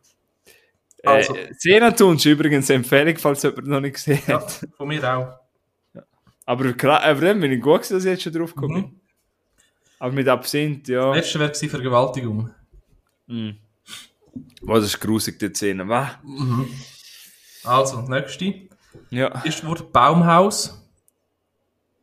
[1.04, 1.34] Also.
[1.36, 4.60] Äh, Sehnetunci übrigens eine Empfehlung, falls jemand noch nicht gesehen ja, hat.
[4.76, 5.34] von mir auch.
[6.46, 8.78] Aber, klar, aber dann bin ich gut dass ich jetzt schon drauf komme.
[8.78, 9.00] Mhm.
[10.02, 11.14] Aber mit Absinth, ja.
[11.14, 12.50] Das letzte gewesen Vergewaltigung.
[13.28, 13.56] Mhm.
[14.60, 15.88] Das ist grusig, die Szene.
[15.88, 16.08] Was?
[17.62, 18.52] Also, nächste.
[19.10, 19.44] Ja.
[19.44, 20.84] Erste Wort Baumhaus.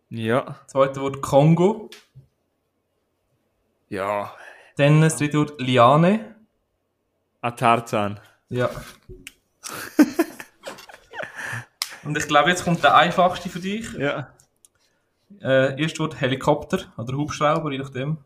[0.09, 0.61] Ja.
[0.67, 1.89] Zweite Wort Kongo.
[3.89, 4.33] Ja.
[4.77, 6.35] Dann das dritte Wort Liane.
[7.41, 8.17] A Tarzan.
[8.47, 8.69] Ja.
[12.03, 13.91] Und ich glaube, jetzt kommt der einfachste für dich.
[13.91, 14.33] Ja.
[15.41, 18.17] Äh, erste Wort Helikopter oder Hubschrauber, je nachdem.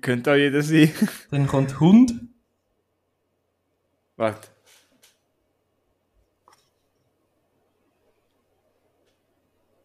[0.00, 0.92] Könnte auch jeder sein.
[1.30, 2.12] Dann kommt Hund.
[4.16, 4.48] Warte.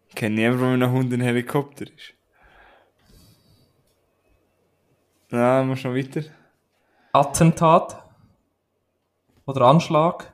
[0.10, 2.14] Ich kenne niemanden, wo mit einem Hund ein Helikopter ist.
[5.30, 6.24] Na, muss noch weiter.
[7.14, 8.04] Attentat.
[9.46, 10.31] Oder Anschlag.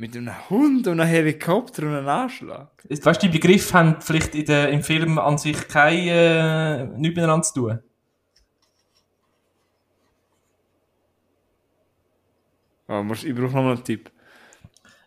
[0.00, 2.70] Mit einem Hund und einem Helikopter und einem Anschlag.
[2.88, 7.16] Weißt du, die Begriffe haben vielleicht in der, im Film an sich kein, äh, nichts
[7.16, 7.78] miteinander zu tun.
[12.88, 14.10] Oh, ich brauche nochmal einen Tipp.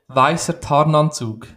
[0.09, 1.47] Weißer Tarnanzug.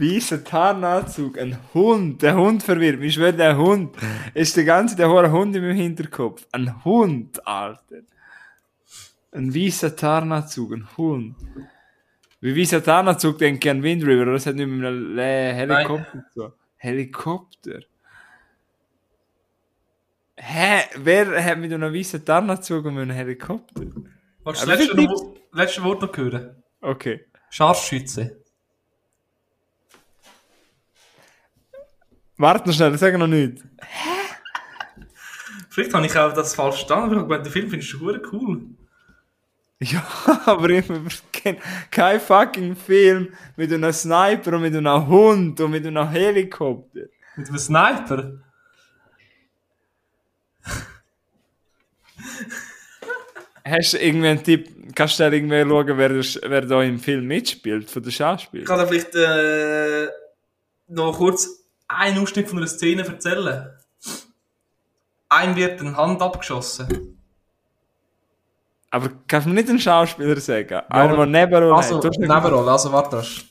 [0.00, 3.08] Weißer Tarnanzug, ein Hund, der Hund verwirrt mich.
[3.08, 3.96] Ich schwöre, der Hund
[4.34, 6.46] ist der ganze, der hohe Hund in meinem Hinterkopf.
[6.52, 8.02] Ein Hund, Alter.
[9.32, 11.36] Ein weißer Tarnanzug, ein Hund.
[12.40, 14.32] Wie weißer Tarnanzug denke ich an Wind River, oder?
[14.32, 16.52] Das hat nicht mit einem Helikopter zu.
[16.76, 17.80] Helikopter.
[20.36, 20.82] Hä?
[20.96, 23.82] Wer hat mit einem weißen Tarnanzug und mit einem Helikopter?
[24.44, 24.78] Willst du das
[25.52, 26.62] letzte Wort noch hören?
[26.80, 27.26] Okay.
[27.48, 28.43] Scharfschütze.
[32.36, 33.62] Warte noch schnell, sag noch nicht.
[35.70, 38.20] Vielleicht habe ich auch das falsch verstanden, aber ich habe gemeint, den Film findest du
[38.32, 38.62] cool.
[39.80, 40.06] Ja,
[40.46, 40.86] aber ich
[41.32, 41.58] kenne
[41.90, 47.00] kein fucking Film mit einem Sniper und mit einem Hund und mit einem Helikopter.
[47.36, 48.32] Mit einem Sniper.
[53.64, 54.94] Hast du irgendwie einen Tipp?
[54.94, 56.10] Kannst du da irgendwie schauen, wer,
[56.50, 58.64] wer da im Film mitspielt, von der Ich Schauspieler?
[58.64, 60.08] kann dir vielleicht äh,
[60.88, 63.70] noch kurz einen Ausschnitt von einer Szene erzählen.
[65.28, 67.18] Ein wird eine Hand abgeschossen.
[68.90, 70.82] Aber kannst du mir nicht einen Schauspieler sagen?
[70.88, 72.16] Einer, der Nebenrolle Also, hat.
[72.16, 73.16] Nebenrolle, also warte.
[73.16, 73.44] das.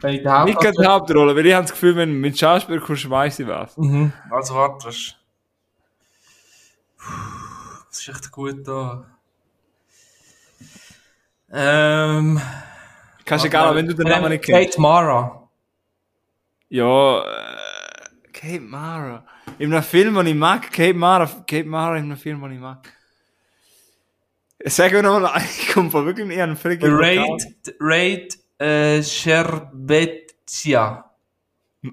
[0.00, 2.38] Wenn ich den Nicht gerade die Hauptrolle, weil ich habe das Gefühl, wenn du mit
[2.38, 3.76] Schauspieler kommst, weiss ich was.
[3.76, 4.12] Mhm.
[4.30, 4.88] Also warte.
[4.88, 5.14] Das
[7.92, 9.06] ist echt gut da.
[11.52, 12.40] Ähm.
[13.24, 14.70] Kannst du egal, wenn du den Namen nicht kennst.
[14.70, 15.45] Kate Mara.
[16.76, 17.56] Ja, äh,
[18.34, 19.24] Kate Mara.
[19.58, 22.60] In einem Film, den ich mag, Kate Mara, Kate Mara in einem Film, den ich
[22.60, 22.86] mag.
[24.62, 30.22] Sag mir nochmal, ich komme von wirklich an einen völlig Raid, Raid äh, Scherbetia.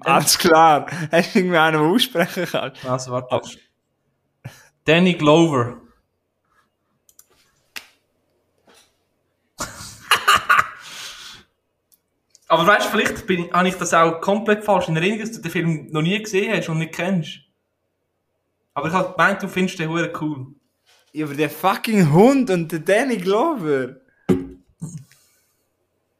[0.00, 0.86] Alles klar.
[1.10, 2.46] Hast du irgendwie einen, der aussprechen?
[2.86, 3.40] Also warte.
[4.84, 5.80] Danny Glover.
[12.54, 15.42] Aber weißt du, vielleicht bin, habe ich das auch komplett falsch in Erinnerung, dass du
[15.42, 17.40] den Film noch nie gesehen hast und nicht kennst.
[18.74, 20.46] Aber ich habe gemeint, du findest den hure cool.
[21.12, 23.96] Ja, aber der fucking Hund und der Danny Glover.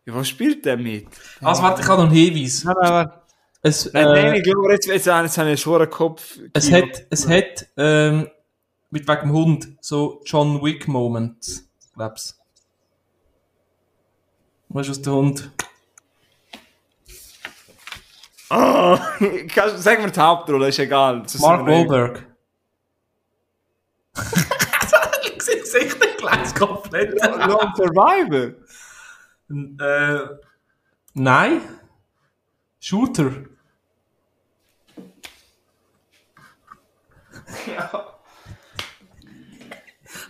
[0.07, 1.07] Ja, was spielt der mit?
[1.41, 2.65] Also warte, ich habe noch einen Hinweis.
[2.65, 3.23] Nein, nein, warte.
[3.63, 6.41] Es, Nein, äh, Danny Glover, jetzt, jetzt, jetzt habe ich einen schweren Kopf.
[6.53, 8.29] es hat, es hat ähm,
[8.91, 12.41] mit wegen dem Hund so John Wick Moments, glaub's.
[14.69, 15.51] Weißt du, was der Hund?
[18.57, 18.97] Oh,
[19.77, 21.23] sag mir die Hauptrolle, ist egal.
[21.23, 21.67] Das ist Mark.
[21.67, 22.25] Wahlberg.
[24.17, 27.21] ich sehe Gesicht gleich komplett.
[27.21, 28.53] Lone Survivor.
[29.51, 30.37] äh,
[31.15, 31.63] Nein.
[32.79, 33.33] Shooter.
[37.67, 38.07] ja.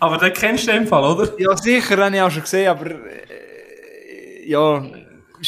[0.01, 1.39] Aber den kennst du in dem Fall, oder?
[1.39, 4.83] Ja, sicher, habe ich auch schon gesehen, aber äh, ja,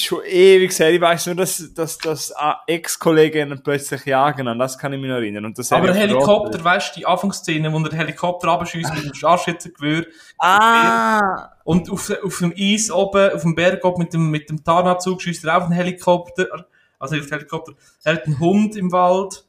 [0.04, 0.90] schon ewig her.
[0.90, 2.34] Ich weiß nur, dass, dass, dass
[2.66, 5.44] Ex-Kollegen plötzlich jagen, an das kann ich mich noch erinnern.
[5.44, 9.04] Und das Aber der ich Helikopter, weißt du, die Anfangsszene, wo der Helikopter abschießt mit
[9.04, 10.06] dem Scharfschützengewehr
[10.38, 11.50] Ah!
[11.64, 15.22] und auf, auf dem Eis oben, auf dem Berg oben mit dem, mit dem Tarnanzug
[15.22, 16.66] schießt er auf den Helikopter,
[16.98, 17.72] also den Helikopter,
[18.04, 19.44] er hat einen Hund im Wald,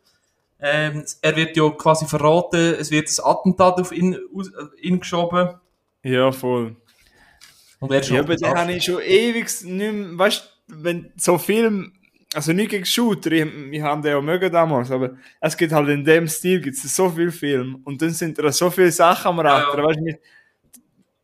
[0.59, 4.99] ähm, er wird ja quasi verraten, es wird ein Attentat auf ihn, aus, äh, ihn
[4.99, 5.49] geschoben
[6.03, 6.75] Ja, voll.
[7.79, 11.37] Und er Ja, aber den habe ich schon ewig nicht mehr, weißt du, wenn so
[11.37, 11.93] Film,
[12.33, 15.87] also nicht gegen Shooter, ich, wir haben den ja mögen damals, aber es gibt halt
[15.89, 19.39] in dem Stil gibt's so viel Film und dann sind da so viele Sachen am
[19.39, 19.83] Rachter, Ja.
[19.85, 20.19] weißt du,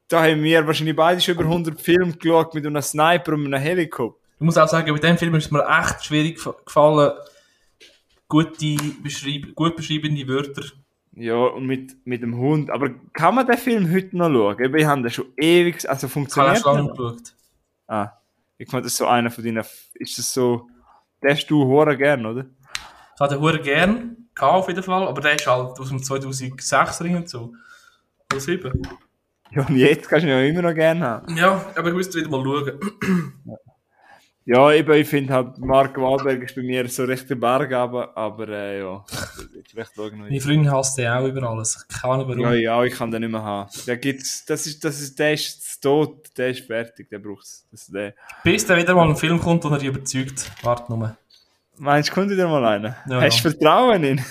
[0.07, 3.59] da haben wir wahrscheinlich beide schon über 100 Filme geschaut mit einem Sniper und einem
[3.61, 4.19] Helikopter.
[4.39, 7.13] Ich muss auch sagen, bei dem Film ist mir echt schwierig gef- gefallen,
[8.27, 10.63] gute, beschreib gut beschreibende Wörter.
[11.15, 12.71] Ja, und mit, mit dem Hund.
[12.71, 14.75] Aber kann man den Film heute noch schauen?
[14.75, 17.35] Ich habe den schon ewig, also Ich habe funktioniert erst lange geschaut.
[17.87, 18.13] Ah,
[18.57, 19.63] ich meine, das ist so einer von deinen,
[19.95, 20.67] ist das so,
[21.21, 22.45] den hast du hure gern, oder?
[23.15, 26.01] Ich hatte den Huren gern, gehabt auf jeden Fall, aber der ist halt aus dem
[26.01, 27.53] 2006 und so.
[28.31, 28.87] Oder 7.
[29.51, 31.37] Ja, und jetzt kannst du ihn ja immer noch gern haben.
[31.37, 32.79] Ja, aber ich müsste wieder mal schauen.
[33.45, 33.55] Ja,
[34.45, 38.49] eben, ich finde halt, Mark Wahlberg ist bei mir so recht der Berg, aber, aber
[38.49, 39.05] äh, ja,
[39.69, 40.43] vielleicht schauen wir Meine nicht.
[40.43, 41.87] Freundin hasst den auch über alles.
[41.87, 42.41] Keine Ahnung warum.
[42.41, 43.69] Ja, ja, ich kann den nicht mehr haben.
[43.87, 47.65] Der gibt's, das ist, das ist, der ist tot, der ist fertig, der braucht's.
[47.71, 48.15] Das ist der.
[48.43, 50.51] Bis dann wieder mal ein Film kommt, und er dich überzeugt.
[50.61, 51.15] Warte nur.
[51.77, 52.97] Meinst du, kommt dir mal einer?
[53.07, 53.55] Ja, Hast du ja.
[53.55, 54.21] Vertrauen in?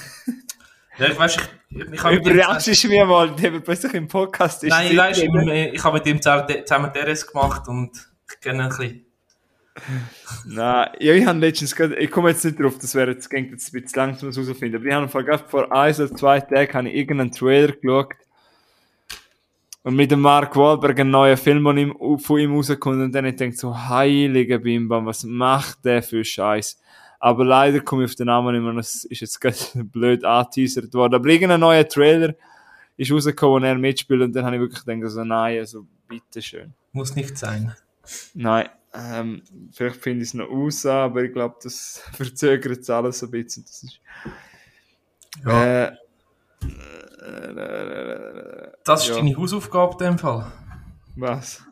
[0.99, 4.63] Ja, ich weiß, ich, ich, ich habe Überraschst du mich mal, der plötzlich im Podcast
[4.63, 4.71] ist.
[4.71, 7.91] Nein, ich ich, ich habe mit ihm zusammen DRS gemacht und
[8.31, 9.07] ich kenne ein bisschen.
[10.45, 13.75] Nein, ja, ich habe letztens gerade, ich komme jetzt nicht drauf, das wäre jetzt, jetzt
[13.75, 16.75] ein bisschen lang, um es herauszufinden, aber ich habe vor, vor ein oder zwei Tagen
[16.75, 18.15] habe ich irgendeinen Trailer geschaut
[19.83, 23.25] und mit dem Mark Wahlberg einen neuen Film von ihm, von ihm rausgekommen und dann
[23.25, 26.79] ich denke so, heilige Bimbam, was macht der für Scheiß?
[27.19, 30.93] Aber leider komme ich auf den Namen nicht mehr, das ist jetzt gerade blöd angeteasert
[30.93, 32.35] worden, aber irgendein neuer Trailer
[32.99, 36.75] ist rausgekommen, wo er mitspielt und dann habe ich wirklich gedacht, so, nein, also, bitteschön.
[36.93, 37.75] Muss nicht sein.
[38.35, 39.43] Nein, ähm,
[39.73, 43.65] vielleicht finde ich es noch aus, aber ich glaube, das verzögert es alles ein bisschen.
[43.65, 44.01] Das ist,
[45.45, 45.65] Ja.
[45.87, 45.93] äh,
[47.23, 49.17] äh, Das ist ja.
[49.17, 50.51] deine Hausaufgabe in dem Fall.
[51.17, 51.63] was?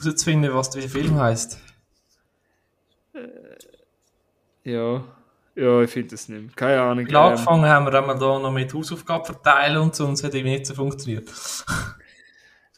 [0.00, 1.58] Herauszufinden, was der Film heisst.
[4.64, 5.02] Ja,
[5.54, 6.52] ja, ich finde das nicht mehr.
[6.54, 7.06] Keine Ahnung.
[7.08, 10.34] Ja, angefangen haben wir einmal da noch mit Hausaufgaben verteilen und so, und es hat
[10.34, 11.28] irgendwie nicht so funktioniert.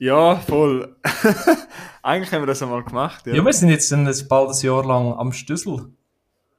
[0.01, 0.97] ja, voll.
[2.02, 3.35] Eigentlich haben wir das einmal gemacht, ja.
[3.35, 5.93] Ja, wir sind jetzt ein, bald ein Jahr lang am Stüssel.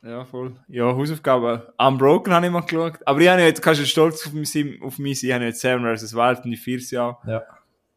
[0.04, 0.56] Ja, voll.
[0.68, 1.64] Ja, Hausaufgaben.
[1.78, 3.00] Unbroken habe ich mal geschaut.
[3.04, 5.46] Aber ich habe jetzt, kannst du stolz auf mich sein, auf mich sein, ich habe
[5.46, 6.14] jetzt Seven vs.
[6.14, 7.18] Wild und die vier Jahre.
[7.26, 7.44] Ja.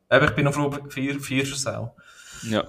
[0.09, 1.95] Aber ich bin noch froh, vier, vier schon sau.
[2.43, 2.65] Ja.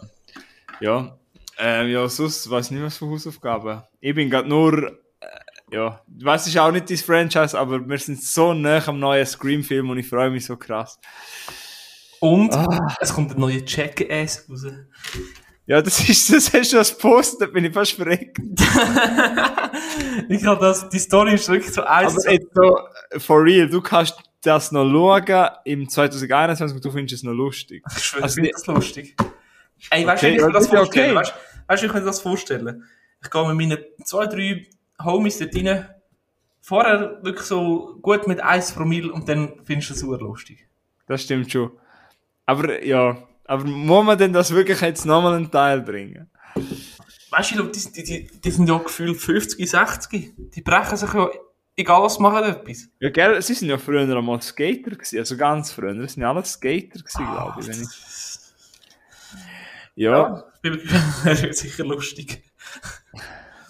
[0.81, 1.17] Ja.
[1.57, 3.83] Ähm, ja, sonst weiß ich nicht was für Hausaufgaben.
[4.01, 5.27] Ich bin gerade nur, äh,
[5.71, 8.99] ja, du weißt, es ist auch nicht dein Franchise, aber wir sind so nah am
[8.99, 10.99] neuen Scream-Film und ich freue mich so krass.
[12.19, 12.95] Und Ah.
[12.99, 14.65] es kommt ein neuer Jackass raus.
[15.67, 18.37] Ja, das ist, das hast du als Post, da bin ich fast verreckt.
[20.29, 22.13] ich habe das, die Story ist wirklich so eins.
[22.17, 22.77] Aber jetzt so,
[23.19, 27.83] for real, du kannst das noch schauen im 2021 und du findest es noch lustig.
[27.97, 29.15] Ich schwöre, Also ich das lustig.
[29.89, 31.07] Ey, weißt du, Okay, wie ich mir das das ist ja vorstelle?
[31.07, 31.15] okay.
[31.15, 31.35] Weißt du,
[31.67, 32.81] weißt, du, wie ich mir das vorstelle?
[33.23, 34.67] Ich gehe mit meinen zwei, drei
[35.03, 35.89] Homies dort rein,
[36.61, 40.67] vorher wirklich so gut mit 1 Promille und dann findest du es super lustig.
[41.07, 41.71] Das stimmt schon.
[42.45, 46.29] Aber, ja, aber muss man denn das wirklich jetzt nochmal einen Teil bringen?
[47.31, 50.33] Weißt du, die, die, die, die sind ja gefühlt 50, 60.
[50.55, 51.29] Die brechen sich ja,
[51.75, 52.87] egal was machen, etwas.
[52.99, 55.93] Ja, gell, sie sind ja früher einmal Skater gewesen, also ganz früher.
[55.93, 57.67] Das sind ja alle Skater gewesen, glaube ich.
[57.67, 57.89] Wenn ich.
[59.95, 60.63] Ja, das
[61.41, 62.43] wird sicher lustig.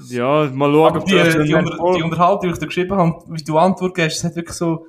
[0.10, 3.24] ja, mal schauen, ob die, das die, unter, die Unterhaltung, die ich dir geschrieben habe,
[3.30, 4.88] wie du Antwort gibst, das hat wirklich so,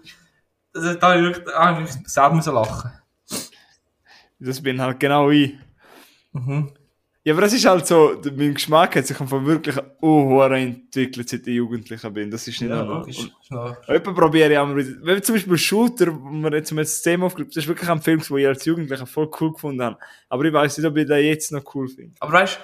[0.72, 2.90] das hat da wirklich, ah, ich selber müssen lachen.
[4.38, 5.54] Das bin halt genau ich.
[6.32, 6.70] Mhm.
[7.24, 11.44] Ja, aber das ist halt so, mein Geschmack hat sich einfach wirklich oh, entwickelt, seit
[11.46, 12.30] ich Jugendlicher bin.
[12.30, 12.98] Das ist nicht Ja, normal.
[13.00, 13.28] logisch.
[13.50, 13.76] Ja.
[13.88, 14.96] Etwa probiere ich auch mal wieder.
[15.02, 18.00] Wenn zum Beispiel Shooter, wo wir jetzt jetzt das Thema aufgegriffen das ist wirklich ein
[18.00, 19.98] Film, den ich als Jugendlicher voll cool gefunden habe.
[20.28, 22.14] Aber ich weiß nicht, ob ich den jetzt noch cool finde.
[22.20, 22.60] Aber weißt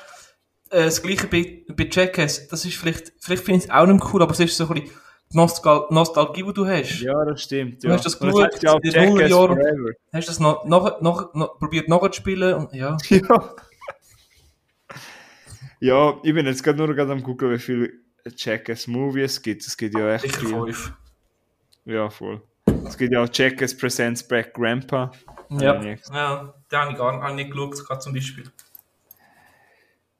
[0.70, 3.86] du, äh, das gleiche bei, bei Jackass, das ist vielleicht, vielleicht finde ich es auch
[3.86, 4.96] nicht cool, aber es ist so ein bisschen
[5.32, 7.00] die Nostal Nostalgie, die du hast.
[7.00, 7.82] Ja, das stimmt.
[7.82, 7.94] Du ja.
[7.94, 9.56] hast das geschaut, heißt ja auch in den Nullerjahren.
[9.56, 9.90] Forever.
[10.12, 12.96] Hast du das noch, noch, noch, noch probiert nachzuspielen und ja.
[13.10, 13.54] Ja.
[15.80, 17.92] Ja, ich bin jetzt gerade nur gerade am gucken, wie viele
[18.36, 19.66] Jackass Movies es gibt.
[19.66, 20.48] Es gibt ja echt Sicher viel.
[20.48, 20.92] fünf.
[21.84, 22.40] Ja, voll.
[22.86, 25.10] Es gibt ja auch Jackass Presents Back Grandpa.
[25.50, 28.44] Ja, nicht ja den habe ich gar hab ich nicht geschaut, gerade zum Beispiel.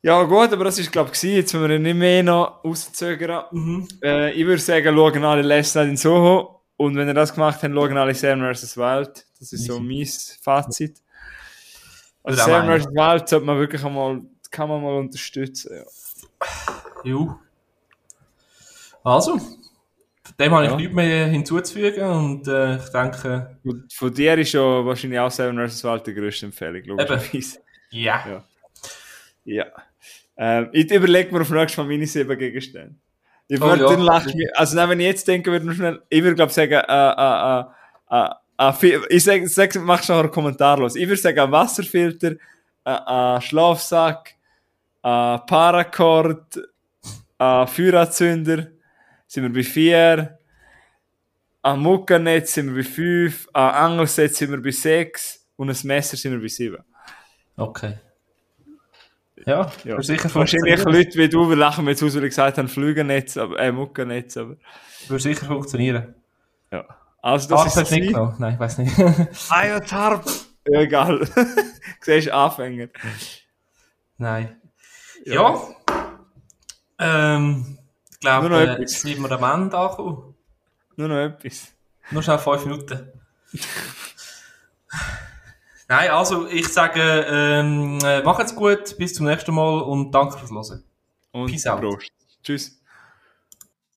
[0.05, 1.23] Ja, gut, aber das ist, glaube ich.
[1.23, 3.45] Jetzt müssen wir nicht mehr noch rauszögern.
[3.53, 3.89] Mhm.
[4.03, 6.61] Äh, ich würde sagen, schauen alle Last Night in Soho.
[6.77, 8.77] Und wenn ihr das gemacht habt, schauen alle Sam vs.
[8.77, 9.27] Wild.
[9.39, 10.07] Das ist so mein
[10.41, 11.01] Fazit.
[12.25, 12.87] Also auch Sam vs.
[12.89, 15.71] Wild sollte man wirklich einmal, kann man mal unterstützen.
[15.77, 15.85] Ja.
[17.05, 17.39] Jo.
[19.05, 19.41] Also,
[20.39, 20.77] dem habe ich Ja.
[20.77, 25.57] nichts mehr hinzuzufügen und äh, ich denke, Und von dir ist ja wahrscheinlich auch Sam
[25.69, 25.85] vs.
[25.85, 27.59] Wild die grösste Empfehlung, logischerweise.
[27.91, 28.25] ja.
[28.29, 28.45] Ja.
[29.45, 29.67] Ja.
[30.37, 32.95] Ähm, ich überlege mir auf nächstes Mal meine sieben Gegenstände.
[33.49, 33.91] Ich Oh, würde ja.
[33.91, 36.73] dann lachen, also nein, wenn ich jetzt denke, würde ich schnell, ich würde glaube sagen,
[36.73, 37.65] äh, äh,
[38.11, 40.97] äh, äh, äh, ich sag, sag mach schon einen Kommentar los.
[40.97, 42.33] Ich würde sagen, ein Wasserfilter,
[42.85, 44.35] äh, ein Schlafsack,
[45.03, 46.61] ein Paracord,
[47.39, 48.69] ein Feueranzünder,
[49.27, 50.39] sind wir bei vier,
[51.63, 56.17] ein Muckernetz sind wir bei fünf, ein Angelset sind wir bei sechs und ein Messer
[56.17, 56.83] sind wir bei sieben.
[57.57, 57.99] Okay.
[59.45, 60.01] Ja, Ja.
[60.03, 60.85] sicher Wahrscheinlich.
[60.85, 63.73] Leute wie du, wir lachen mir jetzt aus, weil ich gesagt habe, Flügennetz, aber, äh,
[63.73, 64.57] Muckernetz, aber,
[65.09, 66.15] Würde sicher funktionieren.
[66.71, 66.85] ja.
[67.25, 68.35] Also, Das das Tarp ist hat nicht genommen.
[68.39, 68.99] Nein, ich weiß nicht.
[69.51, 70.25] Ah ja, Tarp.
[70.69, 71.19] Ja, egal.
[71.35, 71.45] du
[72.01, 72.89] siehst Anfänger.
[74.19, 74.61] Nein.
[75.25, 75.57] Ja.
[76.99, 77.79] Ähm,
[78.13, 80.35] ich glaube, äh, jetzt sind wir am Ende angekommen.
[80.97, 81.69] Nur noch etwas.
[82.11, 83.13] Nur schnell fünf Minuten.
[85.93, 90.51] Nein, also ich sage, ähm, äh, macht's gut, bis zum nächsten Mal und danke fürs
[90.51, 90.83] Hören.
[91.33, 91.83] Und Peace out.
[91.83, 92.09] Prost.
[92.43, 92.82] Tschüss.